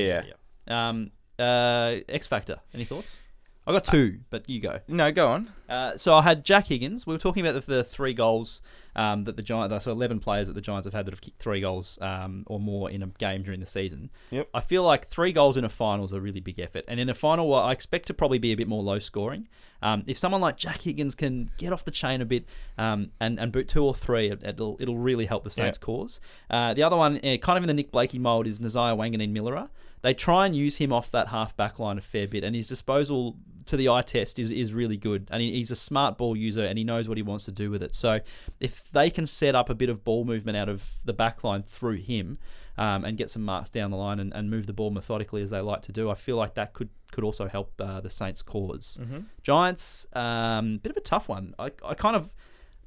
yeah. 0.67 0.89
Um, 0.89 1.11
uh, 1.39 1.97
X 2.09 2.27
Factor. 2.27 2.57
Any 2.73 2.85
thoughts? 2.85 3.19
I 3.65 3.73
got 3.73 3.83
two, 3.83 4.19
but 4.29 4.49
you 4.49 4.61
go. 4.61 4.79
No, 4.87 5.11
go 5.11 5.27
on. 5.29 5.51
Uh, 5.67 5.97
so 5.97 6.13
I 6.15 6.21
had 6.21 6.45
Jack 6.45 6.67
Higgins. 6.67 7.05
We 7.05 7.13
were 7.13 7.19
talking 7.19 7.45
about 7.45 7.65
the, 7.65 7.69
the 7.75 7.83
three 7.83 8.13
goals 8.13 8.61
um, 8.97 9.23
that 9.25 9.37
the 9.37 9.43
Giants, 9.43 9.85
so 9.85 9.91
11 9.91 10.19
players 10.19 10.47
that 10.47 10.53
the 10.53 10.61
Giants 10.61 10.85
have 10.85 10.93
had 10.93 11.05
that 11.05 11.13
have 11.13 11.21
kicked 11.21 11.39
three 11.39 11.61
goals 11.61 11.99
um, 12.01 12.43
or 12.47 12.59
more 12.59 12.89
in 12.89 13.03
a 13.03 13.07
game 13.07 13.43
during 13.43 13.59
the 13.59 13.65
season. 13.65 14.09
Yep. 14.31 14.49
I 14.53 14.59
feel 14.59 14.83
like 14.83 15.07
three 15.07 15.31
goals 15.31 15.55
in 15.55 15.63
a 15.63 15.69
final 15.69 16.03
is 16.03 16.11
a 16.11 16.19
really 16.19 16.39
big 16.39 16.59
effort. 16.59 16.83
And 16.87 16.99
in 16.99 17.07
a 17.07 17.13
final, 17.13 17.53
I 17.53 17.71
expect 17.71 18.07
to 18.07 18.13
probably 18.15 18.39
be 18.39 18.51
a 18.51 18.55
bit 18.55 18.67
more 18.67 18.81
low 18.81 18.97
scoring. 18.97 19.47
Um, 19.83 20.03
if 20.07 20.17
someone 20.17 20.41
like 20.41 20.57
Jack 20.57 20.81
Higgins 20.81 21.13
can 21.13 21.51
get 21.57 21.71
off 21.71 21.85
the 21.85 21.91
chain 21.91 22.21
a 22.21 22.25
bit 22.25 22.45
um, 22.79 23.11
and, 23.19 23.39
and 23.39 23.51
boot 23.51 23.67
two 23.67 23.83
or 23.83 23.93
three, 23.93 24.29
it, 24.31 24.43
it'll, 24.43 24.77
it'll 24.79 24.97
really 24.97 25.27
help 25.27 25.43
the 25.43 25.51
Saints' 25.51 25.77
cause. 25.77 26.19
Uh, 26.49 26.73
the 26.73 26.81
other 26.81 26.97
one, 26.97 27.17
uh, 27.17 27.37
kind 27.37 27.57
of 27.57 27.63
in 27.63 27.67
the 27.67 27.75
Nick 27.75 27.91
Blakey 27.91 28.17
mould, 28.17 28.47
is 28.47 28.59
Nasiah 28.59 28.97
Wanganeen 28.97 29.31
Milera. 29.31 29.69
They 30.01 30.15
try 30.15 30.47
and 30.47 30.55
use 30.55 30.77
him 30.77 30.91
off 30.91 31.11
that 31.11 31.27
half 31.27 31.55
back 31.55 31.77
line 31.77 31.99
a 31.99 32.01
fair 32.01 32.27
bit, 32.27 32.43
and 32.43 32.55
his 32.55 32.65
disposal 32.65 33.35
to 33.67 33.77
the 33.77 33.89
eye 33.89 34.01
test 34.01 34.39
is, 34.39 34.51
is 34.51 34.73
really 34.73 34.97
good. 34.97 35.27
And 35.31 35.41
he, 35.41 35.53
he's 35.53 35.71
a 35.71 35.75
smart 35.75 36.17
ball 36.17 36.35
user, 36.35 36.63
and 36.63 36.77
he 36.77 36.83
knows 36.83 37.07
what 37.07 37.17
he 37.17 37.23
wants 37.23 37.45
to 37.45 37.51
do 37.51 37.69
with 37.69 37.83
it. 37.83 37.95
So 37.95 38.19
if 38.59 38.89
they 38.91 39.09
can 39.09 39.25
set 39.25 39.55
up 39.55 39.69
a 39.69 39.75
bit 39.75 39.89
of 39.89 40.03
ball 40.03 40.25
movement 40.25 40.57
out 40.57 40.69
of 40.69 40.95
the 41.05 41.13
back 41.13 41.43
line 41.43 41.63
through 41.63 41.97
him 41.97 42.37
um, 42.77 43.05
and 43.05 43.17
get 43.17 43.29
some 43.29 43.43
marks 43.43 43.69
down 43.69 43.91
the 43.91 43.97
line 43.97 44.19
and, 44.19 44.33
and 44.33 44.49
move 44.49 44.67
the 44.67 44.73
ball 44.73 44.91
methodically 44.91 45.41
as 45.41 45.49
they 45.49 45.61
like 45.61 45.81
to 45.83 45.91
do, 45.91 46.09
I 46.09 46.15
feel 46.15 46.37
like 46.37 46.53
that 46.55 46.73
could 46.73 46.89
could 47.11 47.23
also 47.23 47.47
help 47.47 47.71
uh, 47.79 48.01
the 48.01 48.09
Saints' 48.09 48.41
because 48.41 48.99
Giants, 49.41 50.07
um, 50.13 50.77
bit 50.79 50.91
of 50.91 50.97
a 50.97 51.01
tough 51.01 51.29
one. 51.29 51.55
I, 51.57 51.71
I 51.83 51.93
kind 51.93 52.15
of 52.15 52.33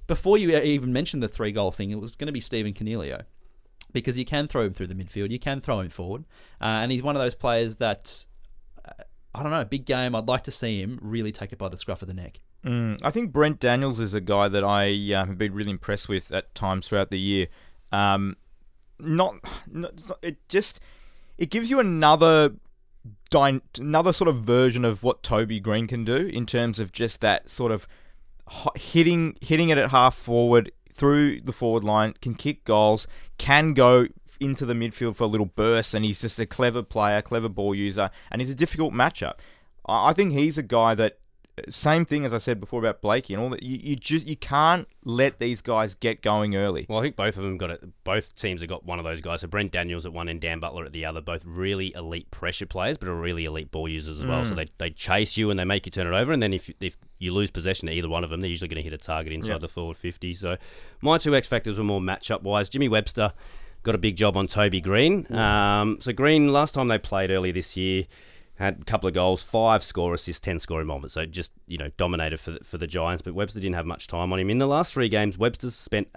before 0.06 0.36
you 0.38 0.56
even 0.56 0.92
mentioned 0.92 1.22
the 1.22 1.28
three 1.28 1.52
goal 1.52 1.70
thing, 1.70 1.90
it 1.90 2.00
was 2.00 2.16
going 2.16 2.26
to 2.26 2.32
be 2.32 2.40
Stephen 2.40 2.74
Coniglio 2.74 3.22
because 3.92 4.18
you 4.18 4.24
can 4.24 4.46
throw 4.46 4.64
him 4.64 4.74
through 4.74 4.88
the 4.88 4.94
midfield, 4.94 5.30
you 5.30 5.38
can 5.38 5.60
throw 5.60 5.80
him 5.80 5.88
forward, 5.88 6.24
uh, 6.60 6.64
and 6.64 6.92
he's 6.92 7.02
one 7.02 7.16
of 7.16 7.22
those 7.22 7.34
players 7.34 7.76
that 7.76 8.26
I 9.34 9.42
don't 9.42 9.52
know, 9.52 9.64
big 9.64 9.84
game. 9.84 10.14
I'd 10.14 10.28
like 10.28 10.44
to 10.44 10.50
see 10.50 10.80
him 10.80 10.98
really 11.00 11.32
take 11.32 11.52
it 11.52 11.58
by 11.58 11.68
the 11.68 11.76
scruff 11.76 12.02
of 12.02 12.08
the 12.08 12.14
neck. 12.14 12.40
Mm, 12.64 12.98
I 13.02 13.10
think 13.10 13.32
Brent 13.32 13.60
Daniels 13.60 14.00
is 14.00 14.12
a 14.12 14.20
guy 14.20 14.48
that 14.48 14.64
I 14.64 14.90
uh, 15.14 15.26
have 15.26 15.38
been 15.38 15.54
really 15.54 15.70
impressed 15.70 16.08
with 16.08 16.30
at 16.32 16.54
times 16.54 16.88
throughout 16.88 17.10
the 17.10 17.18
year. 17.18 17.46
Um, 17.92 18.36
not, 18.98 19.36
not 19.70 19.92
it 20.22 20.36
just 20.48 20.80
it 21.38 21.50
gives 21.50 21.70
you 21.70 21.80
another 21.80 22.54
dy- 23.30 23.62
another 23.78 24.12
sort 24.12 24.28
of 24.28 24.42
version 24.42 24.84
of 24.84 25.02
what 25.02 25.22
Toby 25.22 25.58
Green 25.58 25.86
can 25.86 26.04
do 26.04 26.16
in 26.16 26.44
terms 26.44 26.78
of 26.78 26.92
just 26.92 27.20
that 27.22 27.48
sort 27.48 27.72
of 27.72 27.86
hitting 28.76 29.36
hitting 29.40 29.70
it 29.70 29.78
at 29.78 29.90
half 29.90 30.14
forward 30.14 30.70
through 30.92 31.40
the 31.40 31.52
forward 31.52 31.84
line, 31.84 32.14
can 32.20 32.34
kick 32.34 32.64
goals, 32.64 33.06
can 33.38 33.72
go 33.72 34.06
into 34.40 34.66
the 34.66 34.74
midfield 34.74 35.16
for 35.16 35.24
a 35.24 35.29
little 35.29 35.46
burst, 35.46 35.94
and 35.94 36.05
he's 36.05 36.20
just 36.20 36.40
a 36.40 36.46
clever 36.46 36.83
player, 36.83 37.22
clever 37.22 37.48
ball 37.48 37.74
user, 37.74 38.11
and 38.31 38.40
he's 38.40 38.50
a 38.50 38.55
difficult 38.55 38.92
matchup. 38.92 39.35
I 39.87 40.12
think 40.12 40.33
he's 40.33 40.59
a 40.59 40.62
guy 40.62 40.94
that 40.94 41.18
uh, 41.59 41.62
same 41.68 42.05
thing 42.05 42.24
as 42.24 42.33
I 42.33 42.38
said 42.38 42.61
before 42.61 42.79
about 42.79 43.00
Blakey 43.00 43.35
and 43.35 43.42
all 43.42 43.50
that. 43.50 43.62
You, 43.62 43.76
you 43.83 43.96
just 43.96 44.29
you 44.29 44.37
can't 44.37 44.87
let 45.05 45.40
these 45.40 45.61
guys 45.62 45.94
get 45.94 46.22
going 46.22 46.55
early. 46.55 46.87
Well, 46.88 47.00
I 47.00 47.03
think 47.03 47.16
both 47.16 47.37
of 47.37 47.42
them 47.42 47.59
got 47.59 47.70
it. 47.70 47.83
Both 48.05 48.37
teams 48.37 48.61
have 48.61 48.68
got 48.68 48.85
one 48.85 48.98
of 48.98 49.05
those 49.05 49.20
guys. 49.20 49.40
So 49.40 49.48
Brent 49.48 49.72
Daniels 49.72 50.07
at 50.07 50.12
one 50.12 50.29
and 50.29 50.40
Dan 50.40 50.61
Butler 50.61 50.85
at 50.85 50.92
the 50.92 51.05
other. 51.07 51.20
Both 51.20 51.44
really 51.44 51.92
elite 51.96 52.31
pressure 52.31 52.66
players, 52.66 52.98
but 52.98 53.09
are 53.09 53.14
really 53.16 53.46
elite 53.46 53.72
ball 53.72 53.88
users 53.88 54.20
as 54.20 54.26
well. 54.26 54.44
So 54.44 54.53
mm. 54.53 54.57
they, 54.57 54.68
they 54.79 54.90
chase 54.90 55.37
you 55.37 55.50
and 55.50 55.59
they 55.59 55.64
make 55.64 55.87
you 55.87 55.90
turn 55.90 56.07
it 56.07 56.16
over. 56.16 56.31
And 56.31 56.42
then 56.42 56.53
if 56.53 56.68
you- 56.68 56.74
if 56.81 56.96
you 57.18 57.33
lose 57.35 57.50
possession 57.50 57.88
to 57.88 57.94
either 57.94 58.09
one 58.09 58.22
of 58.22 58.31
them, 58.31 58.40
they're 58.42 58.50
usually 58.50 58.68
going 58.68 58.83
to 58.83 58.88
hit 58.88 58.92
a 58.92 58.98
target 58.98 59.33
inside 59.33 59.61
the 59.61 59.68
forward 59.68 59.96
fifty. 59.96 60.35
So 60.35 60.57
my 61.00 61.18
two 61.18 61.35
X 61.35 61.48
factors 61.48 61.79
were 61.79 61.85
more 61.85 62.00
matchup 62.00 62.42
wise. 62.42 62.68
Jimmy 62.68 62.88
Webster 62.88 63.33
got 63.82 63.94
a 63.94 63.98
big 63.98 64.16
job 64.16 64.36
on 64.36 64.46
Toby 64.46 64.80
Green. 64.80 65.32
Um, 65.34 65.98
so 66.00 66.12
Green 66.12 66.52
last 66.52 66.74
time 66.74 66.88
they 66.88 66.98
played 66.98 67.30
earlier 67.30 67.52
this 67.52 67.76
year. 67.76 68.04
Had 68.54 68.80
a 68.82 68.84
couple 68.84 69.08
of 69.08 69.14
goals, 69.14 69.42
five 69.42 69.82
score 69.82 70.12
assists, 70.12 70.40
ten 70.40 70.58
scoring 70.58 70.86
moments. 70.86 71.14
So 71.14 71.24
just 71.24 71.52
you 71.66 71.78
know 71.78 71.88
dominated 71.96 72.40
for 72.40 72.50
the, 72.52 72.60
for 72.62 72.76
the 72.76 72.86
Giants. 72.86 73.22
But 73.22 73.34
Webster 73.34 73.60
didn't 73.60 73.76
have 73.76 73.86
much 73.86 74.06
time 74.06 74.32
on 74.32 74.38
him 74.38 74.50
in 74.50 74.58
the 74.58 74.66
last 74.66 74.92
three 74.92 75.08
games. 75.08 75.38
Webster's 75.38 75.74
spent 75.74 76.08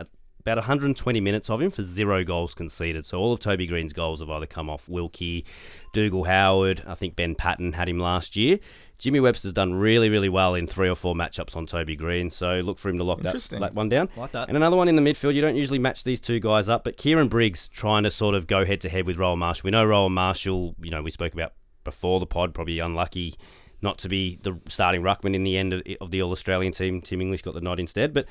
about 0.45 0.57
120 0.57 1.21
minutes 1.21 1.49
of 1.49 1.61
him 1.61 1.71
for 1.71 1.83
zero 1.83 2.23
goals 2.25 2.53
conceded. 2.53 3.05
So 3.05 3.17
all 3.17 3.31
of 3.31 3.39
Toby 3.39 3.65
Green's 3.65 3.93
goals 3.93 4.19
have 4.19 4.29
either 4.29 4.45
come 4.45 4.69
off 4.69 4.89
Wilkie, 4.89 5.45
Dougal 5.93 6.25
Howard. 6.25 6.83
I 6.85 6.95
think 6.95 7.15
Ben 7.15 7.33
Paton 7.33 7.73
had 7.73 7.87
him 7.87 7.97
last 7.97 8.35
year. 8.35 8.59
Jimmy 8.97 9.19
Webster's 9.19 9.53
done 9.53 9.73
really, 9.73 10.09
really 10.09 10.29
well 10.29 10.55
in 10.55 10.67
three 10.67 10.87
or 10.87 10.95
four 10.95 11.13
matchups 11.15 11.55
on 11.55 11.65
Toby 11.65 11.95
Green. 11.95 12.29
So 12.29 12.61
look 12.61 12.77
for 12.77 12.89
him 12.89 12.97
to 12.99 13.03
lock 13.03 13.19
that, 13.19 13.29
Interesting. 13.29 13.59
that 13.59 13.73
one 13.73 13.89
down. 13.89 14.09
Like 14.15 14.31
that. 14.31 14.47
And 14.47 14.55
another 14.55 14.77
one 14.77 14.87
in 14.87 14.95
the 14.95 15.01
midfield. 15.01 15.33
You 15.33 15.41
don't 15.41 15.55
usually 15.55 15.79
match 15.79 16.03
these 16.03 16.19
two 16.21 16.39
guys 16.39 16.69
up, 16.69 16.83
but 16.83 16.97
Kieran 16.97 17.27
Briggs 17.27 17.67
trying 17.67 18.03
to 18.03 18.11
sort 18.11 18.35
of 18.35 18.47
go 18.47 18.65
head 18.65 18.81
to 18.81 18.89
head 18.89 19.05
with 19.05 19.17
Rowan 19.17 19.39
Marshall. 19.39 19.65
We 19.65 19.71
know 19.71 19.83
Rowan 19.85 20.13
Marshall. 20.13 20.75
You 20.81 20.91
know 20.91 21.01
we 21.01 21.11
spoke 21.11 21.33
about 21.33 21.53
before 21.83 22.19
the 22.19 22.25
pod. 22.25 22.53
Probably 22.53 22.79
unlucky 22.79 23.35
not 23.81 23.97
to 23.97 24.07
be 24.07 24.39
the 24.43 24.57
starting 24.69 25.01
ruckman 25.01 25.35
in 25.35 25.43
the 25.43 25.57
end 25.57 25.73
of, 25.73 25.81
of 25.99 26.11
the 26.11 26.21
All 26.21 26.31
Australian 26.31 26.71
team. 26.71 27.01
Tim 27.01 27.19
English 27.19 27.41
got 27.41 27.53
the 27.53 27.61
nod 27.61 27.79
instead, 27.81 28.13
but 28.13 28.25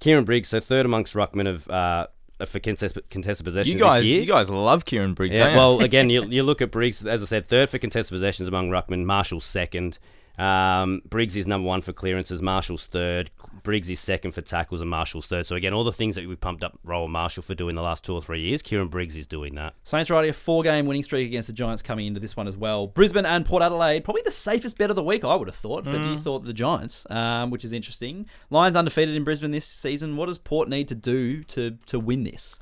Kieran 0.00 0.24
Briggs, 0.24 0.48
so 0.48 0.60
third 0.60 0.84
amongst 0.84 1.14
ruckman 1.14 1.48
of. 1.48 1.68
Uh, 1.70 2.06
for 2.46 2.60
contested, 2.60 3.08
contested 3.10 3.44
possessions 3.44 3.72
You 3.72 3.78
guys, 3.80 4.02
this 4.02 4.08
year. 4.08 4.20
you 4.20 4.26
guys 4.26 4.48
love 4.48 4.84
Kieran 4.84 5.14
Briggs. 5.14 5.34
Yeah, 5.36 5.56
well, 5.56 5.80
again, 5.84 6.10
you, 6.10 6.24
you 6.24 6.42
look 6.42 6.60
at 6.62 6.70
Briggs, 6.70 7.04
as 7.04 7.22
I 7.22 7.26
said, 7.26 7.48
third 7.48 7.68
for 7.68 7.78
contested 7.78 8.14
possessions 8.14 8.48
among 8.48 8.70
Ruckman, 8.70 9.04
Marshall's 9.04 9.44
second. 9.44 9.98
Um, 10.38 11.02
Briggs 11.08 11.34
is 11.36 11.46
number 11.46 11.66
one 11.66 11.82
for 11.82 11.92
clearances, 11.92 12.40
Marshall's 12.40 12.86
third. 12.86 13.30
Briggs 13.62 13.88
is 13.90 14.00
second 14.00 14.32
for 14.32 14.40
tackles, 14.40 14.80
and 14.80 14.90
Marshall's 14.90 15.26
third. 15.26 15.46
So, 15.46 15.56
again, 15.56 15.72
all 15.72 15.84
the 15.84 15.92
things 15.92 16.14
that 16.14 16.26
we 16.26 16.36
pumped 16.36 16.64
up 16.64 16.78
Rowan 16.84 17.10
Marshall 17.10 17.42
for 17.42 17.54
doing 17.54 17.74
the 17.74 17.82
last 17.82 18.04
two 18.04 18.14
or 18.14 18.22
three 18.22 18.40
years, 18.40 18.62
Kieran 18.62 18.88
Briggs 18.88 19.16
is 19.16 19.26
doing 19.26 19.54
that. 19.56 19.74
Saints 19.84 20.10
riding 20.10 20.30
a 20.30 20.32
four-game 20.32 20.86
winning 20.86 21.02
streak 21.02 21.26
against 21.26 21.48
the 21.48 21.52
Giants 21.52 21.82
coming 21.82 22.06
into 22.06 22.20
this 22.20 22.36
one 22.36 22.48
as 22.48 22.56
well. 22.56 22.86
Brisbane 22.88 23.26
and 23.26 23.44
Port 23.44 23.62
Adelaide, 23.62 24.04
probably 24.04 24.22
the 24.24 24.30
safest 24.30 24.78
bet 24.78 24.90
of 24.90 24.96
the 24.96 25.02
week, 25.02 25.24
I 25.24 25.34
would 25.34 25.48
have 25.48 25.56
thought, 25.56 25.84
but 25.84 25.94
you 25.94 26.16
thought 26.16 26.44
the 26.44 26.52
Giants, 26.52 27.06
um, 27.10 27.50
which 27.50 27.64
is 27.64 27.72
interesting. 27.72 28.26
Lions 28.50 28.76
undefeated 28.76 29.14
in 29.14 29.24
Brisbane 29.24 29.50
this 29.50 29.66
season. 29.66 30.16
What 30.16 30.26
does 30.26 30.38
Port 30.38 30.68
need 30.68 30.88
to 30.88 30.94
do 30.94 31.42
to 31.44 31.78
to 31.86 31.98
win 31.98 32.24
this? 32.24 32.58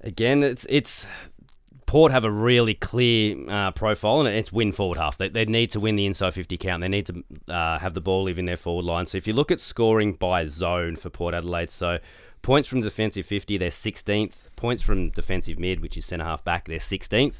Again, 0.00 0.42
it's 0.42 0.64
it's 0.68 1.06
Port 1.88 2.12
have 2.12 2.26
a 2.26 2.30
really 2.30 2.74
clear 2.74 3.34
uh, 3.48 3.70
profile, 3.70 4.20
and 4.20 4.28
it's 4.28 4.52
win 4.52 4.72
forward 4.72 4.98
half. 4.98 5.16
They, 5.16 5.30
they 5.30 5.46
need 5.46 5.70
to 5.70 5.80
win 5.80 5.96
the 5.96 6.04
inside 6.04 6.34
50 6.34 6.58
count. 6.58 6.82
They 6.82 6.88
need 6.88 7.06
to 7.06 7.24
uh, 7.48 7.78
have 7.78 7.94
the 7.94 8.02
ball 8.02 8.24
live 8.24 8.38
in 8.38 8.44
their 8.44 8.58
forward 8.58 8.84
line. 8.84 9.06
So 9.06 9.16
if 9.16 9.26
you 9.26 9.32
look 9.32 9.50
at 9.50 9.58
scoring 9.58 10.12
by 10.12 10.46
zone 10.48 10.96
for 10.96 11.08
Port 11.08 11.32
Adelaide, 11.32 11.70
so 11.70 11.98
points 12.42 12.68
from 12.68 12.82
defensive 12.82 13.24
50, 13.24 13.56
they're 13.56 13.70
16th. 13.70 14.34
Points 14.54 14.82
from 14.82 15.08
defensive 15.08 15.58
mid, 15.58 15.80
which 15.80 15.96
is 15.96 16.04
centre 16.04 16.26
half 16.26 16.44
back, 16.44 16.68
they're 16.68 16.78
16th. 16.78 17.36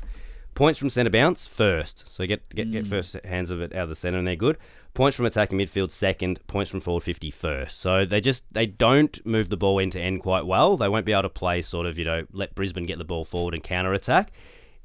Points 0.54 0.80
from 0.80 0.88
centre 0.88 1.10
bounce, 1.10 1.46
first. 1.46 2.10
So 2.10 2.26
get 2.26 2.48
get, 2.48 2.72
get 2.72 2.86
first 2.86 3.16
hands 3.26 3.50
of 3.50 3.60
it 3.60 3.74
out 3.74 3.82
of 3.82 3.88
the 3.90 3.94
centre, 3.94 4.16
and 4.18 4.26
they're 4.26 4.34
good. 4.34 4.56
Points 4.94 5.16
from 5.16 5.26
attacking 5.26 5.58
midfield, 5.58 5.90
second. 5.92 6.44
Points 6.48 6.70
from 6.70 6.80
forward 6.80 7.02
50, 7.04 7.30
first. 7.30 7.78
So 7.80 8.04
they 8.04 8.20
just 8.20 8.42
they 8.50 8.66
don't 8.66 9.24
move 9.24 9.48
the 9.48 9.56
ball 9.56 9.78
end 9.78 9.92
to 9.92 10.00
end 10.00 10.20
quite 10.22 10.44
well. 10.46 10.76
They 10.76 10.88
won't 10.88 11.06
be 11.06 11.12
able 11.12 11.22
to 11.22 11.28
play 11.28 11.62
sort 11.62 11.86
of 11.86 11.98
you 11.98 12.04
know 12.04 12.26
let 12.32 12.54
Brisbane 12.54 12.86
get 12.86 12.98
the 12.98 13.04
ball 13.04 13.24
forward 13.24 13.54
and 13.54 13.62
counter 13.62 13.92
attack. 13.94 14.32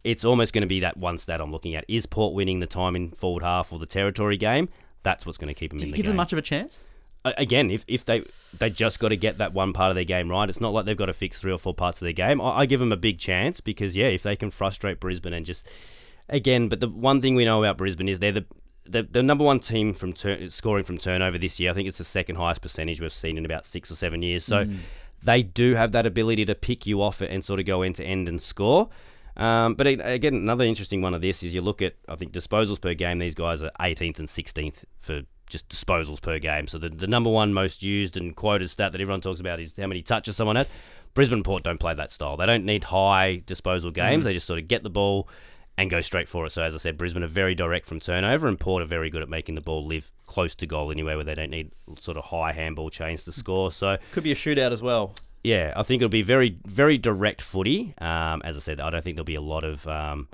It's 0.04 0.24
almost 0.26 0.54
going 0.54 0.62
to 0.62 0.68
be 0.68 0.82
that 0.82 0.98
one 0.98 1.18
stat 1.18 1.42
I'm 1.42 1.52
looking 1.52 1.74
at: 1.76 1.86
is 1.88 2.06
Port 2.06 2.34
winning 2.36 2.60
the 2.60 2.68
time 2.68 2.96
in 2.96 3.12
forward 3.12 3.42
half 3.44 3.74
or 3.74 3.80
the 3.80 3.86
territory 3.86 4.38
game? 4.38 4.70
That's 5.02 5.26
what's 5.26 5.38
going 5.38 5.48
to 5.48 5.54
keep 5.54 5.72
them 5.72 5.80
Do 5.80 5.84
in 5.84 5.88
you 5.88 5.92
the 5.94 5.98
give 5.98 6.04
game. 6.06 6.12
them 6.12 6.18
much 6.18 6.32
of 6.32 6.38
a 6.38 6.44
chance? 6.44 6.86
Again, 7.26 7.72
if, 7.72 7.86
if 7.88 8.04
they 8.04 8.22
they 8.60 8.70
just 8.70 9.00
got 9.00 9.10
to 9.10 9.16
get 9.18 9.38
that 9.38 9.54
one 9.54 9.72
part 9.72 9.90
of 9.90 9.96
their 9.96 10.04
game 10.04 10.30
right, 10.30 10.50
it's 10.50 10.60
not 10.60 10.74
like 10.74 10.86
they've 10.86 10.98
got 10.98 11.06
to 11.06 11.14
fix 11.14 11.40
three 11.40 11.54
or 11.54 11.58
four 11.58 11.74
parts 11.74 12.02
of 12.02 12.06
their 12.06 12.14
game. 12.14 12.42
I, 12.42 12.60
I 12.60 12.66
give 12.66 12.82
them 12.82 12.92
a 12.92 12.98
big 12.98 13.18
chance 13.18 13.62
because 13.62 13.96
yeah, 13.96 14.08
if 14.08 14.24
they 14.24 14.36
can 14.36 14.52
frustrate 14.52 15.00
Brisbane 15.00 15.34
and 15.34 15.46
just 15.46 15.66
again, 16.28 16.68
but 16.68 16.82
the 16.82 16.90
one 16.90 17.22
thing 17.22 17.34
we 17.36 17.46
know 17.46 17.64
about 17.64 17.78
Brisbane 17.78 18.10
is 18.10 18.20
they're 18.20 18.34
the 18.34 18.46
the, 18.86 19.04
the 19.04 19.24
number 19.24 19.44
one 19.44 19.60
team 19.60 19.94
from 19.94 20.14
turn, 20.14 20.50
scoring 20.50 20.84
from 20.84 20.98
turnover 20.98 21.38
this 21.38 21.60
year. 21.60 21.72
I 21.72 21.74
think 21.74 21.88
it's 21.88 21.98
the 21.98 22.04
second 22.04 22.36
highest 22.36 22.62
percentage 22.62 23.00
we've 23.02 23.14
seen 23.14 23.38
in 23.38 23.46
about 23.46 23.66
six 23.66 23.92
or 23.92 23.96
seven 23.96 24.22
years. 24.22 24.44
So 24.44 24.66
they 25.24 25.44
do 25.44 25.76
have 25.76 25.94
that 25.94 26.06
ability 26.06 26.46
to 26.46 26.56
pick 26.56 26.86
you 26.86 27.02
off 27.02 27.22
and 27.22 27.44
sort 27.44 27.60
of 27.60 27.66
go 27.66 27.82
end 27.82 27.96
to 27.96 28.04
end 28.04 28.28
and 28.28 28.42
score. 28.42 28.90
Um, 29.36 29.74
but 29.74 29.88
again, 29.88 30.36
another 30.36 30.64
interesting 30.64 31.02
one 31.02 31.14
of 31.14 31.22
this 31.22 31.42
is 31.42 31.54
you 31.54 31.62
look 31.62 31.82
at 31.82 31.96
I 32.08 32.16
think 32.16 32.34
disposals 32.34 32.80
per 32.80 32.94
game. 32.94 33.20
These 33.20 33.34
guys 33.34 33.62
are 33.62 33.72
18th 33.80 34.20
and 34.20 34.28
16th 34.28 34.84
for 35.02 35.22
just 35.48 35.70
disposals 35.70 36.22
per 36.22 36.40
game. 36.40 36.68
So 36.68 36.78
the, 36.78 36.90
the 36.90 37.08
number 37.08 37.30
one 37.30 37.54
most 37.54 37.84
used 37.84 38.18
and 38.18 38.36
quoted 38.36 38.70
stat 38.70 38.92
that 38.92 39.02
everyone 39.02 39.22
talks 39.22 39.40
about 39.40 39.60
is 39.60 39.72
how 39.78 39.88
many 39.88 40.02
touches 40.02 40.36
someone 40.36 40.56
had. 40.56 40.68
Brisbane 41.14 41.44
Port 41.44 41.64
don't 41.64 41.80
play 41.80 41.94
that 41.94 42.12
style. 42.12 42.38
They 42.38 42.46
don't 42.46 42.66
need 42.66 42.86
high 42.86 43.44
disposal 43.46 43.92
games. 43.92 44.26
They 44.26 44.34
just 44.34 44.48
sort 44.48 44.60
of 44.60 44.68
get 44.68 44.82
the 44.84 44.90
ball 44.90 45.28
and 45.78 45.90
go 45.90 46.02
straight 46.02 46.28
for 46.28 46.46
it. 46.46 46.52
So 46.52 46.62
as 46.62 46.74
I 46.76 46.78
said, 46.78 46.98
Brisbane 46.98 47.24
are 47.24 47.28
very 47.28 47.56
direct 47.56 47.86
from 47.86 48.00
turnover, 48.00 48.48
and 48.48 48.60
Port 48.60 48.82
are 48.84 48.86
very 48.88 49.10
good 49.10 49.22
at 49.24 49.30
making 49.30 49.56
the 49.56 49.62
ball 49.62 49.84
live 49.86 50.12
close 50.28 50.56
to 50.56 50.68
goal 50.68 50.92
anywhere 50.92 51.16
where 51.16 51.26
they 51.26 51.34
don't 51.36 51.50
need 51.50 51.72
sort 52.00 52.18
of 52.18 52.26
high 52.26 52.52
handball 52.52 52.90
chains 52.90 53.24
to 53.24 53.32
score. 53.32 53.72
So 53.72 53.98
Could 54.12 54.24
be 54.24 54.32
a 54.32 54.36
shootout 54.36 54.72
as 54.72 54.82
well. 54.82 55.16
yeah, 55.44 55.74
I 55.76 55.84
think 55.84 56.02
it'll 56.02 56.10
be 56.10 56.22
very, 56.22 56.58
very 56.66 56.98
direct 56.98 57.42
footy. 57.42 57.94
Um, 58.00 58.42
as 58.46 58.56
I 58.56 58.60
said, 58.60 58.80
I 58.80 58.90
don't 58.90 59.04
think 59.04 59.16
there'll 59.16 59.26
be 59.26 59.36
a 59.36 59.42
lot 59.42 59.64
of 59.64 59.86
um, 59.88 60.28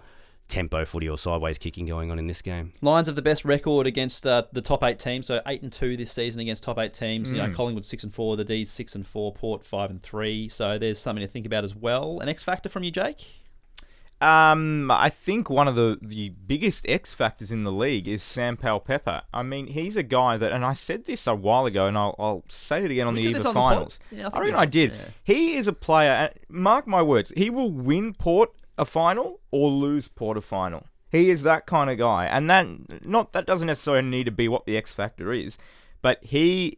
tempo 0.48 0.84
footy 0.86 1.08
or 1.10 1.18
sideways 1.18 1.58
kicking 1.58 1.86
going 1.86 2.12
on 2.12 2.20
in 2.20 2.28
this 2.28 2.42
game. 2.42 2.74
Lions 2.82 3.08
have 3.08 3.16
the 3.16 3.22
best 3.22 3.46
record 3.46 3.88
against 3.88 4.26
uh, 4.28 4.44
the 4.52 4.62
top 4.62 4.84
eight 4.84 5.00
teams, 5.00 5.28
so 5.28 5.42
eight 5.48 5.62
and 5.62 5.72
two 5.72 5.96
this 5.98 6.12
season 6.12 6.42
against 6.42 6.64
top 6.64 6.78
eight 6.80 6.94
teams. 6.94 7.32
You 7.32 7.38
know, 7.40 7.52
Collingwood 7.54 7.86
six 7.86 8.04
and 8.04 8.14
four, 8.14 8.36
the 8.38 8.44
D's 8.46 8.70
six 8.72 8.96
and 8.96 9.06
four, 9.08 9.34
Port 9.34 9.66
five 9.66 9.90
and 9.90 10.02
three. 10.02 10.50
So 10.50 10.78
there's 10.78 11.00
something 11.00 11.26
to 11.26 11.32
think 11.32 11.46
about 11.46 11.64
as 11.64 11.76
well. 11.76 12.20
An 12.20 12.30
X 12.30 12.44
factor 12.44 12.70
from 12.70 12.84
you, 12.84 12.92
Jake? 12.92 13.26
Um, 14.22 14.92
I 14.92 15.10
think 15.10 15.50
one 15.50 15.70
of 15.70 15.76
the, 15.76 15.98
the 16.02 16.30
biggest 16.30 16.86
X 16.90 17.14
factors 17.14 17.52
in 17.52 17.64
the 17.64 17.72
league 17.72 18.06
is 18.08 18.22
Sam 18.22 18.58
Pepper. 18.58 19.22
I 19.34 19.44
mean, 19.44 19.68
he's 19.68 19.96
a 19.96 20.04
guy 20.04 20.36
that, 20.36 20.52
and 20.52 20.66
I 20.66 20.74
said 20.74 21.06
this 21.06 21.26
a 21.26 21.34
while 21.34 21.66
ago, 21.66 21.88
and 21.88 21.98
I'll, 21.98 22.16
I'll 22.20 22.44
say 22.50 22.84
it 22.84 22.92
again 22.92 23.08
on 23.08 23.14
We 23.14 23.24
the 23.24 23.30
eve 23.30 23.46
of 23.46 23.54
finals. 23.54 23.98
Yeah, 24.12 24.30
I 24.34 24.38
I, 24.38 24.42
reckon 24.42 24.56
I 24.56 24.66
did. 24.66 24.92
yeah. 24.92 25.06
He 25.24 25.56
is 25.56 25.68
a 25.68 25.74
player, 25.74 26.12
and 26.12 26.34
mark 26.50 26.86
my 26.86 27.02
words, 27.02 27.32
he 27.38 27.50
will 27.50 27.72
win 27.72 28.14
Port 28.14 28.52
a 28.78 28.84
final 28.86 29.40
or 29.52 29.70
lose 29.70 30.10
Port 30.10 30.38
a 30.38 30.42
final. 30.42 30.86
He 31.12 31.30
is 31.30 31.44
that 31.44 31.66
kind 31.66 31.90
of 31.90 31.98
guy, 31.98 32.26
and 32.26 32.50
that 32.50 32.68
not 33.06 33.32
that 33.34 33.46
doesn't 33.48 33.68
necessarily 33.68 34.08
need 34.08 34.26
to 34.26 34.32
be 34.32 34.48
what 34.48 34.66
the 34.66 34.76
X 34.78 34.94
factor 34.94 35.32
is, 35.32 35.58
but 36.02 36.20
he 36.22 36.78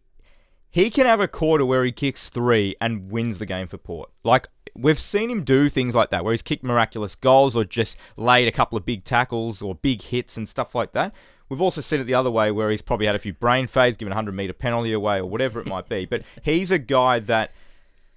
he 0.69 0.89
can 0.89 1.05
have 1.05 1.19
a 1.19 1.27
quarter 1.27 1.65
where 1.65 1.83
he 1.83 1.91
kicks 1.91 2.29
three 2.29 2.75
and 2.79 3.11
wins 3.11 3.39
the 3.39 3.45
game 3.45 3.67
for 3.67 3.77
Port. 3.77 4.09
Like 4.23 4.47
we've 4.75 4.99
seen 4.99 5.29
him 5.29 5.43
do 5.43 5.69
things 5.69 5.95
like 5.95 6.09
that, 6.11 6.23
where 6.23 6.33
he's 6.33 6.41
kicked 6.41 6.63
miraculous 6.63 7.15
goals 7.15 7.55
or 7.55 7.63
just 7.65 7.97
laid 8.17 8.47
a 8.47 8.51
couple 8.51 8.77
of 8.77 8.85
big 8.85 9.03
tackles 9.03 9.61
or 9.61 9.75
big 9.75 10.01
hits 10.01 10.37
and 10.37 10.47
stuff 10.47 10.73
like 10.75 10.93
that. 10.93 11.13
We've 11.49 11.61
also 11.61 11.81
seen 11.81 11.99
it 11.99 12.05
the 12.05 12.13
other 12.13 12.31
way, 12.31 12.49
where 12.51 12.69
he's 12.71 12.81
probably 12.81 13.05
had 13.07 13.15
a 13.15 13.19
few 13.19 13.33
brain 13.33 13.67
fades, 13.67 13.97
given 13.97 14.11
a 14.13 14.15
hundred 14.15 14.35
meter 14.35 14.53
penalty 14.53 14.93
away 14.93 15.17
or 15.17 15.25
whatever 15.25 15.59
it 15.59 15.67
might 15.67 15.89
be. 15.89 16.05
But 16.09 16.23
he's 16.43 16.71
a 16.71 16.79
guy 16.79 17.19
that, 17.19 17.51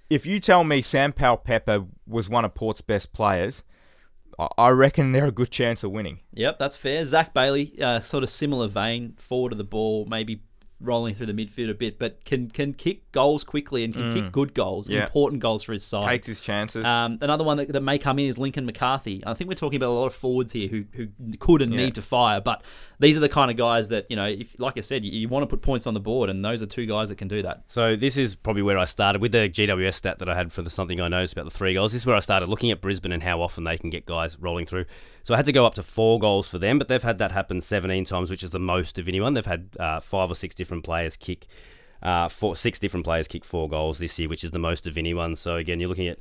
if 0.09 0.25
you 0.25 0.39
tell 0.39 0.63
me 0.63 0.81
Sam 0.81 1.11
Powell 1.11 1.37
Pepper 1.37 1.85
was 2.07 2.29
one 2.29 2.45
of 2.45 2.53
Port's 2.53 2.79
best 2.81 3.11
players, 3.11 3.63
I- 4.39 4.47
I 4.57 4.69
reckon 4.69 5.11
they're 5.11 5.25
a 5.27 5.31
good 5.31 5.51
chance 5.51 5.83
of 5.83 5.91
winning. 5.91 6.19
Yep, 6.33 6.59
that's 6.59 6.77
fair. 6.77 7.03
Zach 7.03 7.33
Bailey, 7.33 7.73
uh, 7.81 7.99
sort 7.99 8.23
of 8.23 8.29
similar 8.29 8.67
vein, 8.69 9.15
forward 9.17 9.51
of 9.51 9.57
the 9.57 9.63
ball, 9.65 10.05
maybe 10.05 10.41
rolling 10.81 11.15
through 11.15 11.27
the 11.27 11.33
midfield 11.33 11.69
a 11.69 11.73
bit, 11.73 11.97
but 11.97 12.23
can 12.25 12.49
can 12.49 12.73
kick 12.73 13.11
goals 13.11 13.43
quickly 13.43 13.83
and 13.83 13.93
can 13.93 14.13
kick 14.13 14.31
good 14.31 14.53
goals, 14.53 14.89
Yeah. 14.89 15.03
important 15.05 15.41
goals 15.41 15.63
for 15.63 15.71
his 15.73 15.83
side. 15.83 16.03
Takes 16.05 16.27
his 16.27 16.39
chances. 16.41 16.85
Um, 16.85 17.17
another 17.21 17.43
one 17.45 17.57
that, 17.57 17.69
that 17.69 17.81
may 17.81 17.97
come 17.97 18.19
in 18.19 18.25
is 18.25 18.37
Lincoln 18.37 18.65
McCarthy. 18.65 19.23
I 19.25 19.33
think 19.33 19.47
we're 19.47 19.55
talking 19.55 19.77
about 19.77 19.89
a 19.91 19.97
lot 19.97 20.07
of 20.07 20.13
forwards 20.13 20.51
here 20.51 20.67
who, 20.67 20.83
who 20.91 21.07
could 21.39 21.61
and 21.61 21.73
Yeah. 21.73 21.79
need 21.85 21.95
to 21.95 22.01
fire, 22.01 22.41
but 22.41 22.61
these 22.99 23.15
are 23.17 23.21
the 23.21 23.29
kind 23.29 23.49
of 23.49 23.57
guys 23.57 23.89
that 23.89 24.05
you 24.09 24.15
know, 24.15 24.25
if 24.25 24.59
like 24.59 24.77
I 24.77 24.81
said, 24.81 25.05
you, 25.05 25.11
you 25.11 25.27
want 25.29 25.43
to 25.43 25.47
put 25.47 25.61
points 25.61 25.87
on 25.87 25.93
the 25.93 25.99
board, 25.99 26.29
and 26.29 26.43
those 26.43 26.61
are 26.61 26.65
two 26.65 26.85
guys 26.85 27.09
that 27.09 27.17
can 27.17 27.27
do 27.29 27.41
that. 27.43 27.63
So 27.67 27.95
this 27.95 28.17
is 28.17 28.35
probably 28.35 28.61
where 28.61 28.77
I 28.77 28.85
started 28.85 29.21
with 29.21 29.31
the 29.31 29.49
GWS 29.49 29.93
stat 29.95 30.19
that 30.19 30.29
I 30.29 30.35
had 30.35 30.51
for 30.51 30.61
the 30.61 30.69
something 30.69 30.99
I 30.99 31.07
noticed 31.07 31.33
about 31.33 31.45
the 31.45 31.51
three 31.57 31.73
goals. 31.73 31.93
This 31.93 32.01
is 32.01 32.05
where 32.05 32.15
I 32.15 32.19
started 32.19 32.49
looking 32.49 32.71
at 32.71 32.81
Brisbane 32.81 33.11
and 33.13 33.23
how 33.23 33.41
often 33.41 33.63
they 33.63 33.77
can 33.77 33.89
get 33.89 34.05
guys 34.05 34.37
rolling 34.39 34.65
through. 34.65 34.85
So 35.25 35.33
I 35.33 35.37
had 35.37 35.47
to 35.47 35.51
go 35.51 35.65
up 35.65 35.73
to 35.73 35.81
four 35.81 36.19
goals 36.19 36.47
for 36.47 36.59
them, 36.59 36.77
but 36.77 36.87
they've 36.87 37.01
had 37.01 37.17
that 37.17 37.31
happen 37.31 37.59
17 37.59 38.05
times, 38.05 38.29
which 38.29 38.43
is 38.43 38.51
the 38.51 38.59
most 38.59 38.99
of 38.99 39.07
anyone. 39.07 39.33
They've 39.33 39.43
had 39.43 39.69
uh, 39.79 39.99
five 39.99 40.29
or 40.29 40.35
six 40.35 40.53
different 40.53 40.83
players 40.83 41.17
kick, 41.17 41.47
uh, 42.03 42.29
four, 42.29 42.55
six 42.55 42.77
different 42.77 43.05
players 43.05 43.27
kick 43.27 43.43
four 43.43 43.67
goals 43.67 43.97
this 43.97 44.19
year, 44.19 44.29
which 44.29 44.43
is 44.43 44.51
the 44.51 44.59
most 44.59 44.85
of 44.85 44.99
anyone. 44.99 45.35
So 45.35 45.55
again, 45.55 45.79
you're 45.79 45.89
looking 45.89 46.07
at 46.07 46.19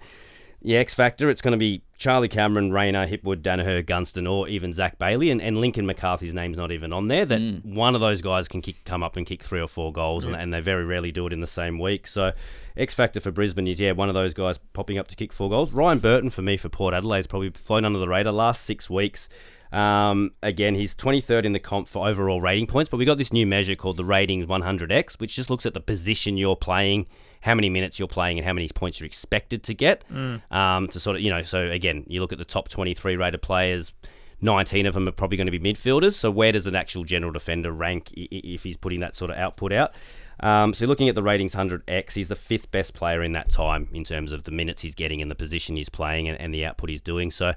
the 0.64 0.76
X 0.76 0.94
Factor. 0.94 1.28
It's 1.30 1.42
going 1.42 1.52
to 1.52 1.58
be 1.58 1.82
Charlie 1.98 2.28
Cameron, 2.28 2.72
Rayner, 2.72 3.06
Hipwood, 3.06 3.42
Daniher, 3.42 3.82
Gunston, 3.84 4.26
or 4.26 4.48
even 4.48 4.72
Zach 4.72 4.98
Bailey, 4.98 5.30
and, 5.30 5.40
and 5.40 5.60
Lincoln 5.60 5.86
McCarthy's 5.86 6.34
name's 6.34 6.56
not 6.56 6.72
even 6.72 6.92
on 6.92 7.08
there. 7.08 7.26
That 7.26 7.60
one 7.64 7.94
of 7.94 8.00
those 8.00 8.22
guys 8.22 8.48
can 8.48 8.62
kick, 8.62 8.76
come 8.84 9.02
up 9.02 9.16
and 9.16 9.26
kick 9.26 9.42
three 9.42 9.60
or 9.60 9.68
four 9.68 9.92
goals, 9.92 10.24
and, 10.24 10.34
and 10.34 10.52
they 10.52 10.60
very 10.60 10.84
rarely 10.84 11.12
do 11.12 11.26
it 11.26 11.32
in 11.32 11.40
the 11.40 11.46
same 11.46 11.78
week. 11.78 12.06
So 12.06 12.32
X 12.76 12.94
Factor 12.94 13.20
for 13.20 13.30
Brisbane 13.30 13.68
is 13.68 13.78
yeah 13.78 13.92
one 13.92 14.08
of 14.08 14.14
those 14.14 14.34
guys 14.34 14.58
popping 14.72 14.98
up 14.98 15.06
to 15.08 15.16
kick 15.16 15.32
four 15.32 15.50
goals. 15.50 15.72
Ryan 15.72 15.98
Burton 15.98 16.30
for 16.30 16.42
me 16.42 16.56
for 16.56 16.70
Port 16.70 16.94
Adelaide's 16.94 17.26
probably 17.26 17.50
flown 17.50 17.84
under 17.84 17.98
the 17.98 18.08
radar 18.08 18.32
last 18.32 18.64
six 18.64 18.88
weeks. 18.88 19.28
Um, 19.70 20.30
again, 20.40 20.76
he's 20.76 20.94
23rd 20.94 21.44
in 21.44 21.52
the 21.52 21.58
comp 21.58 21.88
for 21.88 22.06
overall 22.06 22.40
rating 22.40 22.68
points, 22.68 22.88
but 22.88 22.96
we 22.96 23.04
got 23.04 23.18
this 23.18 23.32
new 23.32 23.44
measure 23.44 23.74
called 23.74 23.96
the 23.96 24.04
Ratings 24.04 24.46
100X, 24.46 25.14
which 25.14 25.34
just 25.34 25.50
looks 25.50 25.66
at 25.66 25.74
the 25.74 25.80
position 25.80 26.36
you're 26.36 26.54
playing, 26.54 27.06
how 27.44 27.54
many 27.54 27.68
minutes 27.68 27.98
you're 27.98 28.08
playing, 28.08 28.38
and 28.38 28.46
how 28.46 28.54
many 28.54 28.68
points 28.70 28.98
you're 28.98 29.06
expected 29.06 29.62
to 29.64 29.74
get. 29.74 30.02
Um, 30.50 30.88
to 30.88 30.98
sort 30.98 31.16
of, 31.16 31.22
you 31.22 31.28
know, 31.28 31.42
so 31.42 31.70
again, 31.70 32.04
you 32.08 32.20
look 32.22 32.32
at 32.32 32.38
the 32.38 32.44
top 32.44 32.68
23 32.68 33.16
rated 33.16 33.42
players. 33.42 33.92
19 34.40 34.86
of 34.86 34.94
them 34.94 35.06
are 35.06 35.12
probably 35.12 35.36
going 35.36 35.46
to 35.46 35.58
be 35.58 35.60
midfielders. 35.60 36.14
So 36.14 36.30
where 36.30 36.52
does 36.52 36.66
an 36.66 36.74
actual 36.74 37.04
general 37.04 37.32
defender 37.32 37.70
rank 37.70 38.12
if 38.14 38.62
he's 38.62 38.76
putting 38.76 39.00
that 39.00 39.14
sort 39.14 39.30
of 39.30 39.36
output 39.36 39.72
out? 39.72 39.92
Um, 40.40 40.74
so 40.74 40.86
looking 40.86 41.08
at 41.08 41.14
the 41.14 41.22
ratings 41.22 41.54
100x, 41.54 42.12
he's 42.12 42.28
the 42.28 42.36
fifth 42.36 42.70
best 42.70 42.94
player 42.94 43.22
in 43.22 43.32
that 43.32 43.50
time 43.50 43.88
in 43.92 44.04
terms 44.04 44.32
of 44.32 44.44
the 44.44 44.50
minutes 44.50 44.82
he's 44.82 44.94
getting 44.94 45.22
and 45.22 45.30
the 45.30 45.34
position 45.34 45.76
he's 45.76 45.88
playing 45.88 46.28
and, 46.28 46.40
and 46.40 46.52
the 46.52 46.64
output 46.64 46.90
he's 46.90 47.00
doing. 47.00 47.30
So 47.30 47.52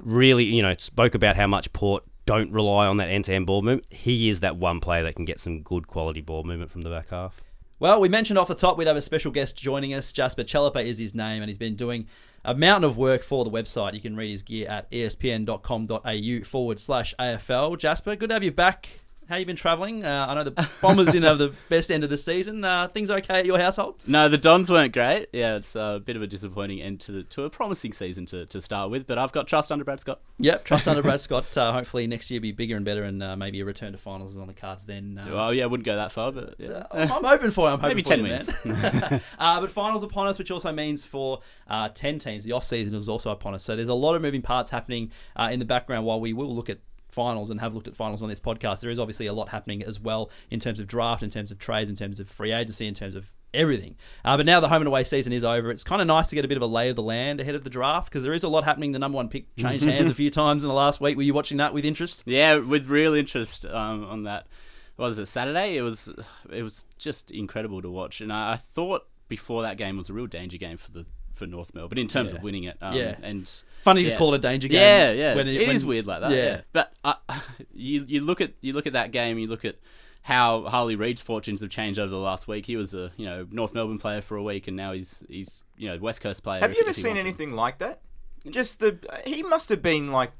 really, 0.00 0.44
you 0.44 0.62
know, 0.62 0.74
spoke 0.78 1.14
about 1.14 1.36
how 1.36 1.46
much 1.46 1.72
Port 1.72 2.04
don't 2.26 2.50
rely 2.52 2.86
on 2.86 2.96
that 2.96 3.08
end-to-end 3.08 3.46
ball 3.46 3.62
movement. 3.62 3.92
He 3.92 4.28
is 4.28 4.40
that 4.40 4.56
one 4.56 4.80
player 4.80 5.02
that 5.02 5.16
can 5.16 5.24
get 5.24 5.40
some 5.40 5.62
good 5.62 5.86
quality 5.86 6.20
ball 6.22 6.44
movement 6.44 6.70
from 6.70 6.82
the 6.82 6.90
back 6.90 7.10
half. 7.10 7.42
Well, 7.80 8.00
we 8.00 8.08
mentioned 8.08 8.38
off 8.38 8.48
the 8.48 8.54
top 8.54 8.78
we'd 8.78 8.86
have 8.86 8.96
a 8.96 9.02
special 9.02 9.32
guest 9.32 9.56
joining 9.56 9.92
us. 9.92 10.12
Jasper 10.12 10.44
Chellappah 10.44 10.84
is 10.84 10.98
his 10.98 11.14
name, 11.14 11.42
and 11.42 11.48
he's 11.48 11.58
been 11.58 11.74
doing 11.74 12.06
a 12.44 12.54
mountain 12.54 12.84
of 12.88 12.96
work 12.96 13.22
for 13.22 13.44
the 13.44 13.50
website. 13.50 13.94
You 13.94 14.00
can 14.00 14.16
read 14.16 14.30
his 14.30 14.42
gear 14.42 14.68
at 14.68 14.90
espn.com.au 14.90 16.44
forward 16.44 16.78
slash 16.78 17.14
AFL. 17.18 17.78
Jasper, 17.78 18.16
good 18.16 18.28
to 18.28 18.34
have 18.34 18.44
you 18.44 18.52
back. 18.52 19.03
How 19.28 19.36
you 19.36 19.46
been 19.46 19.56
travelling? 19.56 20.04
Uh, 20.04 20.26
I 20.28 20.34
know 20.34 20.44
the 20.44 20.68
Bombers 20.82 21.06
didn't 21.06 21.22
have 21.24 21.38
the 21.38 21.54
best 21.70 21.90
end 21.90 22.04
of 22.04 22.10
the 22.10 22.16
season. 22.16 22.62
Uh, 22.62 22.88
things 22.88 23.10
okay 23.10 23.40
at 23.40 23.46
your 23.46 23.58
household? 23.58 23.96
No, 24.06 24.28
the 24.28 24.36
Dons 24.36 24.70
weren't 24.70 24.92
great. 24.92 25.28
Yeah, 25.32 25.56
it's 25.56 25.74
a 25.74 26.02
bit 26.04 26.16
of 26.16 26.22
a 26.22 26.26
disappointing 26.26 26.82
end 26.82 27.00
to 27.00 27.12
the, 27.12 27.22
to 27.24 27.44
a 27.44 27.50
promising 27.50 27.94
season 27.94 28.26
to, 28.26 28.44
to 28.46 28.60
start 28.60 28.90
with. 28.90 29.06
But 29.06 29.16
I've 29.16 29.32
got 29.32 29.46
trust 29.46 29.72
under 29.72 29.82
Brad 29.84 30.00
Scott. 30.00 30.20
Yep, 30.38 30.64
trust 30.66 30.86
under 30.86 31.00
Brad 31.02 31.20
Scott. 31.22 31.56
Uh, 31.56 31.72
hopefully 31.72 32.06
next 32.06 32.30
year 32.30 32.40
be 32.40 32.52
bigger 32.52 32.76
and 32.76 32.84
better, 32.84 33.02
and 33.04 33.22
uh, 33.22 33.34
maybe 33.34 33.60
a 33.60 33.64
return 33.64 33.92
to 33.92 33.98
finals 33.98 34.32
is 34.32 34.38
on 34.38 34.46
the 34.46 34.52
cards 34.52 34.84
then. 34.84 35.18
Uh, 35.18 35.30
Well, 35.32 35.54
yeah, 35.54 35.64
I 35.64 35.66
wouldn't 35.66 35.86
go 35.86 35.96
that 35.96 36.12
far, 36.12 36.30
but 36.30 36.56
yeah. 36.58 36.86
I'm 36.92 37.24
open 37.24 37.50
for 37.50 37.68
it. 37.70 37.72
I'm 37.72 37.80
hoping 37.80 37.96
Maybe 37.96 38.02
for 38.02 38.08
10 38.10 38.18
you, 38.26 38.30
wins. 38.30 39.20
uh, 39.38 39.60
but 39.60 39.70
finals 39.70 40.02
upon 40.02 40.26
us, 40.26 40.38
which 40.38 40.50
also 40.50 40.70
means 40.70 41.02
for 41.02 41.40
uh, 41.68 41.88
10 41.88 42.18
teams, 42.18 42.44
the 42.44 42.52
off 42.52 42.66
season 42.66 42.94
is 42.94 43.08
also 43.08 43.30
upon 43.30 43.54
us. 43.54 43.64
So 43.64 43.74
there's 43.74 43.88
a 43.88 43.94
lot 43.94 44.16
of 44.16 44.22
moving 44.22 44.42
parts 44.42 44.68
happening 44.68 45.10
uh, 45.34 45.48
in 45.50 45.60
the 45.60 45.64
background 45.64 46.04
while 46.04 46.20
we 46.20 46.34
will 46.34 46.54
look 46.54 46.68
at 46.68 46.78
finals 47.14 47.48
and 47.50 47.60
have 47.60 47.74
looked 47.74 47.88
at 47.88 47.96
finals 47.96 48.22
on 48.22 48.28
this 48.28 48.40
podcast. 48.40 48.80
There 48.80 48.90
is 48.90 48.98
obviously 48.98 49.26
a 49.26 49.32
lot 49.32 49.48
happening 49.48 49.82
as 49.82 49.98
well 49.98 50.30
in 50.50 50.60
terms 50.60 50.80
of 50.80 50.86
draft, 50.86 51.22
in 51.22 51.30
terms 51.30 51.50
of 51.50 51.58
trades, 51.58 51.88
in 51.88 51.96
terms 51.96 52.20
of 52.20 52.28
free 52.28 52.52
agency, 52.52 52.86
in 52.86 52.94
terms 52.94 53.14
of 53.14 53.32
everything. 53.54 53.96
Uh, 54.24 54.36
but 54.36 54.44
now 54.44 54.60
the 54.60 54.68
home 54.68 54.82
and 54.82 54.88
away 54.88 55.04
season 55.04 55.32
is 55.32 55.44
over. 55.44 55.70
It's 55.70 55.84
kind 55.84 56.02
of 56.02 56.08
nice 56.08 56.28
to 56.28 56.34
get 56.34 56.44
a 56.44 56.48
bit 56.48 56.56
of 56.56 56.62
a 56.62 56.66
lay 56.66 56.90
of 56.90 56.96
the 56.96 57.02
land 57.02 57.40
ahead 57.40 57.54
of 57.54 57.64
the 57.64 57.70
draft 57.70 58.10
because 58.10 58.24
there 58.24 58.34
is 58.34 58.42
a 58.42 58.48
lot 58.48 58.64
happening. 58.64 58.92
The 58.92 58.98
number 58.98 59.16
one 59.16 59.28
pick 59.28 59.54
changed 59.56 59.84
hands 59.84 60.10
a 60.10 60.14
few 60.14 60.30
times 60.32 60.62
in 60.62 60.68
the 60.68 60.74
last 60.74 61.00
week. 61.00 61.16
Were 61.16 61.22
you 61.22 61.34
watching 61.34 61.58
that 61.58 61.72
with 61.72 61.84
interest? 61.84 62.24
Yeah, 62.26 62.56
with 62.56 62.88
real 62.88 63.14
interest 63.14 63.64
um, 63.64 64.04
on 64.04 64.24
that. 64.24 64.46
What 64.96 65.08
was 65.08 65.18
it 65.18 65.26
Saturday? 65.26 65.76
It 65.76 65.82
was 65.82 66.08
it 66.50 66.62
was 66.62 66.84
just 66.98 67.30
incredible 67.30 67.82
to 67.82 67.90
watch, 67.90 68.20
and 68.20 68.32
I, 68.32 68.52
I 68.52 68.56
thought 68.56 69.06
before 69.28 69.62
that 69.62 69.76
game 69.76 69.96
was 69.96 70.08
a 70.08 70.12
real 70.12 70.26
danger 70.26 70.56
game 70.56 70.76
for 70.76 70.92
the 70.92 71.06
for 71.34 71.46
North 71.46 71.74
Melbourne 71.74 71.88
but 71.90 71.98
in 71.98 72.08
terms 72.08 72.30
Yeah. 72.30 72.36
of 72.38 72.42
winning 72.42 72.64
it. 72.64 72.76
Um, 72.80 72.94
Yeah. 72.94 73.16
and 73.22 73.50
Funny 73.82 74.02
yeah. 74.02 74.10
to 74.12 74.16
call 74.16 74.32
it 74.32 74.38
a 74.38 74.40
danger 74.40 74.68
game. 74.68 74.80
Yeah, 74.80 75.12
yeah, 75.12 75.34
when 75.34 75.46
it 75.48 75.60
is 75.60 75.82
when- 75.82 75.88
weird 75.88 76.06
like 76.06 76.20
that. 76.22 76.30
yeah. 76.30 76.36
Yeah, 76.44 76.60
but 76.72 76.92
uh, 77.04 77.14
you 77.74 78.04
you 78.08 78.20
look 78.22 78.40
at 78.40 78.52
you 78.60 78.72
look 78.72 78.86
at 78.86 78.94
that 78.94 79.10
game, 79.10 79.38
you 79.38 79.46
look 79.46 79.64
at 79.64 79.76
how 80.22 80.62
Harley 80.62 80.96
Reid's 80.96 81.20
fortunes 81.20 81.60
have 81.60 81.68
changed 81.68 81.98
over 81.98 82.08
the 82.10 82.16
last 82.16 82.48
week. 82.48 82.64
He 82.64 82.76
was 82.76 82.94
a 82.94 83.12
you 83.16 83.26
know 83.26 83.46
North 83.50 83.74
Melbourne 83.74 83.98
player 83.98 84.22
for 84.22 84.36
a 84.36 84.42
week, 84.42 84.68
and 84.68 84.76
now 84.76 84.92
he's 84.92 85.22
he's 85.28 85.64
you 85.76 85.88
know 85.88 85.98
West 85.98 86.20
Coast 86.22 86.42
player. 86.42 86.60
Have 86.60 86.72
you 86.72 86.80
ever 86.80 86.92
seen 86.94 87.08
wants 87.14 87.16
to. 87.16 87.20
anything 87.20 87.52
like 87.52 87.78
that? 87.78 88.00
Just 88.48 88.80
the 88.80 88.98
he 89.26 89.42
must 89.42 89.68
have 89.68 89.82
been 89.82 90.10
like 90.12 90.32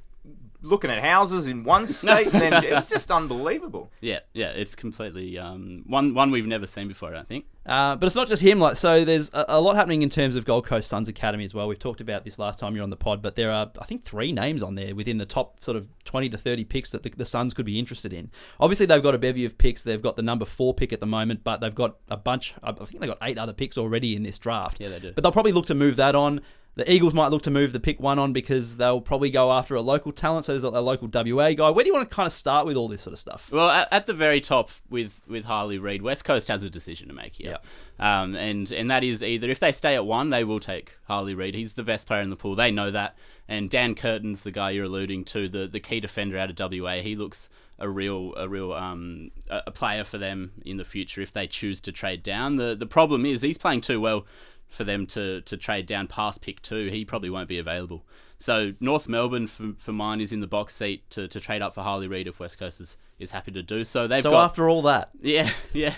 looking 0.64 0.90
at 0.90 1.02
houses 1.02 1.46
in 1.46 1.62
one 1.62 1.86
state, 2.00 2.32
and 2.32 2.40
then 2.40 2.64
it 2.64 2.72
was 2.72 2.88
just 2.88 3.10
unbelievable. 3.10 3.90
Yeah, 4.00 4.20
yeah, 4.32 4.48
it's 4.48 4.74
completely 4.74 5.38
um, 5.38 5.84
one 5.86 6.14
one 6.14 6.30
we've 6.30 6.46
never 6.46 6.66
seen 6.66 6.88
before. 6.88 7.10
I 7.10 7.12
don't 7.12 7.28
think. 7.28 7.46
Uh, 7.66 7.96
but 7.96 8.04
it's 8.04 8.16
not 8.16 8.28
just 8.28 8.42
him. 8.42 8.58
Like 8.58 8.76
so, 8.76 9.04
there's 9.04 9.30
a, 9.32 9.44
a 9.48 9.60
lot 9.60 9.76
happening 9.76 10.02
in 10.02 10.10
terms 10.10 10.36
of 10.36 10.44
Gold 10.44 10.66
Coast 10.66 10.88
Suns 10.88 11.08
Academy 11.08 11.44
as 11.44 11.54
well. 11.54 11.66
We've 11.66 11.78
talked 11.78 12.00
about 12.00 12.24
this 12.24 12.38
last 12.38 12.58
time 12.58 12.74
you're 12.74 12.82
on 12.82 12.90
the 12.90 12.96
pod, 12.96 13.22
but 13.22 13.36
there 13.36 13.50
are 13.50 13.70
I 13.78 13.84
think 13.84 14.04
three 14.04 14.32
names 14.32 14.62
on 14.62 14.74
there 14.74 14.94
within 14.94 15.18
the 15.18 15.26
top 15.26 15.62
sort 15.62 15.76
of 15.76 15.88
20 16.04 16.28
to 16.30 16.38
30 16.38 16.64
picks 16.64 16.90
that 16.90 17.02
the, 17.02 17.10
the 17.10 17.26
Suns 17.26 17.54
could 17.54 17.66
be 17.66 17.78
interested 17.78 18.12
in. 18.12 18.30
Obviously, 18.60 18.86
they've 18.86 19.02
got 19.02 19.14
a 19.14 19.18
bevy 19.18 19.44
of 19.44 19.56
picks. 19.56 19.82
They've 19.82 20.02
got 20.02 20.16
the 20.16 20.22
number 20.22 20.44
four 20.44 20.74
pick 20.74 20.92
at 20.92 21.00
the 21.00 21.06
moment, 21.06 21.42
but 21.44 21.60
they've 21.60 21.74
got 21.74 21.96
a 22.08 22.16
bunch. 22.16 22.54
I 22.62 22.72
think 22.72 23.00
they've 23.00 23.08
got 23.08 23.18
eight 23.22 23.38
other 23.38 23.52
picks 23.52 23.78
already 23.78 24.14
in 24.14 24.22
this 24.22 24.38
draft. 24.38 24.80
Yeah, 24.80 24.90
they 24.90 25.00
do. 25.00 25.12
But 25.12 25.22
they'll 25.22 25.32
probably 25.32 25.52
look 25.52 25.66
to 25.66 25.74
move 25.74 25.96
that 25.96 26.14
on. 26.14 26.40
The 26.76 26.90
Eagles 26.90 27.14
might 27.14 27.30
look 27.30 27.42
to 27.42 27.50
move 27.50 27.72
the 27.72 27.78
pick 27.78 28.00
one 28.00 28.18
on 28.18 28.32
because 28.32 28.78
they'll 28.78 29.00
probably 29.00 29.30
go 29.30 29.52
after 29.52 29.76
a 29.76 29.80
local 29.80 30.10
talent. 30.10 30.44
So 30.44 30.52
there's 30.52 30.64
a, 30.64 30.68
a 30.68 30.80
local 30.80 31.08
WA 31.12 31.52
guy. 31.52 31.70
Where 31.70 31.84
do 31.84 31.88
you 31.88 31.94
want 31.94 32.08
to 32.08 32.14
kind 32.14 32.26
of 32.26 32.32
start 32.32 32.66
with 32.66 32.76
all 32.76 32.88
this 32.88 33.02
sort 33.02 33.12
of 33.12 33.18
stuff? 33.18 33.50
Well, 33.52 33.70
at, 33.70 33.88
at 33.92 34.06
the 34.06 34.14
very 34.14 34.40
top 34.40 34.70
with 34.90 35.20
with 35.28 35.44
Harley 35.44 35.78
Reid, 35.78 36.02
West 36.02 36.24
Coast 36.24 36.48
has 36.48 36.64
a 36.64 36.70
decision 36.70 37.08
to 37.08 37.14
make 37.14 37.34
here, 37.34 37.58
um, 38.00 38.34
and 38.34 38.70
and 38.72 38.90
that 38.90 39.04
is 39.04 39.22
either 39.22 39.48
if 39.48 39.60
they 39.60 39.72
stay 39.72 39.94
at 39.94 40.04
one, 40.04 40.30
they 40.30 40.42
will 40.42 40.60
take 40.60 40.96
Harley 41.04 41.34
Reid. 41.34 41.54
He's 41.54 41.74
the 41.74 41.84
best 41.84 42.06
player 42.06 42.22
in 42.22 42.30
the 42.30 42.36
pool. 42.36 42.56
They 42.56 42.70
know 42.70 42.90
that. 42.90 43.16
And 43.46 43.68
Dan 43.68 43.94
Curtin's 43.94 44.42
the 44.42 44.50
guy 44.50 44.70
you're 44.70 44.86
alluding 44.86 45.24
to, 45.26 45.48
the 45.48 45.66
the 45.66 45.80
key 45.80 46.00
defender 46.00 46.38
out 46.38 46.50
of 46.50 46.72
WA. 46.72 46.94
He 46.94 47.14
looks 47.14 47.48
a 47.78 47.88
real 47.88 48.32
a 48.36 48.48
real 48.48 48.72
um 48.72 49.30
a, 49.50 49.62
a 49.66 49.70
player 49.70 50.04
for 50.04 50.18
them 50.18 50.52
in 50.64 50.76
the 50.76 50.84
future 50.84 51.20
if 51.20 51.32
they 51.32 51.46
choose 51.46 51.80
to 51.82 51.92
trade 51.92 52.22
down. 52.22 52.54
The 52.54 52.74
the 52.74 52.86
problem 52.86 53.26
is 53.26 53.42
he's 53.42 53.58
playing 53.58 53.82
too 53.82 54.00
well 54.00 54.26
for 54.68 54.84
them 54.84 55.06
to, 55.06 55.40
to 55.42 55.56
trade 55.56 55.86
down 55.86 56.06
past 56.06 56.40
pick 56.40 56.60
two. 56.62 56.88
He 56.88 57.04
probably 57.04 57.30
won't 57.30 57.48
be 57.48 57.58
available. 57.58 58.04
So 58.40 58.72
North 58.80 59.08
Melbourne 59.08 59.46
for, 59.46 59.72
for 59.78 59.92
mine 59.92 60.20
is 60.20 60.32
in 60.32 60.40
the 60.40 60.46
box 60.46 60.74
seat 60.74 61.08
to, 61.10 61.28
to 61.28 61.40
trade 61.40 61.62
up 61.62 61.74
for 61.74 61.82
Harley 61.82 62.08
Reid 62.08 62.26
if 62.26 62.38
West 62.40 62.58
Coast 62.58 62.78
is, 62.80 62.98
is 63.18 63.30
happy 63.30 63.52
to 63.52 63.62
do 63.62 63.84
so. 63.84 64.06
They've 64.06 64.22
So 64.22 64.32
got 64.32 64.44
after 64.44 64.68
all 64.68 64.82
that, 64.82 65.10
yeah 65.22 65.48
yeah 65.72 65.94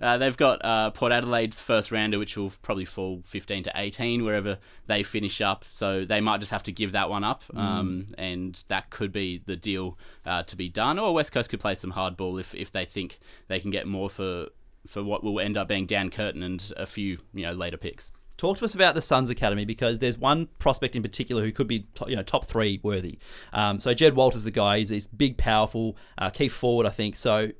uh, 0.00 0.16
they've 0.18 0.36
got 0.36 0.64
uh, 0.64 0.90
Port 0.90 1.10
Adelaide's 1.10 1.60
first 1.60 1.90
rounder 1.90 2.18
which 2.18 2.36
will 2.36 2.52
probably 2.62 2.84
fall 2.84 3.22
15 3.24 3.64
to 3.64 3.72
18 3.74 4.24
wherever 4.24 4.58
they 4.86 5.02
finish 5.02 5.40
up. 5.40 5.64
So 5.72 6.04
they 6.04 6.20
might 6.20 6.38
just 6.38 6.52
have 6.52 6.62
to 6.64 6.72
give 6.72 6.92
that 6.92 7.10
one 7.10 7.24
up, 7.24 7.42
um, 7.56 8.06
and 8.16 8.62
that 8.68 8.90
could 8.90 9.10
be 9.10 9.42
the 9.46 9.56
deal 9.56 9.98
uh, 10.24 10.44
to 10.44 10.54
be 10.54 10.68
done. 10.68 10.98
Or 11.00 11.12
West 11.14 11.32
Coast 11.32 11.50
could 11.50 11.60
play 11.60 11.74
some 11.74 11.92
hardball 11.92 12.38
if 12.38 12.54
if 12.54 12.70
they 12.70 12.84
think 12.84 13.18
they 13.48 13.58
can 13.58 13.70
get 13.70 13.88
more 13.88 14.08
for 14.08 14.48
for 14.86 15.02
what 15.02 15.22
will 15.22 15.40
end 15.40 15.56
up 15.56 15.68
being 15.68 15.86
Dan 15.86 16.10
Curtin 16.10 16.42
and 16.42 16.72
a 16.76 16.86
few 16.86 17.18
you 17.34 17.44
know 17.44 17.52
later 17.52 17.76
picks. 17.76 18.10
talk 18.36 18.58
to 18.58 18.64
us 18.64 18.74
about 18.74 18.94
the 18.94 19.02
Suns 19.02 19.30
Academy 19.30 19.64
because 19.64 19.98
there's 19.98 20.16
one 20.16 20.48
prospect 20.58 20.96
in 20.96 21.02
particular 21.02 21.42
who 21.44 21.52
could 21.52 21.68
be 21.68 21.86
you 22.06 22.16
know 22.16 22.22
top 22.22 22.46
three 22.46 22.80
worthy. 22.82 23.18
Um, 23.52 23.80
so 23.80 23.92
Jed 23.94 24.14
Walter's 24.14 24.44
the 24.44 24.50
guy. 24.50 24.78
He's, 24.78 24.88
he's 24.88 25.06
big, 25.06 25.36
powerful, 25.36 25.96
uh, 26.16 26.30
key 26.30 26.48
forward, 26.48 26.86
I 26.86 26.90
think. 26.90 27.16
So. 27.16 27.50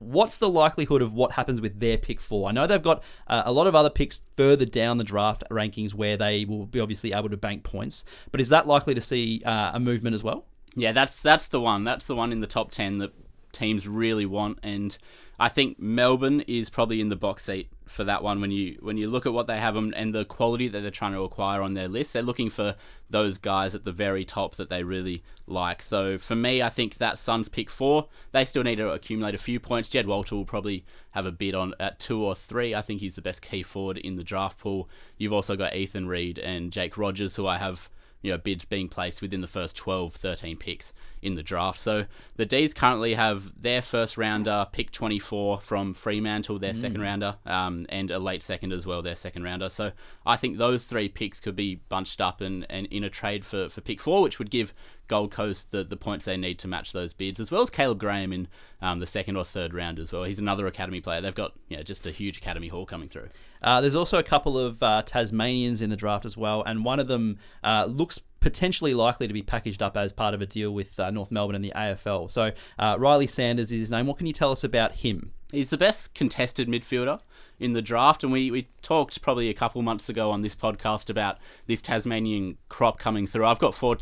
What's 0.00 0.36
the 0.36 0.50
likelihood 0.50 1.00
of 1.00 1.14
what 1.14 1.32
happens 1.32 1.62
with 1.62 1.80
their 1.80 1.96
pick 1.96 2.20
four? 2.20 2.46
I 2.46 2.52
know 2.52 2.66
they've 2.66 2.82
got 2.82 3.02
uh, 3.26 3.44
a 3.46 3.52
lot 3.52 3.66
of 3.66 3.74
other 3.74 3.88
picks 3.88 4.20
further 4.36 4.66
down 4.66 4.98
the 4.98 5.04
draft 5.04 5.44
rankings 5.50 5.94
where 5.94 6.18
they 6.18 6.44
will 6.44 6.66
be 6.66 6.78
obviously 6.80 7.14
able 7.14 7.30
to 7.30 7.38
bank 7.38 7.62
points, 7.62 8.04
but 8.30 8.38
is 8.38 8.50
that 8.50 8.66
likely 8.66 8.92
to 8.94 9.00
see 9.00 9.40
uh, 9.46 9.70
a 9.72 9.80
movement 9.80 10.12
as 10.12 10.22
well? 10.22 10.44
Yeah, 10.74 10.92
that's 10.92 11.20
that's 11.20 11.46
the 11.46 11.60
one. 11.60 11.84
That's 11.84 12.06
the 12.06 12.16
one 12.16 12.32
in 12.32 12.40
the 12.40 12.46
top 12.46 12.70
ten 12.70 12.98
that 12.98 13.14
teams 13.52 13.88
really 13.88 14.26
want, 14.26 14.58
and 14.62 14.98
I 15.38 15.48
think 15.48 15.80
Melbourne 15.80 16.42
is 16.42 16.70
probably 16.70 17.00
in 17.00 17.08
the 17.08 17.16
box 17.16 17.44
seat 17.44 17.68
for 17.86 18.04
that 18.04 18.22
one. 18.22 18.40
When 18.40 18.50
you 18.50 18.78
when 18.80 18.96
you 18.96 19.08
look 19.10 19.26
at 19.26 19.32
what 19.32 19.46
they 19.46 19.58
have 19.58 19.76
and, 19.76 20.14
the 20.14 20.24
quality 20.24 20.68
that 20.68 20.80
they're 20.80 20.90
trying 20.90 21.12
to 21.12 21.22
acquire 21.22 21.60
on 21.60 21.74
their 21.74 21.88
list, 21.88 22.12
they're 22.12 22.22
looking 22.22 22.50
for 22.50 22.76
those 23.10 23.38
guys 23.38 23.74
at 23.74 23.84
the 23.84 23.92
very 23.92 24.24
top 24.24 24.56
that 24.56 24.68
they 24.68 24.84
really 24.84 25.22
like. 25.46 25.82
So 25.82 26.18
for 26.18 26.36
me, 26.36 26.62
I 26.62 26.68
think 26.68 26.96
that 26.98 27.18
Suns 27.18 27.48
pick 27.48 27.68
four. 27.68 28.08
They 28.32 28.44
still 28.44 28.62
need 28.62 28.76
to 28.76 28.90
accumulate 28.90 29.34
a 29.34 29.38
few 29.38 29.58
points. 29.58 29.90
Jed 29.90 30.06
Walter 30.06 30.36
will 30.36 30.44
probably 30.44 30.84
have 31.10 31.26
a 31.26 31.32
bid 31.32 31.54
on 31.54 31.74
at 31.80 31.98
two 31.98 32.22
or 32.22 32.34
three. 32.34 32.74
I 32.74 32.82
think 32.82 33.00
he's 33.00 33.16
the 33.16 33.22
best 33.22 33.42
key 33.42 33.62
forward 33.62 33.98
in 33.98 34.16
the 34.16 34.24
draft 34.24 34.58
pool. 34.58 34.88
You've 35.18 35.32
also 35.32 35.56
got 35.56 35.74
Ethan 35.74 36.06
Read 36.06 36.38
and 36.38 36.72
Jake 36.72 36.96
Rogers, 36.96 37.36
who 37.36 37.46
I 37.46 37.58
have 37.58 37.88
you 38.24 38.30
know, 38.30 38.38
bids 38.38 38.64
being 38.64 38.88
placed 38.88 39.20
within 39.20 39.42
the 39.42 39.46
first 39.46 39.76
12, 39.76 40.14
13 40.14 40.56
picks 40.56 40.94
in 41.24 41.34
the 41.34 41.42
draft. 41.42 41.78
So 41.80 42.04
the 42.36 42.44
D's 42.44 42.74
currently 42.74 43.14
have 43.14 43.60
their 43.60 43.80
first 43.80 44.18
rounder, 44.18 44.66
pick 44.70 44.90
24 44.90 45.60
from 45.60 45.94
Fremantle, 45.94 46.58
their 46.58 46.74
second 46.74 47.00
rounder, 47.00 47.36
um, 47.46 47.86
and 47.88 48.10
a 48.10 48.18
late 48.18 48.42
second 48.42 48.72
as 48.72 48.86
well, 48.86 49.00
their 49.00 49.16
second 49.16 49.42
rounder. 49.42 49.70
So 49.70 49.92
I 50.26 50.36
think 50.36 50.58
those 50.58 50.84
three 50.84 51.08
picks 51.08 51.40
could 51.40 51.56
be 51.56 51.76
bunched 51.88 52.20
up 52.20 52.42
and, 52.42 52.66
and 52.68 52.86
in 52.88 53.02
a 53.02 53.10
trade 53.10 53.44
for, 53.44 53.70
for 53.70 53.80
pick 53.80 54.02
four, 54.02 54.22
which 54.22 54.38
would 54.38 54.50
give 54.50 54.74
Gold 55.08 55.32
Coast 55.32 55.70
the, 55.70 55.82
the 55.82 55.96
points 55.96 56.26
they 56.26 56.36
need 56.36 56.58
to 56.60 56.68
match 56.68 56.92
those 56.92 57.12
bids, 57.12 57.40
as 57.40 57.50
well 57.50 57.62
as 57.62 57.70
Caleb 57.70 57.98
Graham 57.98 58.32
in 58.32 58.48
um, 58.80 58.98
the 58.98 59.06
second 59.06 59.36
or 59.36 59.44
third 59.44 59.74
round 59.74 59.98
as 59.98 60.12
well. 60.12 60.24
He's 60.24 60.38
another 60.38 60.66
academy 60.66 61.00
player. 61.00 61.20
They've 61.20 61.34
got 61.34 61.52
you 61.68 61.78
know, 61.78 61.82
just 61.82 62.06
a 62.06 62.10
huge 62.10 62.38
academy 62.38 62.68
haul 62.68 62.86
coming 62.86 63.08
through. 63.08 63.28
Uh, 63.62 63.80
there's 63.80 63.94
also 63.94 64.18
a 64.18 64.22
couple 64.22 64.58
of 64.58 64.82
uh, 64.82 65.02
Tasmanians 65.02 65.80
in 65.80 65.90
the 65.90 65.96
draft 65.96 66.24
as 66.24 66.36
well, 66.36 66.62
and 66.62 66.84
one 66.84 67.00
of 67.00 67.08
them 67.08 67.38
uh, 67.62 67.86
looks 67.86 68.20
potentially 68.44 68.92
likely 68.92 69.26
to 69.26 69.32
be 69.32 69.42
packaged 69.42 69.82
up 69.82 69.96
as 69.96 70.12
part 70.12 70.34
of 70.34 70.42
a 70.42 70.46
deal 70.46 70.70
with 70.70 71.00
uh, 71.00 71.10
North 71.10 71.30
Melbourne 71.30 71.56
and 71.56 71.64
the 71.64 71.72
AFL. 71.74 72.30
So 72.30 72.52
uh, 72.78 72.96
Riley 72.98 73.26
Sanders 73.26 73.72
is 73.72 73.80
his 73.80 73.90
name. 73.90 74.06
What 74.06 74.18
can 74.18 74.26
you 74.26 74.34
tell 74.34 74.52
us 74.52 74.62
about 74.62 74.92
him? 74.96 75.32
He's 75.50 75.70
the 75.70 75.78
best 75.78 76.12
contested 76.12 76.68
midfielder 76.68 77.20
in 77.58 77.72
the 77.72 77.80
draft, 77.80 78.22
and 78.22 78.30
we, 78.30 78.50
we 78.50 78.68
talked 78.82 79.22
probably 79.22 79.48
a 79.48 79.54
couple 79.54 79.80
months 79.80 80.10
ago 80.10 80.30
on 80.30 80.42
this 80.42 80.54
podcast 80.54 81.08
about 81.08 81.38
this 81.66 81.80
Tasmanian 81.80 82.58
crop 82.68 82.98
coming 82.98 83.26
through. 83.26 83.46
I've 83.46 83.58
got 83.58 83.74
four 83.74 83.96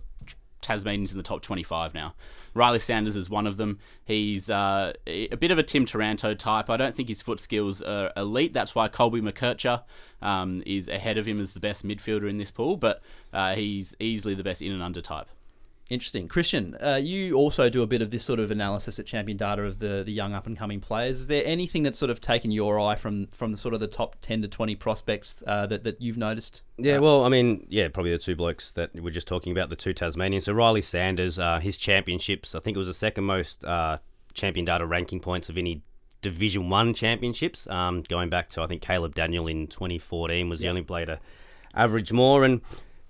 Tasmanians 0.61 1.13
in 1.13 1.19
the 1.19 1.23
top 1.23 1.43
25 1.43 1.95
now. 1.95 2.15
Riley 2.55 2.79
Sanders 2.79 3.17
is 3.17 3.31
one 3.31 3.47
of 3.47 3.57
them. 3.57 3.79
He's 4.05 4.51
uh, 4.51 4.93
a 5.07 5.37
bit 5.37 5.51
of 5.51 5.59
a 5.59 5.63
Tim 5.63 5.85
Taranto 5.85 6.35
type. 6.35 6.69
I 6.69 6.77
don't 6.77 6.95
think 6.95 7.09
his 7.09 7.23
foot 7.23 7.41
skills 7.41 7.83
are 7.83 8.13
elite. 8.17 8.53
That's 8.53 8.75
why 8.75 8.89
Colby 8.89 9.21
McKercher 9.21 9.83
um, 10.21 10.63
is 10.67 10.89
ahead 10.89 11.19
of 11.19 11.27
him 11.27 11.41
as 11.41 11.55
the 11.55 11.61
best 11.61 11.87
midfielder 11.87 12.29
in 12.29 12.39
this 12.39 12.51
pool, 12.51 12.77
but 12.77 13.03
uh, 13.33 13.55
he's 13.55 13.95
easily 13.99 14.35
the 14.35 14.45
best 14.45 14.63
in 14.63 14.73
and 14.73 14.83
under 14.83 15.01
type. 15.01 15.29
Interesting. 15.93 16.27
Christian, 16.27 16.75
uh, 16.83 16.95
you 16.95 17.35
also 17.35 17.69
do 17.69 17.83
a 17.83 17.87
bit 17.87 18.01
of 18.01 18.11
this 18.11 18.25
sort 18.25 18.41
of 18.41 18.51
analysis 18.51 18.99
at 18.99 19.05
Champion 19.05 19.37
Data 19.37 19.63
of 19.63 19.79
the, 19.79 20.03
the 20.03 20.11
young 20.11 20.33
up 20.33 20.47
and 20.47 20.57
coming 20.57 20.81
players. 20.81 21.21
Is 21.21 21.27
there 21.27 21.45
anything 21.45 21.83
that's 21.83 21.99
sort 21.99 22.11
of 22.11 22.19
taken 22.19 22.51
your 22.51 22.81
eye 22.81 22.95
from 22.95 23.27
from 23.27 23.53
the 23.53 23.59
sort 23.59 23.75
of 23.75 23.81
the 23.81 23.89
top 23.89 24.17
10 24.23 24.41
to 24.41 24.49
20 24.49 24.75
prospects 24.77 25.43
uh, 25.47 25.67
that, 25.67 25.85
that 25.85 26.01
you've 26.01 26.17
noticed? 26.17 26.63
Yeah, 26.79 26.97
well, 26.97 27.27
I 27.27 27.29
mean, 27.29 27.67
yeah, 27.69 27.89
probably 27.89 28.13
the 28.13 28.17
two 28.17 28.35
blokes 28.35 28.71
that 28.71 28.95
we're 28.95 29.11
just 29.11 29.29
talking 29.29 29.53
about, 29.53 29.69
the 29.69 29.77
two 29.77 29.93
Tasmanians. 29.93 30.47
So 30.47 30.55
Riley 30.55 30.81
Sanders, 30.81 31.39
uh, 31.39 31.61
his 31.61 31.77
championships, 31.77 32.55
I 32.55 32.61
think 32.61 32.75
it 32.75 32.79
was 32.79 32.87
the 32.87 32.95
second 32.95 33.25
most 33.25 33.63
uh, 33.63 33.99
champion 34.33 34.65
data 34.65 34.87
ranking 34.87 35.21
points 35.21 35.51
of 35.51 35.59
any 35.59 35.83
Division 36.23 36.71
One 36.71 36.95
championships. 36.95 37.69
Um, 37.69 38.01
going 38.01 38.31
back 38.31 38.49
to 38.51 38.63
I 38.63 38.67
think 38.67 38.81
Caleb 38.81 39.15
Daniel 39.15 39.47
in 39.47 39.67
2014 39.67 40.49
was 40.49 40.61
the 40.61 40.69
only 40.69 40.83
player 40.83 41.05
to 41.05 41.21
average 41.75 42.13
more, 42.13 42.45
and 42.45 42.63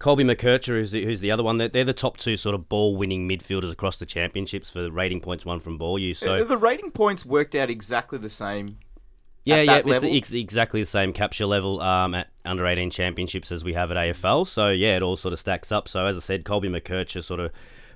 Colby 0.03 0.25
McKercher, 0.25 0.67
who's 0.75 0.91
the, 0.91 1.05
who's 1.05 1.21
the 1.21 1.31
other 1.31 1.45
one. 1.45 1.59
They're, 1.59 1.69
they're 1.69 1.85
the 1.85 1.93
top 1.93 2.17
two 2.17 2.37
sort 2.37 2.57
of 2.57 2.69
ball-winning 2.69 3.29
midfielders 3.29 3.71
across 3.71 3.99
the 3.99 4.05
championships 4.05 4.69
for 4.69 4.91
rating 4.91 5.21
points 5.21 5.47
won 5.47 5.61
from 5.61 5.79
ball 5.79 5.97
use. 5.97 6.19
So 6.19 6.35
Uh, 6.35 6.45
the 6.45 6.57
rating 6.57 6.91
points 6.91 7.25
worked 7.25 7.55
out 7.55 7.71
exactly 7.71 8.19
the 8.19 8.29
same. 8.29 8.79
yeah, 9.45 9.61
yeah, 9.61 9.81
it's 9.87 10.03
ex- 10.03 10.33
exactly 10.33 10.83
the 10.83 10.87
same 10.87 11.13
capture 11.13 11.47
level 11.47 11.81
um, 11.81 12.15
at 12.15 12.27
under 12.45 12.67
18 12.67 12.91
championships 12.91 13.53
as 13.53 13.63
we 13.63 13.75
have 13.75 13.93
at 13.93 13.97
AFL. 13.97 14.49
So 14.49 14.71
yeah, 14.71 14.97
it 14.97 15.03
all 15.05 15.15
sort 15.15 15.33
of 15.33 15.39
stacks 15.39 15.71
up. 15.71 15.87
So 15.87 16.05
as 16.05 16.17
I 16.17 16.21
said, 16.21 16.45
Colby 16.45 16.69
McKercher 16.69 17.23
sort 17.23 17.39
of 17.39 17.53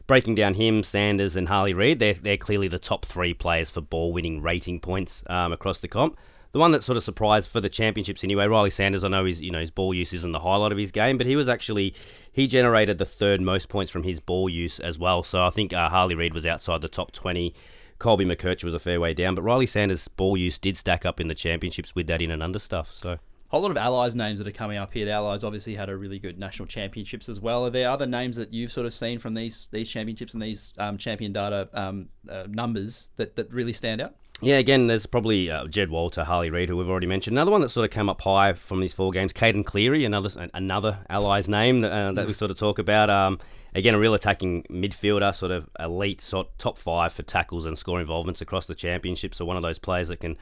breaking 0.06 0.36
down 0.36 0.54
him, 0.54 0.84
Sanders, 0.84 1.34
and 1.34 1.48
Harley 1.48 1.74
Reid. 1.74 1.98
They're 1.98 2.14
they're 2.14 2.36
clearly 2.36 2.68
the 2.68 2.78
top 2.78 3.04
three 3.04 3.34
players 3.34 3.68
for 3.68 3.80
ball 3.80 4.12
winning 4.12 4.42
rating 4.42 4.78
points 4.78 5.24
um, 5.26 5.50
across 5.52 5.80
the 5.80 5.88
comp. 5.88 6.16
The 6.56 6.60
one 6.60 6.72
that 6.72 6.82
sort 6.82 6.96
of 6.96 7.02
surprised 7.02 7.50
for 7.50 7.60
the 7.60 7.68
championships 7.68 8.24
anyway, 8.24 8.46
Riley 8.46 8.70
Sanders. 8.70 9.04
I 9.04 9.08
know 9.08 9.26
his 9.26 9.42
you 9.42 9.50
know 9.50 9.60
his 9.60 9.70
ball 9.70 9.92
use 9.92 10.14
isn't 10.14 10.32
the 10.32 10.40
highlight 10.40 10.72
of 10.72 10.78
his 10.78 10.90
game, 10.90 11.18
but 11.18 11.26
he 11.26 11.36
was 11.36 11.50
actually 11.50 11.94
he 12.32 12.46
generated 12.46 12.96
the 12.96 13.04
third 13.04 13.42
most 13.42 13.68
points 13.68 13.92
from 13.92 14.04
his 14.04 14.20
ball 14.20 14.48
use 14.48 14.80
as 14.80 14.98
well. 14.98 15.22
So 15.22 15.44
I 15.44 15.50
think 15.50 15.74
uh, 15.74 15.90
Harley 15.90 16.14
Reid 16.14 16.32
was 16.32 16.46
outside 16.46 16.80
the 16.80 16.88
top 16.88 17.12
20. 17.12 17.52
Colby 17.98 18.24
McKercher 18.24 18.64
was 18.64 18.72
a 18.72 18.78
fair 18.78 18.98
way 18.98 19.12
down, 19.12 19.34
but 19.34 19.42
Riley 19.42 19.66
Sanders' 19.66 20.08
ball 20.08 20.34
use 20.34 20.58
did 20.58 20.78
stack 20.78 21.04
up 21.04 21.20
in 21.20 21.28
the 21.28 21.34
championships 21.34 21.94
with 21.94 22.06
that 22.06 22.22
in 22.22 22.30
and 22.30 22.42
under 22.42 22.58
stuff. 22.58 22.90
So 22.90 23.18
whole 23.48 23.60
lot 23.60 23.70
of 23.70 23.76
allies 23.76 24.16
names 24.16 24.38
that 24.38 24.48
are 24.48 24.52
coming 24.52 24.78
up 24.78 24.94
here. 24.94 25.04
The 25.04 25.12
allies 25.12 25.44
obviously 25.44 25.74
had 25.74 25.90
a 25.90 25.96
really 25.96 26.18
good 26.18 26.38
national 26.38 26.68
championships 26.68 27.28
as 27.28 27.38
well. 27.38 27.66
Are 27.66 27.70
there 27.70 27.90
other 27.90 28.06
names 28.06 28.36
that 28.36 28.54
you've 28.54 28.72
sort 28.72 28.86
of 28.86 28.94
seen 28.94 29.18
from 29.18 29.34
these 29.34 29.68
these 29.72 29.90
championships 29.90 30.32
and 30.32 30.42
these 30.42 30.72
um, 30.78 30.96
champion 30.96 31.34
data 31.34 31.68
um, 31.74 32.08
uh, 32.30 32.44
numbers 32.48 33.10
that, 33.16 33.36
that 33.36 33.52
really 33.52 33.74
stand 33.74 34.00
out? 34.00 34.14
Yeah, 34.42 34.58
again, 34.58 34.86
there's 34.86 35.06
probably 35.06 35.50
uh, 35.50 35.66
Jed 35.66 35.88
Walter, 35.88 36.22
Harley 36.22 36.50
Reid, 36.50 36.68
who 36.68 36.76
we've 36.76 36.90
already 36.90 37.06
mentioned. 37.06 37.36
Another 37.36 37.50
one 37.50 37.62
that 37.62 37.70
sort 37.70 37.84
of 37.86 37.90
came 37.90 38.10
up 38.10 38.20
high 38.20 38.52
from 38.52 38.80
these 38.80 38.92
four 38.92 39.10
games, 39.10 39.32
Caiden 39.32 39.64
Cleary, 39.64 40.04
another 40.04 40.48
another 40.52 40.98
Allies 41.08 41.48
name 41.48 41.84
uh, 41.84 42.12
that 42.12 42.26
we 42.26 42.34
sort 42.34 42.50
of 42.50 42.58
talk 42.58 42.78
about. 42.78 43.08
Um, 43.08 43.38
again, 43.74 43.94
a 43.94 43.98
real 43.98 44.12
attacking 44.12 44.64
midfielder, 44.64 45.34
sort 45.34 45.52
of 45.52 45.68
elite, 45.80 46.20
sort 46.20 46.58
top 46.58 46.76
five 46.76 47.14
for 47.14 47.22
tackles 47.22 47.64
and 47.64 47.78
score 47.78 47.98
involvements 47.98 48.42
across 48.42 48.66
the 48.66 48.74
championship. 48.74 49.34
So 49.34 49.46
one 49.46 49.56
of 49.56 49.62
those 49.62 49.78
players 49.78 50.08
that 50.08 50.20
can, 50.20 50.36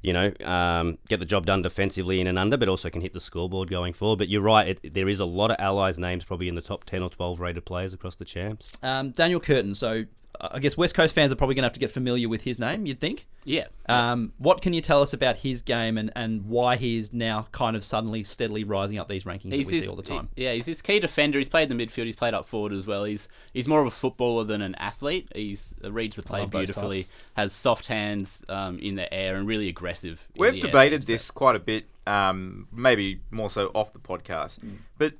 you 0.00 0.14
know, 0.14 0.32
um, 0.42 0.96
get 1.08 1.20
the 1.20 1.26
job 1.26 1.44
done 1.44 1.60
defensively 1.60 2.22
in 2.22 2.26
and 2.26 2.38
under, 2.38 2.56
but 2.56 2.70
also 2.70 2.88
can 2.88 3.02
hit 3.02 3.12
the 3.12 3.20
scoreboard 3.20 3.68
going 3.68 3.92
forward. 3.92 4.20
But 4.20 4.30
you're 4.30 4.40
right, 4.40 4.68
it, 4.68 4.94
there 4.94 5.08
is 5.08 5.20
a 5.20 5.26
lot 5.26 5.50
of 5.50 5.58
Allies 5.58 5.98
names 5.98 6.24
probably 6.24 6.48
in 6.48 6.54
the 6.54 6.62
top 6.62 6.84
ten 6.84 7.02
or 7.02 7.10
twelve 7.10 7.40
rated 7.40 7.66
players 7.66 7.92
across 7.92 8.14
the 8.14 8.24
champs. 8.24 8.72
Um, 8.82 9.10
Daniel 9.10 9.38
Curtin. 9.38 9.74
So 9.74 10.04
I 10.40 10.58
guess 10.58 10.76
West 10.76 10.94
Coast 10.94 11.14
fans 11.14 11.32
are 11.32 11.36
probably 11.36 11.54
going 11.54 11.62
to 11.62 11.66
have 11.66 11.74
to 11.74 11.80
get 11.80 11.90
familiar 11.90 12.28
with 12.28 12.42
his 12.42 12.58
name. 12.58 12.86
You'd 12.86 13.00
think. 13.00 13.26
Yeah. 13.44 13.66
Um, 13.88 14.32
what 14.38 14.62
can 14.62 14.72
you 14.72 14.80
tell 14.80 15.02
us 15.02 15.12
about 15.12 15.36
his 15.36 15.62
game 15.62 15.96
and, 15.96 16.10
and 16.16 16.46
why 16.46 16.76
he 16.76 16.98
is 16.98 17.12
now 17.12 17.46
kind 17.52 17.76
of 17.76 17.84
suddenly 17.84 18.24
steadily 18.24 18.64
rising 18.64 18.98
up 18.98 19.08
these 19.08 19.24
rankings 19.24 19.50
that 19.50 19.58
we 19.58 19.64
this, 19.64 19.80
see 19.80 19.88
all 19.88 19.96
the 19.96 20.02
time? 20.02 20.28
Yeah, 20.36 20.52
he's 20.52 20.66
this 20.66 20.82
key 20.82 20.98
defender. 20.98 21.38
He's 21.38 21.48
played 21.48 21.70
in 21.70 21.76
the 21.76 21.86
midfield. 21.86 22.06
He's 22.06 22.16
played 22.16 22.34
up 22.34 22.46
forward 22.46 22.72
as 22.72 22.86
well. 22.86 23.04
He's 23.04 23.28
he's 23.52 23.68
more 23.68 23.80
of 23.80 23.86
a 23.86 23.90
footballer 23.90 24.44
than 24.44 24.62
an 24.62 24.74
athlete. 24.76 25.28
He's 25.34 25.74
uh, 25.84 25.92
reads 25.92 26.16
the 26.16 26.22
play 26.22 26.46
beautifully. 26.46 27.06
Has 27.34 27.52
soft 27.52 27.86
hands 27.86 28.44
um, 28.48 28.78
in 28.78 28.96
the 28.96 29.12
air 29.12 29.36
and 29.36 29.46
really 29.46 29.68
aggressive. 29.68 30.26
We've 30.36 30.52
the 30.52 30.58
air 30.58 30.62
debated 30.62 31.04
so- 31.04 31.12
this 31.12 31.30
quite 31.30 31.56
a 31.56 31.60
bit, 31.60 31.86
um, 32.06 32.68
maybe 32.72 33.20
more 33.30 33.50
so 33.50 33.70
off 33.74 33.92
the 33.92 33.98
podcast. 33.98 34.60
Mm. 34.60 34.78
But 34.98 35.14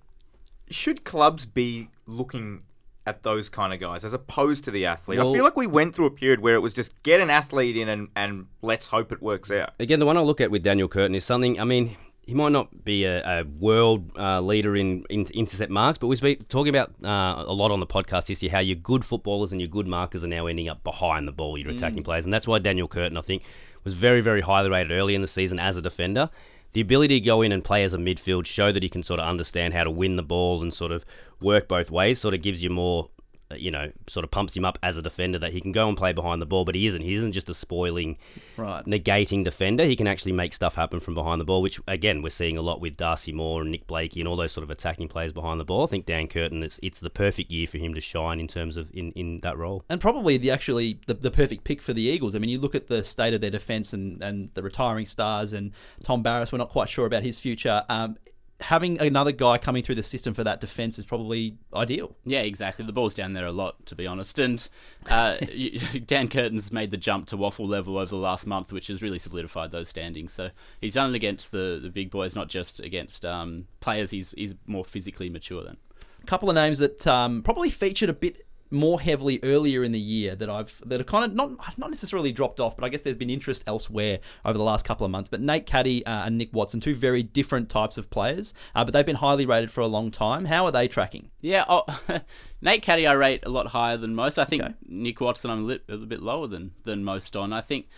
should 0.70 1.04
clubs 1.04 1.46
be 1.46 1.90
looking 2.06 2.62
at 3.06 3.22
those 3.22 3.48
kind 3.48 3.72
of 3.74 3.80
guys 3.80 4.04
as 4.04 4.12
opposed 4.14 4.64
to 4.64 4.70
the 4.70 4.86
athlete? 4.86 5.18
Well- 5.18 5.30
I 5.30 5.34
feel 5.34 5.44
like 5.44 5.56
we 5.56 5.66
went 5.66 5.94
through 5.94 6.06
a 6.06 6.10
period 6.10 6.40
where 6.40 6.54
it 6.54 6.60
was 6.60 6.72
just 6.72 7.00
get 7.02 7.20
an 7.20 7.30
athlete 7.30 7.76
in 7.76 7.88
and, 7.88 8.08
and 8.16 8.46
let's 8.62 8.86
hope 8.86 9.12
it 9.12 9.20
works 9.22 9.50
out. 9.50 9.70
Again, 9.78 9.98
the 9.98 10.06
one 10.06 10.16
I 10.16 10.20
look 10.20 10.40
at 10.40 10.50
with 10.50 10.62
Daniel 10.62 10.88
Curtin 10.88 11.14
is 11.14 11.24
something. 11.24 11.60
I 11.60 11.64
mean, 11.64 11.96
he 12.26 12.32
might 12.32 12.52
not 12.52 12.84
be 12.84 13.04
a, 13.04 13.40
a 13.40 13.44
world 13.44 14.10
uh, 14.18 14.40
leader 14.40 14.74
in, 14.74 15.04
in 15.10 15.26
intercept 15.34 15.70
marks, 15.70 15.98
but 15.98 16.06
we've 16.06 16.20
been 16.20 16.42
talking 16.44 16.70
about 16.74 16.90
uh, 17.04 17.44
a 17.46 17.52
lot 17.52 17.70
on 17.70 17.80
the 17.80 17.86
podcast 17.86 18.26
this 18.26 18.42
year 18.42 18.50
how 18.50 18.60
your 18.60 18.76
good 18.76 19.04
footballers 19.04 19.52
and 19.52 19.60
your 19.60 19.68
good 19.68 19.86
markers 19.86 20.24
are 20.24 20.28
now 20.28 20.46
ending 20.46 20.68
up 20.68 20.82
behind 20.82 21.28
the 21.28 21.32
ball, 21.32 21.58
your 21.58 21.70
attacking 21.70 22.02
players, 22.02 22.24
and 22.24 22.32
that's 22.32 22.48
why 22.48 22.58
Daniel 22.58 22.88
Curtin, 22.88 23.18
I 23.18 23.20
think, 23.20 23.42
was 23.84 23.92
very, 23.92 24.22
very 24.22 24.40
highly 24.40 24.70
rated 24.70 24.92
early 24.92 25.14
in 25.14 25.20
the 25.20 25.26
season 25.26 25.58
as 25.58 25.76
a 25.76 25.82
defender. 25.82 26.30
The 26.72 26.80
ability 26.80 27.20
to 27.20 27.24
go 27.24 27.42
in 27.42 27.52
and 27.52 27.62
play 27.62 27.84
as 27.84 27.92
a 27.94 27.98
midfield, 27.98 28.46
show 28.46 28.72
that 28.72 28.82
he 28.82 28.88
can 28.88 29.02
sort 29.02 29.20
of 29.20 29.28
understand 29.28 29.74
how 29.74 29.84
to 29.84 29.90
win 29.90 30.16
the 30.16 30.22
ball 30.22 30.60
and 30.62 30.72
sort 30.72 30.90
of 30.90 31.04
work 31.40 31.68
both 31.68 31.90
ways, 31.90 32.20
sort 32.20 32.34
of 32.34 32.42
gives 32.42 32.62
you 32.62 32.70
more 32.70 33.08
uh, 33.50 33.56
you 33.56 33.70
know, 33.70 33.92
sort 34.06 34.24
of 34.24 34.30
pumps 34.30 34.56
him 34.56 34.64
up 34.64 34.78
as 34.82 34.96
a 34.96 35.02
defender 35.02 35.38
that 35.38 35.52
he 35.52 35.60
can 35.60 35.70
go 35.70 35.86
and 35.86 35.98
play 35.98 36.14
behind 36.14 36.40
the 36.40 36.46
ball, 36.46 36.64
but 36.64 36.74
he 36.74 36.86
isn't. 36.86 37.02
He 37.02 37.12
isn't 37.12 37.32
just 37.32 37.50
a 37.50 37.54
spoiling, 37.54 38.16
Right. 38.56 38.82
negating 38.86 39.44
defender. 39.44 39.84
He 39.84 39.96
can 39.96 40.06
actually 40.06 40.32
make 40.32 40.54
stuff 40.54 40.74
happen 40.76 40.98
from 40.98 41.12
behind 41.14 41.42
the 41.42 41.44
ball, 41.44 41.60
which 41.60 41.78
again 41.86 42.22
we're 42.22 42.30
seeing 42.30 42.56
a 42.56 42.62
lot 42.62 42.80
with 42.80 42.96
Darcy 42.96 43.32
Moore 43.32 43.60
and 43.60 43.70
Nick 43.70 43.86
Blakey 43.86 44.20
and 44.20 44.26
all 44.26 44.36
those 44.36 44.50
sort 44.52 44.62
of 44.64 44.70
attacking 44.70 45.08
players 45.08 45.34
behind 45.34 45.60
the 45.60 45.64
ball. 45.66 45.84
I 45.84 45.88
think 45.88 46.06
Dan 46.06 46.26
Curtin, 46.26 46.62
it's 46.62 46.80
it's 46.82 47.00
the 47.00 47.10
perfect 47.10 47.50
year 47.50 47.66
for 47.66 47.76
him 47.76 47.92
to 47.92 48.00
shine 48.00 48.40
in 48.40 48.48
terms 48.48 48.78
of 48.78 48.88
in, 48.94 49.12
in 49.12 49.40
that 49.40 49.58
role. 49.58 49.84
and 49.90 50.00
probably 50.00 50.38
the 50.38 50.50
actually 50.50 50.98
the, 51.06 51.12
the 51.12 51.30
perfect 51.30 51.64
pick 51.64 51.82
for 51.82 51.92
the 51.92 52.02
Eagles. 52.02 52.34
I 52.34 52.38
mean, 52.38 52.48
you 52.48 52.58
look 52.58 52.74
at 52.74 52.86
the 52.86 53.04
state 53.04 53.34
of 53.34 53.42
their 53.42 53.50
defense 53.50 53.92
and, 53.92 54.22
and 54.22 54.48
the 54.54 54.62
retiring 54.62 55.04
stars 55.04 55.52
and 55.52 55.72
Tom 56.02 56.24
Barrass. 56.24 56.50
We're 56.50 56.58
not 56.58 56.70
quite 56.70 56.88
sure 56.88 57.04
about 57.04 57.22
his 57.22 57.38
future. 57.38 57.82
Um, 57.90 58.16
having 58.60 59.00
another 59.00 59.32
guy 59.32 59.58
coming 59.58 59.82
through 59.82 59.96
the 59.96 60.02
system 60.02 60.32
for 60.32 60.44
that 60.44 60.60
defense 60.60 60.98
is 60.98 61.04
probably 61.04 61.56
ideal. 61.74 62.16
Yeah, 62.24 62.40
exactly. 62.40 62.86
The 62.86 62.92
ball's 62.92 63.14
down 63.14 63.32
there 63.32 63.46
a 63.46 63.52
lot, 63.52 63.84
to 63.86 63.94
be 63.94 64.06
honest. 64.06 64.38
And 64.38 64.66
uh, 65.10 65.36
Dan 66.06 66.28
Curtin's 66.28 66.70
made 66.72 66.90
the 66.90 66.96
jump 66.96 67.26
to 67.28 67.36
WAFL 67.36 67.68
level 67.68 67.98
over 67.98 68.10
the 68.10 68.16
last 68.16 68.46
month, 68.46 68.72
which 68.72 68.86
has 68.86 69.02
really 69.02 69.18
solidified 69.18 69.72
those 69.72 69.88
standings. 69.88 70.32
So 70.32 70.50
he's 70.80 70.94
done 70.94 71.10
it 71.10 71.16
against 71.16 71.50
the, 71.50 71.80
the 71.82 71.90
big 71.90 72.10
boys, 72.10 72.34
not 72.34 72.48
just 72.48 72.80
against 72.80 73.26
um, 73.26 73.66
players 73.80 74.10
he's, 74.10 74.30
he's 74.36 74.54
more 74.66 74.84
physically 74.84 75.28
mature 75.28 75.62
than. 75.62 75.76
A 76.22 76.26
couple 76.26 76.48
of 76.48 76.54
names 76.54 76.78
that 76.78 77.06
um, 77.06 77.42
probably 77.42 77.68
featured 77.68 78.08
a 78.08 78.14
bit 78.14 78.43
more 78.70 79.00
heavily 79.00 79.38
earlier 79.42 79.84
in 79.84 79.92
the 79.92 80.00
year 80.00 80.34
that 80.34 80.50
I've 80.50 80.80
that 80.86 80.98
have 81.00 81.06
kind 81.06 81.24
of 81.24 81.34
not 81.34 81.78
not 81.78 81.90
necessarily 81.90 82.32
dropped 82.32 82.60
off, 82.60 82.76
but 82.76 82.84
I 82.84 82.88
guess 82.88 83.02
there's 83.02 83.16
been 83.16 83.30
interest 83.30 83.64
elsewhere 83.66 84.20
over 84.44 84.58
the 84.58 84.64
last 84.64 84.84
couple 84.84 85.04
of 85.04 85.10
months. 85.10 85.28
But 85.28 85.40
Nate 85.40 85.66
Caddy 85.66 86.04
uh, 86.06 86.26
and 86.26 86.38
Nick 86.38 86.52
Watson, 86.52 86.80
two 86.80 86.94
very 86.94 87.22
different 87.22 87.68
types 87.68 87.96
of 87.98 88.10
players, 88.10 88.54
uh, 88.74 88.84
but 88.84 88.92
they've 88.92 89.06
been 89.06 89.16
highly 89.16 89.46
rated 89.46 89.70
for 89.70 89.80
a 89.80 89.86
long 89.86 90.10
time. 90.10 90.46
How 90.46 90.64
are 90.66 90.72
they 90.72 90.88
tracking? 90.88 91.30
Yeah, 91.40 91.64
oh, 91.68 91.84
Nate 92.60 92.82
Caddy 92.82 93.06
I 93.06 93.12
rate 93.12 93.44
a 93.44 93.50
lot 93.50 93.68
higher 93.68 93.96
than 93.96 94.14
most. 94.14 94.38
I 94.38 94.44
think 94.44 94.62
Okay. 94.62 94.74
Nick 94.86 95.20
Watson 95.20 95.50
I'm 95.50 95.64
a 95.64 95.66
little 95.66 96.06
bit 96.06 96.22
lower 96.22 96.46
than, 96.46 96.72
than 96.84 97.04
most 97.04 97.36
on. 97.36 97.52
I 97.52 97.60
think 97.60 97.88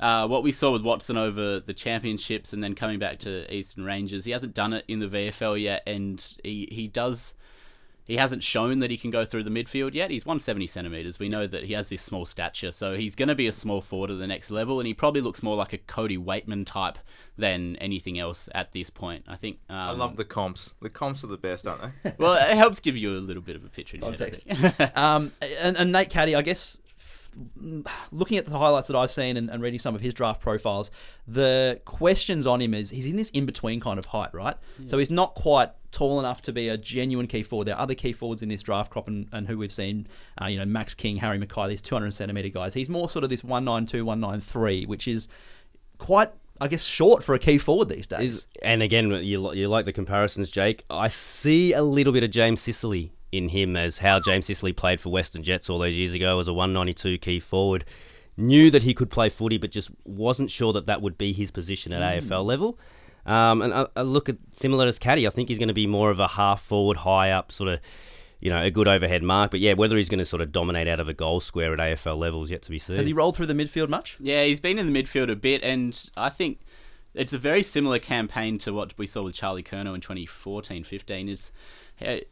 uh, 0.00 0.26
what 0.26 0.42
we 0.42 0.52
saw 0.52 0.72
with 0.72 0.82
Watson 0.82 1.16
over 1.16 1.60
the 1.60 1.74
championships 1.74 2.52
and 2.52 2.62
then 2.62 2.74
coming 2.74 2.98
back 2.98 3.18
to 3.20 3.52
Eastern 3.54 3.84
Rangers, 3.84 4.24
he 4.24 4.30
hasn't 4.30 4.54
done 4.54 4.72
it 4.72 4.84
in 4.88 4.98
the 5.00 5.06
VFL 5.06 5.60
yet, 5.60 5.82
and 5.86 6.24
he, 6.42 6.68
he 6.70 6.88
does. 6.88 7.34
He 8.12 8.18
hasn't 8.18 8.42
shown 8.42 8.80
that 8.80 8.90
he 8.90 8.98
can 8.98 9.10
go 9.10 9.24
through 9.24 9.44
the 9.44 9.50
midfield 9.50 9.94
yet. 9.94 10.10
He's 10.10 10.26
170 10.26 10.66
centimeters. 10.66 11.18
We 11.18 11.30
know 11.30 11.46
that 11.46 11.64
he 11.64 11.72
has 11.72 11.88
this 11.88 12.02
small 12.02 12.26
stature, 12.26 12.70
so 12.70 12.94
he's 12.94 13.14
going 13.14 13.30
to 13.30 13.34
be 13.34 13.46
a 13.46 13.52
small 13.52 13.80
forward 13.80 14.10
at 14.10 14.18
the 14.18 14.26
next 14.26 14.50
level, 14.50 14.80
and 14.80 14.86
he 14.86 14.92
probably 14.92 15.22
looks 15.22 15.42
more 15.42 15.56
like 15.56 15.72
a 15.72 15.78
Cody 15.78 16.18
Weightman 16.18 16.66
type 16.66 16.98
than 17.38 17.76
anything 17.76 18.18
else 18.18 18.50
at 18.54 18.72
this 18.72 18.90
point. 18.90 19.24
I 19.28 19.36
think. 19.36 19.60
Um, 19.70 19.76
I 19.76 19.92
love 19.92 20.18
the 20.18 20.26
comps. 20.26 20.74
The 20.82 20.90
comps 20.90 21.24
are 21.24 21.28
the 21.28 21.38
best, 21.38 21.66
aren't 21.66 21.80
they? 22.02 22.12
Well, 22.18 22.34
it 22.34 22.54
helps 22.54 22.80
give 22.80 22.98
you 22.98 23.16
a 23.16 23.16
little 23.16 23.40
bit 23.40 23.56
of 23.56 23.64
a 23.64 23.70
picture. 23.70 23.96
in 23.96 24.02
your 24.02 24.10
head, 24.10 24.20
I 24.20 24.54
Context. 24.54 24.96
um, 24.98 25.32
and, 25.40 25.78
and 25.78 25.90
Nate 25.90 26.10
Caddy, 26.10 26.34
I 26.34 26.42
guess, 26.42 26.76
f- 26.76 26.81
looking 28.10 28.36
at 28.38 28.46
the 28.46 28.58
highlights 28.58 28.88
that 28.88 28.96
I've 28.96 29.10
seen 29.10 29.36
and, 29.36 29.50
and 29.50 29.62
reading 29.62 29.78
some 29.78 29.94
of 29.94 30.00
his 30.00 30.14
draft 30.14 30.40
profiles, 30.40 30.90
the 31.26 31.80
questions 31.84 32.46
on 32.46 32.60
him 32.60 32.74
is 32.74 32.90
he's 32.90 33.06
in 33.06 33.16
this 33.16 33.30
in 33.30 33.46
between 33.46 33.80
kind 33.80 33.98
of 33.98 34.06
height, 34.06 34.32
right? 34.34 34.56
So 34.88 34.98
he's 34.98 35.10
not 35.10 35.34
quite 35.34 35.70
tall 35.92 36.18
enough 36.18 36.42
to 36.42 36.52
be 36.52 36.68
a 36.68 36.76
genuine 36.76 37.26
key 37.26 37.42
forward. 37.42 37.66
There 37.66 37.76
are 37.76 37.80
other 37.80 37.94
key 37.94 38.12
forwards 38.12 38.42
in 38.42 38.48
this 38.48 38.62
draft 38.62 38.90
crop, 38.90 39.08
and, 39.08 39.28
and 39.32 39.46
who 39.46 39.58
we've 39.58 39.72
seen, 39.72 40.08
uh, 40.40 40.46
you 40.46 40.58
know, 40.58 40.64
Max 40.64 40.94
King, 40.94 41.16
Harry 41.18 41.38
McKay, 41.38 41.68
these 41.68 41.82
200 41.82 42.12
centimeter 42.12 42.48
guys. 42.48 42.74
He's 42.74 42.88
more 42.88 43.08
sort 43.08 43.24
of 43.24 43.30
this 43.30 43.44
192, 43.44 44.04
193, 44.04 44.86
which 44.86 45.06
is 45.06 45.28
quite. 45.98 46.30
I 46.60 46.68
guess 46.68 46.84
short 46.84 47.24
for 47.24 47.34
a 47.34 47.40
key 47.40 47.58
forward 47.58 47.88
these 47.88 48.06
days. 48.06 48.30
Is 48.30 48.46
and 48.62 48.82
again, 48.82 49.10
you 49.10 49.52
you 49.52 49.68
like 49.68 49.84
the 49.84 49.92
comparisons, 49.92 50.48
Jake. 50.48 50.84
I 50.88 51.08
see 51.08 51.72
a 51.72 51.82
little 51.82 52.12
bit 52.12 52.22
of 52.22 52.30
James 52.30 52.60
Sicily 52.60 53.10
in 53.32 53.48
him 53.48 53.76
as 53.76 53.98
how 53.98 54.20
James 54.20 54.46
Sicily 54.46 54.72
played 54.72 55.00
for 55.00 55.10
Western 55.10 55.42
Jets 55.42 55.68
all 55.68 55.78
those 55.78 55.96
years 55.96 56.12
ago 56.12 56.38
as 56.38 56.46
a 56.46 56.52
192 56.52 57.18
key 57.18 57.40
forward. 57.40 57.84
Knew 58.36 58.70
that 58.70 58.82
he 58.82 58.94
could 58.94 59.10
play 59.10 59.28
footy, 59.28 59.58
but 59.58 59.70
just 59.70 59.90
wasn't 60.04 60.50
sure 60.50 60.72
that 60.74 60.86
that 60.86 61.02
would 61.02 61.18
be 61.18 61.32
his 61.32 61.50
position 61.50 61.92
at 61.92 62.00
mm. 62.00 62.26
AFL 62.26 62.44
level. 62.44 62.78
Um, 63.24 63.62
and 63.62 63.72
I, 63.72 63.86
I 63.96 64.02
look 64.02 64.28
at 64.28 64.36
similar 64.52 64.86
as 64.86 64.98
Caddy. 64.98 65.26
I 65.26 65.30
think 65.30 65.48
he's 65.48 65.58
going 65.58 65.68
to 65.68 65.74
be 65.74 65.86
more 65.86 66.10
of 66.10 66.20
a 66.20 66.28
half 66.28 66.62
forward, 66.62 66.98
high 66.98 67.30
up, 67.30 67.52
sort 67.52 67.70
of, 67.70 67.80
you 68.40 68.50
know, 68.50 68.60
a 68.60 68.70
good 68.70 68.88
overhead 68.88 69.22
mark. 69.22 69.50
But 69.50 69.60
yeah, 69.60 69.74
whether 69.74 69.96
he's 69.96 70.08
going 70.08 70.18
to 70.18 70.24
sort 70.24 70.42
of 70.42 70.50
dominate 70.50 70.88
out 70.88 71.00
of 71.00 71.08
a 71.08 71.14
goal 71.14 71.40
square 71.40 71.72
at 71.72 71.78
AFL 71.78 72.18
level 72.18 72.42
is 72.42 72.50
yet 72.50 72.62
to 72.62 72.70
be 72.70 72.78
seen. 72.78 72.96
Has 72.96 73.06
he 73.06 73.12
rolled 73.12 73.36
through 73.36 73.46
the 73.46 73.54
midfield 73.54 73.88
much? 73.88 74.16
Yeah, 74.20 74.44
he's 74.44 74.60
been 74.60 74.78
in 74.78 74.92
the 74.92 75.02
midfield 75.02 75.30
a 75.30 75.36
bit, 75.36 75.62
and 75.62 76.10
I 76.16 76.30
think 76.30 76.60
it's 77.14 77.32
a 77.32 77.38
very 77.38 77.62
similar 77.62 77.98
campaign 77.98 78.58
to 78.58 78.72
what 78.72 78.96
we 78.98 79.06
saw 79.06 79.22
with 79.22 79.34
Charlie 79.34 79.62
Curnow 79.62 79.94
in 79.94 80.00
2014 80.00 80.84
15. 80.84 81.28
It's, 81.28 81.48
he- 81.48 81.52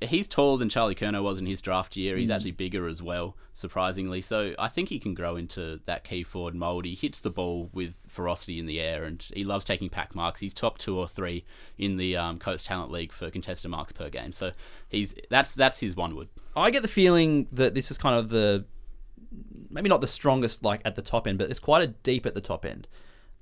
he's 0.01 0.27
taller 0.27 0.59
than 0.59 0.69
Charlie 0.69 0.95
Curnow 0.95 1.23
was 1.23 1.39
in 1.39 1.47
his 1.47 1.61
draft 1.61 1.97
year. 1.97 2.17
He's 2.17 2.31
actually 2.31 2.53
bigger 2.53 2.87
as 2.87 3.03
well, 3.03 3.37
surprisingly. 3.55 4.23
So 4.23 4.55
I 4.59 4.69
think 4.69 4.89
he 4.89 4.99
can 4.99 5.15
grow 5.15 5.37
into 5.37 5.81
that 5.87 6.05
key 6.05 6.23
forward 6.23 6.55
mould. 6.55 6.85
He 6.85 6.95
hits 6.95 7.21
the 7.21 7.31
ball 7.31 7.71
with 7.73 7.95
ferocity 8.09 8.59
in 8.59 8.67
the 8.67 8.81
air, 8.81 9.05
and 9.05 9.27
he 9.35 9.45
loves 9.45 9.65
taking 9.65 9.89
pack 9.89 10.15
marks. 10.15 10.41
He's 10.41 10.55
top 10.55 10.79
two 10.79 10.99
or 10.99 11.09
three 11.09 11.45
in 11.79 11.97
the 11.97 12.17
um, 12.17 12.39
Coates 12.39 12.65
Talent 12.65 12.91
League 12.91 13.13
for 13.13 13.31
contested 13.31 13.71
marks 13.71 13.93
per 13.93 14.09
game. 14.09 14.33
So 14.33 14.53
he's 14.89 15.15
that's 15.29 15.55
that's 15.55 15.81
his 15.81 15.97
one 15.97 16.15
wood. 16.17 16.29
I 16.57 16.71
get 16.71 16.83
the 16.83 16.89
feeling 16.89 17.47
that 17.53 17.75
this 17.75 17.91
is 17.91 17.99
kind 17.99 18.17
of 18.17 18.29
the 18.29 18.65
maybe 19.71 19.89
not 19.89 20.01
the 20.01 20.07
strongest 20.07 20.65
like 20.65 20.81
at 20.85 20.97
the 20.97 21.03
top 21.03 21.27
end, 21.27 21.39
but 21.39 21.51
it's 21.51 21.61
quite 21.61 21.83
a 21.83 21.89
deep 21.89 22.27
at 22.27 22.35
the 22.35 22.41
top 22.41 22.65
end. 22.65 22.89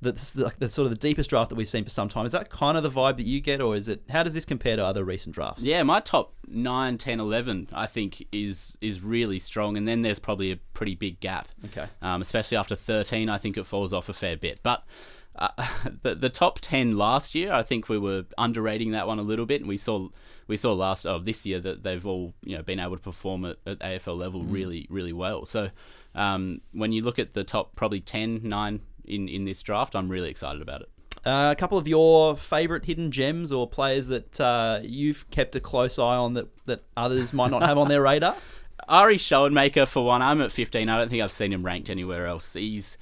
That's 0.00 0.32
the, 0.32 0.52
the 0.58 0.70
sort 0.70 0.86
of 0.86 0.90
the 0.90 0.98
deepest 0.98 1.30
draft 1.30 1.48
that 1.48 1.56
we've 1.56 1.68
seen 1.68 1.82
for 1.82 1.90
some 1.90 2.08
time. 2.08 2.24
Is 2.24 2.32
that 2.32 2.50
kind 2.50 2.76
of 2.76 2.84
the 2.84 2.90
vibe 2.90 3.16
that 3.16 3.26
you 3.26 3.40
get, 3.40 3.60
or 3.60 3.74
is 3.74 3.88
it? 3.88 4.02
How 4.08 4.22
does 4.22 4.34
this 4.34 4.44
compare 4.44 4.76
to 4.76 4.84
other 4.84 5.04
recent 5.04 5.34
drafts? 5.34 5.62
Yeah, 5.62 5.82
my 5.82 5.98
top 5.98 6.34
9, 6.46 6.98
10, 6.98 7.20
11, 7.20 7.68
I 7.72 7.86
think, 7.86 8.26
is 8.30 8.78
is 8.80 9.00
really 9.02 9.40
strong. 9.40 9.76
And 9.76 9.88
then 9.88 10.02
there's 10.02 10.20
probably 10.20 10.52
a 10.52 10.56
pretty 10.72 10.94
big 10.94 11.18
gap. 11.18 11.48
Okay. 11.66 11.86
Um, 12.00 12.22
especially 12.22 12.56
after 12.56 12.76
13, 12.76 13.28
I 13.28 13.38
think 13.38 13.56
it 13.56 13.66
falls 13.66 13.92
off 13.92 14.08
a 14.08 14.12
fair 14.12 14.36
bit. 14.36 14.60
But 14.62 14.84
uh, 15.34 15.48
the 16.02 16.14
the 16.14 16.30
top 16.30 16.60
10 16.60 16.96
last 16.96 17.34
year, 17.34 17.52
I 17.52 17.64
think 17.64 17.88
we 17.88 17.98
were 17.98 18.24
underrating 18.36 18.92
that 18.92 19.08
one 19.08 19.18
a 19.18 19.22
little 19.22 19.46
bit. 19.46 19.62
And 19.62 19.68
we 19.68 19.76
saw 19.76 20.10
we 20.46 20.56
saw 20.56 20.72
last 20.74 21.06
of 21.06 21.24
this 21.24 21.44
year 21.44 21.58
that 21.60 21.82
they've 21.82 22.06
all 22.06 22.34
you 22.42 22.56
know 22.56 22.62
been 22.62 22.78
able 22.78 22.96
to 22.96 23.02
perform 23.02 23.44
at, 23.44 23.56
at 23.66 23.80
AFL 23.80 24.16
level 24.16 24.42
really 24.42 24.86
really 24.90 25.12
well. 25.12 25.44
So 25.44 25.70
um, 26.14 26.60
when 26.72 26.92
you 26.92 27.02
look 27.02 27.18
at 27.18 27.34
the 27.34 27.44
top 27.44 27.76
probably 27.76 28.00
10, 28.00 28.40
9 28.42 28.80
in, 29.08 29.28
in 29.28 29.44
this 29.44 29.62
draft, 29.62 29.96
I'm 29.96 30.08
really 30.08 30.30
excited 30.30 30.62
about 30.62 30.82
it. 30.82 30.88
Uh, 31.26 31.50
a 31.50 31.56
couple 31.56 31.76
of 31.76 31.88
your 31.88 32.36
favourite 32.36 32.84
hidden 32.84 33.10
gems 33.10 33.52
or 33.52 33.68
players 33.68 34.08
that 34.08 34.40
uh, 34.40 34.80
you've 34.82 35.28
kept 35.30 35.56
a 35.56 35.60
close 35.60 35.98
eye 35.98 36.16
on 36.16 36.34
that, 36.34 36.46
that 36.66 36.84
others 36.96 37.32
might 37.32 37.50
not 37.50 37.62
have 37.62 37.76
on 37.76 37.88
their 37.88 38.02
radar. 38.02 38.36
Ari 38.88 39.18
Schoenmaker 39.18 39.86
for 39.86 40.04
one. 40.06 40.22
I'm 40.22 40.40
at 40.40 40.52
15. 40.52 40.88
I 40.88 40.96
don't 40.96 41.10
think 41.10 41.20
I've 41.20 41.32
seen 41.32 41.52
him 41.52 41.64
ranked 41.64 41.90
anywhere 41.90 42.26
else. 42.26 42.54
He's 42.54 42.96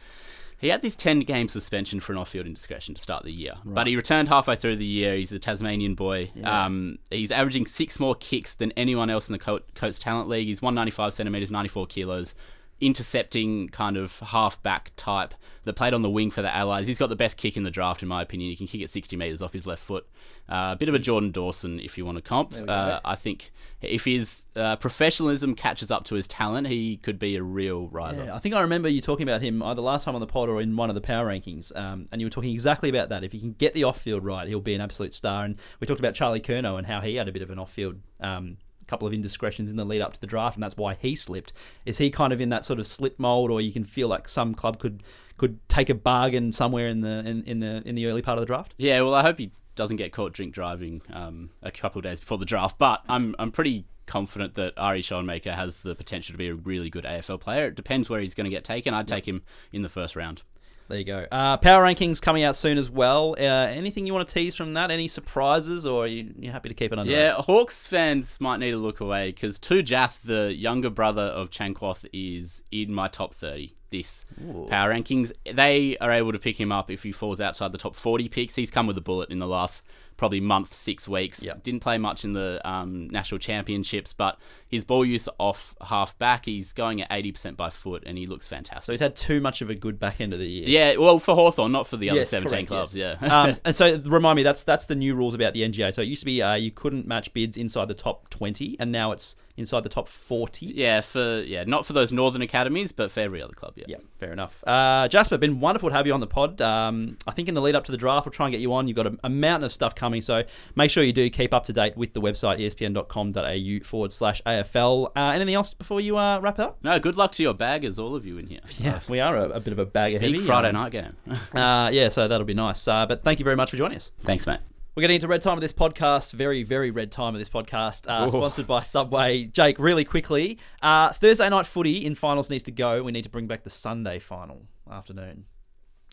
he 0.59 0.69
had 0.69 0.81
this 0.81 0.97
10 0.97 1.21
game 1.21 1.49
suspension 1.49 2.01
for 2.01 2.13
an 2.13 2.19
off-field 2.19 2.47
indiscretion 2.47 2.95
to 2.95 3.01
start 3.01 3.25
the 3.25 3.33
year, 3.33 3.55
but 3.65 3.87
he 3.87 3.95
returned 3.95 4.29
halfway 4.29 4.57
through 4.57 4.77
the 4.77 4.87
year. 4.87 5.15
He's 5.15 5.31
a 5.33 5.39
Tasmanian 5.39 5.95
boy. 5.95 6.31
Um, 6.43 6.99
he's 7.11 7.31
averaging 7.31 7.67
six 7.67 8.01
more 8.01 8.15
kicks 8.15 8.55
than 8.55 8.73
anyone 8.73 9.11
else 9.11 9.29
in 9.29 9.35
the 9.35 9.39
Co- 9.39 9.61
Coates 9.75 9.99
Talent 9.99 10.31
League. 10.31 10.49
He's 10.49 10.63
195 10.63 11.13
centimeters, 11.13 11.51
94 11.51 11.87
kilos. 11.89 12.35
Intercepting 12.81 13.69
kind 13.69 13.97
of 13.97 14.19
half-back 14.19 14.93
type 14.97 15.35
that 15.65 15.75
played 15.75 15.95
on 15.95 16.03
the 16.03 16.11
wing 16.11 16.31
for 16.31 16.43
the 16.43 16.55
Allies. 16.55 16.87
He's 16.87 16.99
got 16.99 17.09
the 17.09 17.17
best 17.17 17.37
kick 17.37 17.57
in 17.57 17.65
the 17.65 17.71
draft, 17.71 18.03
in 18.03 18.09
my 18.09 18.23
opinion. 18.23 18.51
He 18.51 18.57
can 18.57 18.67
kick 18.67 18.81
it 18.81 18.91
60 18.91 19.17
meters 19.17 19.43
off 19.43 19.53
his 19.53 19.67
left 19.67 19.83
foot. 19.83 20.07
Uh, 20.49 20.71
a 20.75 20.77
bit 20.79 20.89
of 20.89 20.95
a 20.95 20.99
Jordan 20.99 21.33
Dawson, 21.33 21.81
if 21.81 21.99
you 21.99 22.05
want 22.07 22.17
to 22.17 22.23
comp. 22.23 22.55
Uh, 22.55 23.01
I 23.05 23.17
think 23.17 23.51
if 23.83 24.05
his 24.05 24.47
uh, 24.55 24.77
professionalism 24.77 25.57
catches 25.57 25.91
up 25.91 26.05
to 26.05 26.15
his 26.15 26.29
talent, 26.29 26.69
he 26.69 26.99
could 26.99 27.19
be 27.19 27.35
a 27.35 27.43
real 27.43 27.89
riser. 27.89 28.25
Yeah, 28.27 28.35
I 28.37 28.39
think 28.39 28.55
I 28.55 28.61
remember 28.61 28.89
you 28.89 29.01
talking 29.01 29.29
about 29.29 29.43
him 29.43 29.61
either 29.63 29.83
last 29.83 30.05
time 30.05 30.15
on 30.15 30.21
the 30.21 30.27
pod 30.27 30.49
or 30.49 30.61
in 30.61 30.77
one 30.77 30.89
of 30.89 30.95
the 30.95 31.01
power 31.01 31.27
rankings, 31.27 31.75
um, 31.77 32.09
and 32.13 32.21
you 32.21 32.27
were 32.27 32.31
talking 32.31 32.53
exactly 32.53 32.89
about 32.89 33.09
that. 33.09 33.25
If 33.25 33.33
he 33.33 33.41
can 33.41 33.53
get 33.55 33.75
the 33.75 33.83
off-field 33.85 34.25
right, 34.25 34.47
he'll 34.47 34.61
be 34.61 34.75
an 34.75 34.81
absolute 34.81 35.13
star. 35.13 35.45
And 35.45 35.57
we 35.81 35.87
talked 35.89 36.01
about 36.01 36.15
Charlie 36.15 36.41
Curnow 36.41 36.79
and 36.79 36.87
how 36.87 37.01
he 37.01 37.17
had 37.17 37.27
a 37.27 37.33
bit 37.33 37.43
of 37.43 37.51
an 37.51 37.59
off-field. 37.59 37.97
Um, 38.21 38.59
couple 38.87 39.07
of 39.07 39.13
indiscretions 39.13 39.71
in 39.71 39.77
the 39.77 39.85
lead 39.85 40.01
up 40.01 40.13
to 40.13 40.21
the 40.21 40.27
draft 40.27 40.57
and 40.57 40.63
that's 40.63 40.77
why 40.77 40.95
he 40.95 41.15
slipped 41.15 41.53
is 41.85 41.99
he 41.99 42.11
kind 42.11 42.33
of 42.33 42.41
in 42.41 42.49
that 42.51 42.65
sort 42.65 42.79
of 42.79 42.87
slip 42.87 43.19
mold 43.19 43.51
or 43.51 43.61
you 43.61 43.73
can 43.73 43.85
feel 43.85 44.09
like 44.09 44.29
some 44.29 44.55
club 44.55 44.79
could 44.79 45.03
could 45.37 45.59
take 45.69 45.91
a 45.91 45.95
bargain 45.95 46.53
somewhere 46.53 46.89
in 46.89 47.01
the 47.01 47.19
in, 47.21 47.43
in 47.45 47.61
the 47.61 47.83
in 47.87 47.95
the 47.95 48.07
early 48.07 48.23
part 48.23 48.39
of 48.39 48.41
the 48.41 48.47
draft 48.47 48.75
Yeah, 48.79 49.01
well, 49.01 49.15
I 49.15 49.23
hope 49.23 49.39
he 49.39 49.51
doesn't 49.77 49.99
get 49.99 50.13
caught 50.13 50.33
drink 50.33 50.53
driving 50.53 51.03
um, 51.13 51.51
a 51.63 51.71
couple 51.71 52.01
of 52.01 52.05
days 52.05 52.19
before 52.19 52.39
the 52.39 52.45
draft. 52.45 52.79
But 52.79 53.03
I'm 53.09 53.37
I'm 53.39 53.53
pretty 53.53 53.85
confident 54.07 54.55
that 54.55 54.73
Ari 54.77 55.03
Schoenmaker 55.03 55.55
has 55.55 55.81
the 55.81 55.95
potential 55.95 56.33
to 56.33 56.39
be 56.39 56.49
a 56.49 56.55
really 56.55 56.91
good 56.91 57.05
AFL 57.05 57.41
player. 57.41 57.67
It 57.67 57.75
depends 57.75 58.09
where 58.09 58.21
he's 58.21 58.35
going 58.35 58.45
to 58.47 58.51
get 58.51 58.65
taken. 58.65 58.95
I'd 58.95 59.09
take 59.09 59.27
him 59.27 59.43
in 59.73 59.83
the 59.83 59.89
first 59.89 60.17
round. 60.17 60.43
There 60.89 60.99
you 60.99 61.05
go. 61.05 61.27
Uh, 61.33 61.57
power 61.57 61.83
rankings 61.85 62.23
coming 62.23 62.45
out 62.45 62.55
soon 62.55 62.79
as 62.79 62.89
well. 62.89 63.35
Uh, 63.39 63.43
anything 63.43 64.07
you 64.07 64.15
want 64.15 64.29
to 64.29 64.35
tease 64.35 64.55
from 64.55 64.75
that? 64.75 64.91
Any 64.91 65.09
surprises, 65.09 65.85
or 65.85 66.05
are 66.05 66.07
you, 66.07 66.33
you 66.39 66.53
happy 66.53 66.69
to 66.69 66.75
keep 66.75 66.93
it 66.93 66.99
under? 66.99 67.11
Yeah? 67.11 67.33
Hawks 67.33 67.87
fans 67.87 68.41
might 68.41 68.59
need 68.59 68.71
to 68.71 68.77
look 68.77 69.01
away 69.01 69.33
because 69.33 69.59
Tew 69.59 69.83
Jiath, 69.83 70.21
the 70.23 70.55
younger 70.55 70.91
brother 70.91 71.23
of 71.23 71.51
Changkuoth, 71.51 72.07
is 72.13 72.63
in 72.71 72.93
my 72.95 73.09
top 73.09 73.35
30 73.35 73.73
this 73.91 74.25
power 74.69 74.93
rankings. 74.93 75.33
They 75.51 75.97
are 76.01 76.11
able 76.11 76.33
to 76.33 76.39
pick 76.39 76.59
him 76.61 76.73
up 76.73 76.91
if 76.91 77.03
he 77.03 77.13
falls 77.13 77.41
outside 77.41 77.73
the 77.73 77.79
top 77.79 77.97
40 77.97 78.29
picks. 78.29 78.55
He's 78.55 78.71
come 78.71 78.87
with 78.87 78.99
a 78.99 79.03
bullet 79.03 79.31
in 79.31 79.39
the 79.39 79.47
last 79.47 79.83
probably 80.17 80.41
month, 80.41 80.73
six 80.73 81.07
weeks. 81.07 81.43
Yep. 81.43 81.63
Didn't 81.63 81.81
play 81.81 81.99
much 81.99 82.25
in 82.25 82.33
the 82.33 82.61
um, 82.69 83.09
national 83.09 83.39
championships, 83.39 84.13
but 84.13 84.39
his 84.69 84.85
ball 84.85 85.05
use 85.05 85.29
off 85.39 85.75
half 85.81 86.19
back, 86.19 86.45
he's 86.47 86.73
going 86.73 87.03
at 87.03 87.11
80% 87.11 87.57
by 87.57 87.71
foot, 87.71 88.03
and 88.07 88.17
he 88.17 88.27
looks 88.27 88.47
fantastic. 88.49 88.85
So 88.85 88.93
he's 88.93 89.01
had 89.01 89.15
too 89.17 89.41
much 89.41 89.61
of 89.63 89.71
a 89.71 89.75
good 89.75 89.99
back 89.99 90.21
end 90.21 90.33
of 90.33 90.39
the 90.39 90.47
year. 90.49 90.69
yeah, 90.69 90.97
well, 90.97 91.19
for 91.19 91.35
Hawthorn, 91.35 91.73
not 91.73 91.87
for 91.87 91.97
the 91.97 92.11
other 92.11 92.21
Yes, 92.21 92.31
17 92.31 92.51
correct, 92.51 92.69
clubs. 92.69 92.97
yes. 92.97 93.19
Yeah. 93.21 93.43
um, 93.43 93.57
and 93.65 93.77
so 93.77 93.99
remind 94.05 94.37
me, 94.37 94.43
that's 94.43 94.63
that's 94.63 94.87
the 94.87 94.95
new 94.95 95.15
rules 95.15 95.35
about 95.35 95.53
the 95.55 95.63
NGA. 95.63 95.93
So 95.95 96.03
it 96.03 96.07
used 96.07 96.23
to 96.23 96.27
be 96.27 96.41
uh, 96.43 96.55
you 96.55 96.71
couldn't 96.71 97.07
match 97.07 97.33
bids 97.35 97.57
inside 97.57 97.89
the 97.89 97.95
top 97.95 98.31
twenty, 98.31 98.77
and 98.81 98.91
now 98.93 99.13
it's 99.13 99.37
inside 99.59 99.83
the 99.85 99.89
top 99.89 100.07
forty. 100.07 100.67
yeah, 100.67 101.01
for 101.01 101.41
yeah, 101.43 101.65
not 101.65 101.87
for 101.87 101.93
those 101.95 102.13
northern 102.13 102.43
academies, 102.43 102.93
but 102.93 103.11
for 103.11 103.21
every 103.21 103.41
other 103.43 103.55
club. 103.55 103.73
Yeah. 103.77 103.85
Yeah, 103.89 103.97
fair 104.19 104.33
enough. 104.33 104.63
Uh, 104.67 105.09
Jasper, 105.09 105.39
been 105.39 105.61
wonderful 105.61 105.89
to 105.91 105.95
have 105.95 106.07
you 106.07 106.13
on 106.13 106.21
the 106.21 106.27
pod. 106.27 106.61
Um, 106.61 107.17
I 107.27 107.31
think 107.33 107.49
in 107.49 107.55
the 107.55 107.61
lead 107.63 107.75
up 107.75 107.85
to 107.85 107.93
the 107.93 107.97
draft, 107.99 108.27
we'll 108.27 108.33
try 108.33 108.47
and 108.47 108.53
get 108.53 108.61
you 108.61 108.73
on. 108.75 108.87
You've 108.89 108.97
got 108.97 109.07
a, 109.07 109.17
a 109.25 109.29
mountain 109.31 109.65
of 109.65 109.73
stuff 109.73 109.95
coming, 109.95 110.06
so 110.21 110.43
make 110.75 110.91
sure 110.91 111.03
you 111.05 111.13
do 111.13 111.29
keep 111.31 111.53
up 111.53 111.65
to 111.65 111.73
date 111.73 111.97
with 111.97 112.13
the 112.13 112.21
website 112.21 112.59
espn.com.au 112.61 113.85
forward 113.85 114.13
slash 114.13 114.43
AFL. 114.45 115.11
Uh, 115.17 115.21
anything 115.35 115.55
else 115.55 115.75
before 115.75 116.01
you 116.01 116.17
uh, 116.19 116.39
wrap 116.41 116.59
it 116.59 116.63
up? 116.63 116.79
No, 116.83 116.99
good 116.99 117.17
luck 117.17 117.33
to 117.33 117.43
your 117.43 117.55
baggers, 117.55 117.99
all 117.99 118.15
of 118.15 118.25
you 118.27 118.39
in 118.39 118.47
here. 118.47 118.61
Yeah, 118.79 119.01
we 119.09 119.21
are 119.21 119.37
a, 119.37 119.49
a 119.51 119.61
bit 119.61 119.73
of 119.73 119.79
a 119.79 119.87
bag 119.87 120.15
of 120.15 120.21
Big 120.21 120.35
heavy. 120.35 120.47
Friday 120.47 120.69
um, 120.69 120.75
night 120.75 120.93
game. 120.93 121.17
Uh, 121.55 121.89
yeah, 121.91 122.09
so 122.09 122.29
that'll 122.29 122.47
be 122.47 122.55
nice. 122.55 122.87
Uh, 122.87 123.07
but 123.07 123.25
thank 123.25 123.39
you 123.39 123.45
very 123.45 123.57
much 123.57 123.71
for 123.71 123.77
joining 123.77 123.97
us. 123.97 124.11
Thanks, 124.21 124.47
mate. 124.47 124.61
We're 124.95 125.03
getting 125.03 125.17
into 125.17 125.29
red 125.29 125.43
time 125.43 125.59
of 125.59 125.61
this 125.61 125.73
podcast. 125.73 126.33
Very, 126.33 126.63
very 126.63 126.91
red 126.91 127.11
time 127.13 127.35
of 127.35 127.39
this 127.39 127.49
podcast. 127.49 128.09
Uh, 128.09 128.27
sponsored 128.29 128.67
by 128.67 128.83
Subway. 128.83 129.45
Jake, 129.45 129.79
really 129.79 130.05
quickly. 130.05 130.59
Uh, 130.81 131.13
Thursday 131.13 131.49
night 131.51 131.67
footy 131.67 132.05
in 132.05 132.15
finals 132.15 132.49
needs 132.49 132.65
to 132.65 132.71
go. 132.71 133.03
We 133.03 133.13
need 133.13 133.25
to 133.25 133.31
bring 133.31 133.47
back 133.47 133.63
the 133.65 133.71
Sunday 133.71 134.19
final 134.19 134.63
afternoon. 134.91 135.45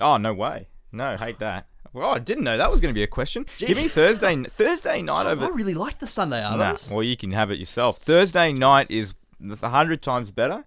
Oh 0.01 0.17
no 0.17 0.33
way! 0.33 0.67
No, 0.91 1.15
hate 1.15 1.39
that. 1.39 1.67
Well, 1.93 2.09
I 2.09 2.19
didn't 2.19 2.43
know 2.43 2.57
that 2.57 2.71
was 2.71 2.81
going 2.81 2.89
to 2.93 2.97
be 2.97 3.03
a 3.03 3.07
question. 3.07 3.45
Give 3.57 3.77
me 3.77 3.87
Thursday 3.87 4.35
Thursday 4.45 5.01
night 5.01 5.27
I 5.27 5.31
over. 5.31 5.45
I 5.45 5.49
really 5.49 5.75
like 5.75 5.99
the 5.99 6.07
Sunday 6.07 6.41
Nah, 6.41 6.49
Argos. 6.65 6.89
well, 6.89 7.03
you 7.03 7.15
can 7.15 7.31
have 7.31 7.51
it 7.51 7.59
yourself. 7.59 7.99
Thursday 7.99 8.51
night 8.51 8.89
is 8.89 9.13
a 9.61 9.69
hundred 9.69 10.01
times 10.01 10.31
better, 10.31 10.65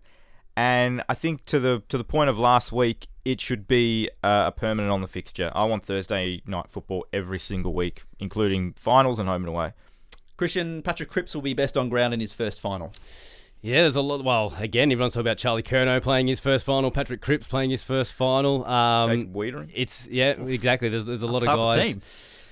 and 0.56 1.02
I 1.08 1.14
think 1.14 1.44
to 1.46 1.58
the 1.58 1.82
to 1.88 1.98
the 1.98 2.04
point 2.04 2.30
of 2.30 2.38
last 2.38 2.70
week, 2.70 3.08
it 3.24 3.40
should 3.40 3.66
be 3.66 4.08
uh, 4.22 4.44
a 4.46 4.52
permanent 4.52 4.92
on 4.92 5.00
the 5.00 5.08
fixture. 5.08 5.50
I 5.54 5.64
want 5.64 5.84
Thursday 5.84 6.42
night 6.46 6.66
football 6.70 7.04
every 7.12 7.40
single 7.40 7.74
week, 7.74 8.04
including 8.20 8.74
finals 8.74 9.18
and 9.18 9.28
home 9.28 9.42
and 9.42 9.48
away. 9.48 9.72
Christian 10.36 10.82
Patrick 10.82 11.08
Cripps 11.10 11.34
will 11.34 11.42
be 11.42 11.54
best 11.54 11.76
on 11.76 11.88
ground 11.88 12.14
in 12.14 12.20
his 12.20 12.32
first 12.32 12.60
final. 12.60 12.92
Yeah, 13.62 13.82
there's 13.82 13.96
a 13.96 14.00
lot. 14.00 14.22
Well, 14.22 14.54
again, 14.58 14.92
everyone's 14.92 15.14
talking 15.14 15.26
about 15.26 15.38
Charlie 15.38 15.62
Curnow 15.62 16.02
playing 16.02 16.28
his 16.28 16.38
first 16.40 16.64
final, 16.64 16.90
Patrick 16.90 17.20
Cripps 17.20 17.46
playing 17.46 17.70
his 17.70 17.82
first 17.82 18.14
final. 18.14 18.64
Um, 18.64 19.32
Jacob 19.34 19.70
it's 19.74 20.06
yeah, 20.08 20.30
exactly. 20.40 20.88
There's 20.88 21.04
there's 21.04 21.22
a 21.22 21.26
lot 21.26 21.42
Half 21.42 21.58
of 21.58 21.74
guys. 21.74 21.84
team. 21.84 22.02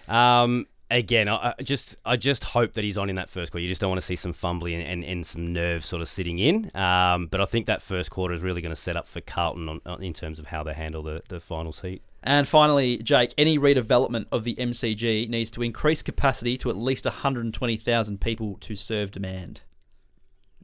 Um, 0.09 0.67
again, 0.91 1.29
I, 1.29 1.55
I 1.59 1.63
just 1.63 1.97
I 2.05 2.17
just 2.17 2.45
hope 2.45 2.75
that 2.75 2.85
he's 2.85 2.99
on 2.99 3.11
in 3.11 3.17
that 3.17 3.29
first 3.29 3.53
quarter. 3.53 3.63
You 3.63 3.69
just 3.69 3.81
don't 3.81 3.91
want 3.91 4.01
to 4.01 4.07
see 4.07 4.17
some 4.17 4.33
fumbling 4.33 4.75
and, 4.75 4.89
and, 4.89 5.05
and 5.05 5.27
some 5.27 5.53
nerves 5.53 5.87
sort 5.87 6.03
of 6.03 6.09
sitting 6.09 6.39
in. 6.39 6.71
Um, 6.75 7.27
but 7.27 7.41
I 7.41 7.45
think 7.45 7.67
that 7.67 7.83
first 7.83 8.11
quarter 8.11 8.35
is 8.35 8.43
really 8.43 8.61
going 8.61 8.75
to 8.75 8.81
set 8.81 8.97
up 8.97 9.07
for 9.07 9.21
Carlton 9.21 9.69
on, 9.69 9.81
on, 9.87 10.03
in 10.03 10.13
terms 10.13 10.39
of 10.39 10.47
how 10.47 10.63
they 10.63 10.75
handle 10.75 11.03
the 11.03 11.23
the 11.29 11.41
finals 11.41 11.81
heat. 11.81 12.03
And 12.23 12.49
finally, 12.49 12.99
Jake, 12.99 13.35
any 13.37 13.59
redevelopment 13.59 14.27
of 14.33 14.45
the 14.45 14.55
MCG 14.55 15.29
needs 15.29 15.51
to 15.53 15.63
increase 15.63 16.03
capacity 16.03 16.57
to 16.57 16.71
at 16.71 16.77
least 16.77 17.05
120,000 17.05 18.19
people 18.19 18.57
to 18.63 18.75
serve 18.75 19.11
demand. 19.11 19.61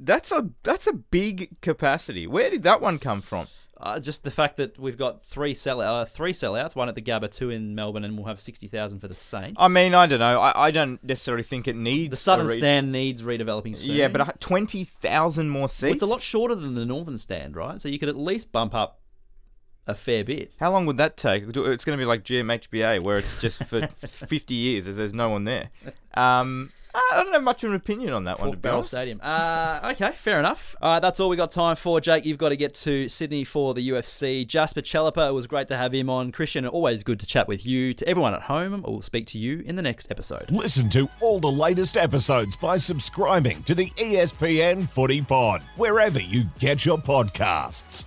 That's 0.02 0.32
a 0.32 0.48
that's 0.62 0.86
a 0.86 0.92
big 0.94 1.60
capacity. 1.60 2.26
Where 2.26 2.50
did 2.50 2.62
that 2.62 2.80
one 2.80 2.98
come 2.98 3.20
from? 3.20 3.46
Uh, 3.76 3.98
just 3.98 4.24
the 4.24 4.30
fact 4.30 4.58
that 4.58 4.78
we've 4.78 4.98
got 4.98 5.24
three 5.24 5.54
sell 5.54 5.80
uh, 5.80 6.04
three 6.04 6.32
sellouts, 6.32 6.74
one 6.74 6.88
at 6.88 6.94
the 6.94 7.00
Gabba, 7.02 7.30
two 7.30 7.48
in 7.50 7.74
Melbourne, 7.74 8.04
and 8.04 8.14
we'll 8.16 8.26
have 8.26 8.38
60,000 8.38 9.00
for 9.00 9.08
the 9.08 9.14
Saints. 9.14 9.56
I 9.58 9.68
mean, 9.68 9.94
I 9.94 10.06
don't 10.06 10.18
know. 10.18 10.38
I, 10.38 10.66
I 10.66 10.70
don't 10.70 11.02
necessarily 11.02 11.42
think 11.42 11.66
it 11.66 11.76
needs 11.76 12.10
the 12.10 12.16
Southern 12.16 12.46
re- 12.46 12.58
Stand 12.58 12.92
needs 12.92 13.22
redeveloping 13.22 13.76
soon. 13.76 13.94
Yeah, 13.94 14.08
but 14.08 14.40
twenty 14.40 14.84
thousand 14.84 15.48
more 15.48 15.68
seats. 15.68 15.82
Well, 15.82 15.92
it's 15.92 16.02
a 16.02 16.06
lot 16.06 16.20
shorter 16.20 16.54
than 16.54 16.74
the 16.74 16.84
Northern 16.84 17.16
Stand, 17.16 17.56
right? 17.56 17.80
So 17.80 17.88
you 17.88 17.98
could 17.98 18.10
at 18.10 18.16
least 18.18 18.52
bump 18.52 18.74
up 18.74 19.00
a 19.86 19.94
fair 19.94 20.24
bit. 20.24 20.52
How 20.60 20.70
long 20.70 20.84
would 20.86 20.98
that 20.98 21.16
take? 21.16 21.44
It's 21.44 21.84
going 21.84 21.96
to 21.98 22.02
be 22.02 22.04
like 22.04 22.22
GMHBA, 22.22 23.02
where 23.02 23.16
it's 23.16 23.36
just 23.36 23.64
for 23.64 23.86
50 24.06 24.54
years 24.54 24.86
as 24.86 24.98
there's 24.98 25.14
no 25.14 25.30
one 25.30 25.44
there. 25.44 25.70
Um, 26.14 26.70
I 26.94 27.22
don't 27.22 27.32
have 27.32 27.42
much 27.42 27.64
of 27.64 27.70
an 27.70 27.76
opinion 27.76 28.12
on 28.12 28.24
that 28.24 28.40
one, 28.40 28.50
to 28.50 28.56
be 28.56 28.60
Barrel 28.60 28.78
honest. 28.78 28.90
Stadium. 28.90 29.20
Uh, 29.22 29.90
okay, 29.92 30.12
fair 30.12 30.38
enough. 30.38 30.76
All 30.80 30.92
right, 30.92 31.00
that's 31.00 31.20
all 31.20 31.28
we 31.28 31.36
got 31.36 31.50
time 31.50 31.76
for. 31.76 32.00
Jake, 32.00 32.24
you've 32.24 32.38
got 32.38 32.50
to 32.50 32.56
get 32.56 32.74
to 32.74 33.08
Sydney 33.08 33.44
for 33.44 33.74
the 33.74 33.88
UFC. 33.90 34.46
Jasper 34.46 34.80
Chellappah, 34.80 35.28
it 35.28 35.32
was 35.32 35.46
great 35.46 35.68
to 35.68 35.76
have 35.76 35.92
him 35.92 36.10
on. 36.10 36.32
Christian, 36.32 36.66
always 36.66 37.02
good 37.02 37.20
to 37.20 37.26
chat 37.26 37.48
with 37.48 37.64
you. 37.64 37.94
To 37.94 38.08
everyone 38.08 38.34
at 38.34 38.42
home, 38.42 38.82
we'll 38.86 39.02
speak 39.02 39.26
to 39.28 39.38
you 39.38 39.60
in 39.60 39.76
the 39.76 39.82
next 39.82 40.10
episode. 40.10 40.46
Listen 40.50 40.88
to 40.90 41.08
all 41.20 41.40
the 41.40 41.50
latest 41.50 41.96
episodes 41.96 42.56
by 42.56 42.76
subscribing 42.76 43.62
to 43.64 43.74
the 43.74 43.90
ESPN 43.90 44.88
Footy 44.88 45.22
Pod, 45.22 45.62
wherever 45.76 46.20
you 46.20 46.44
get 46.58 46.84
your 46.84 46.98
podcasts. 46.98 48.06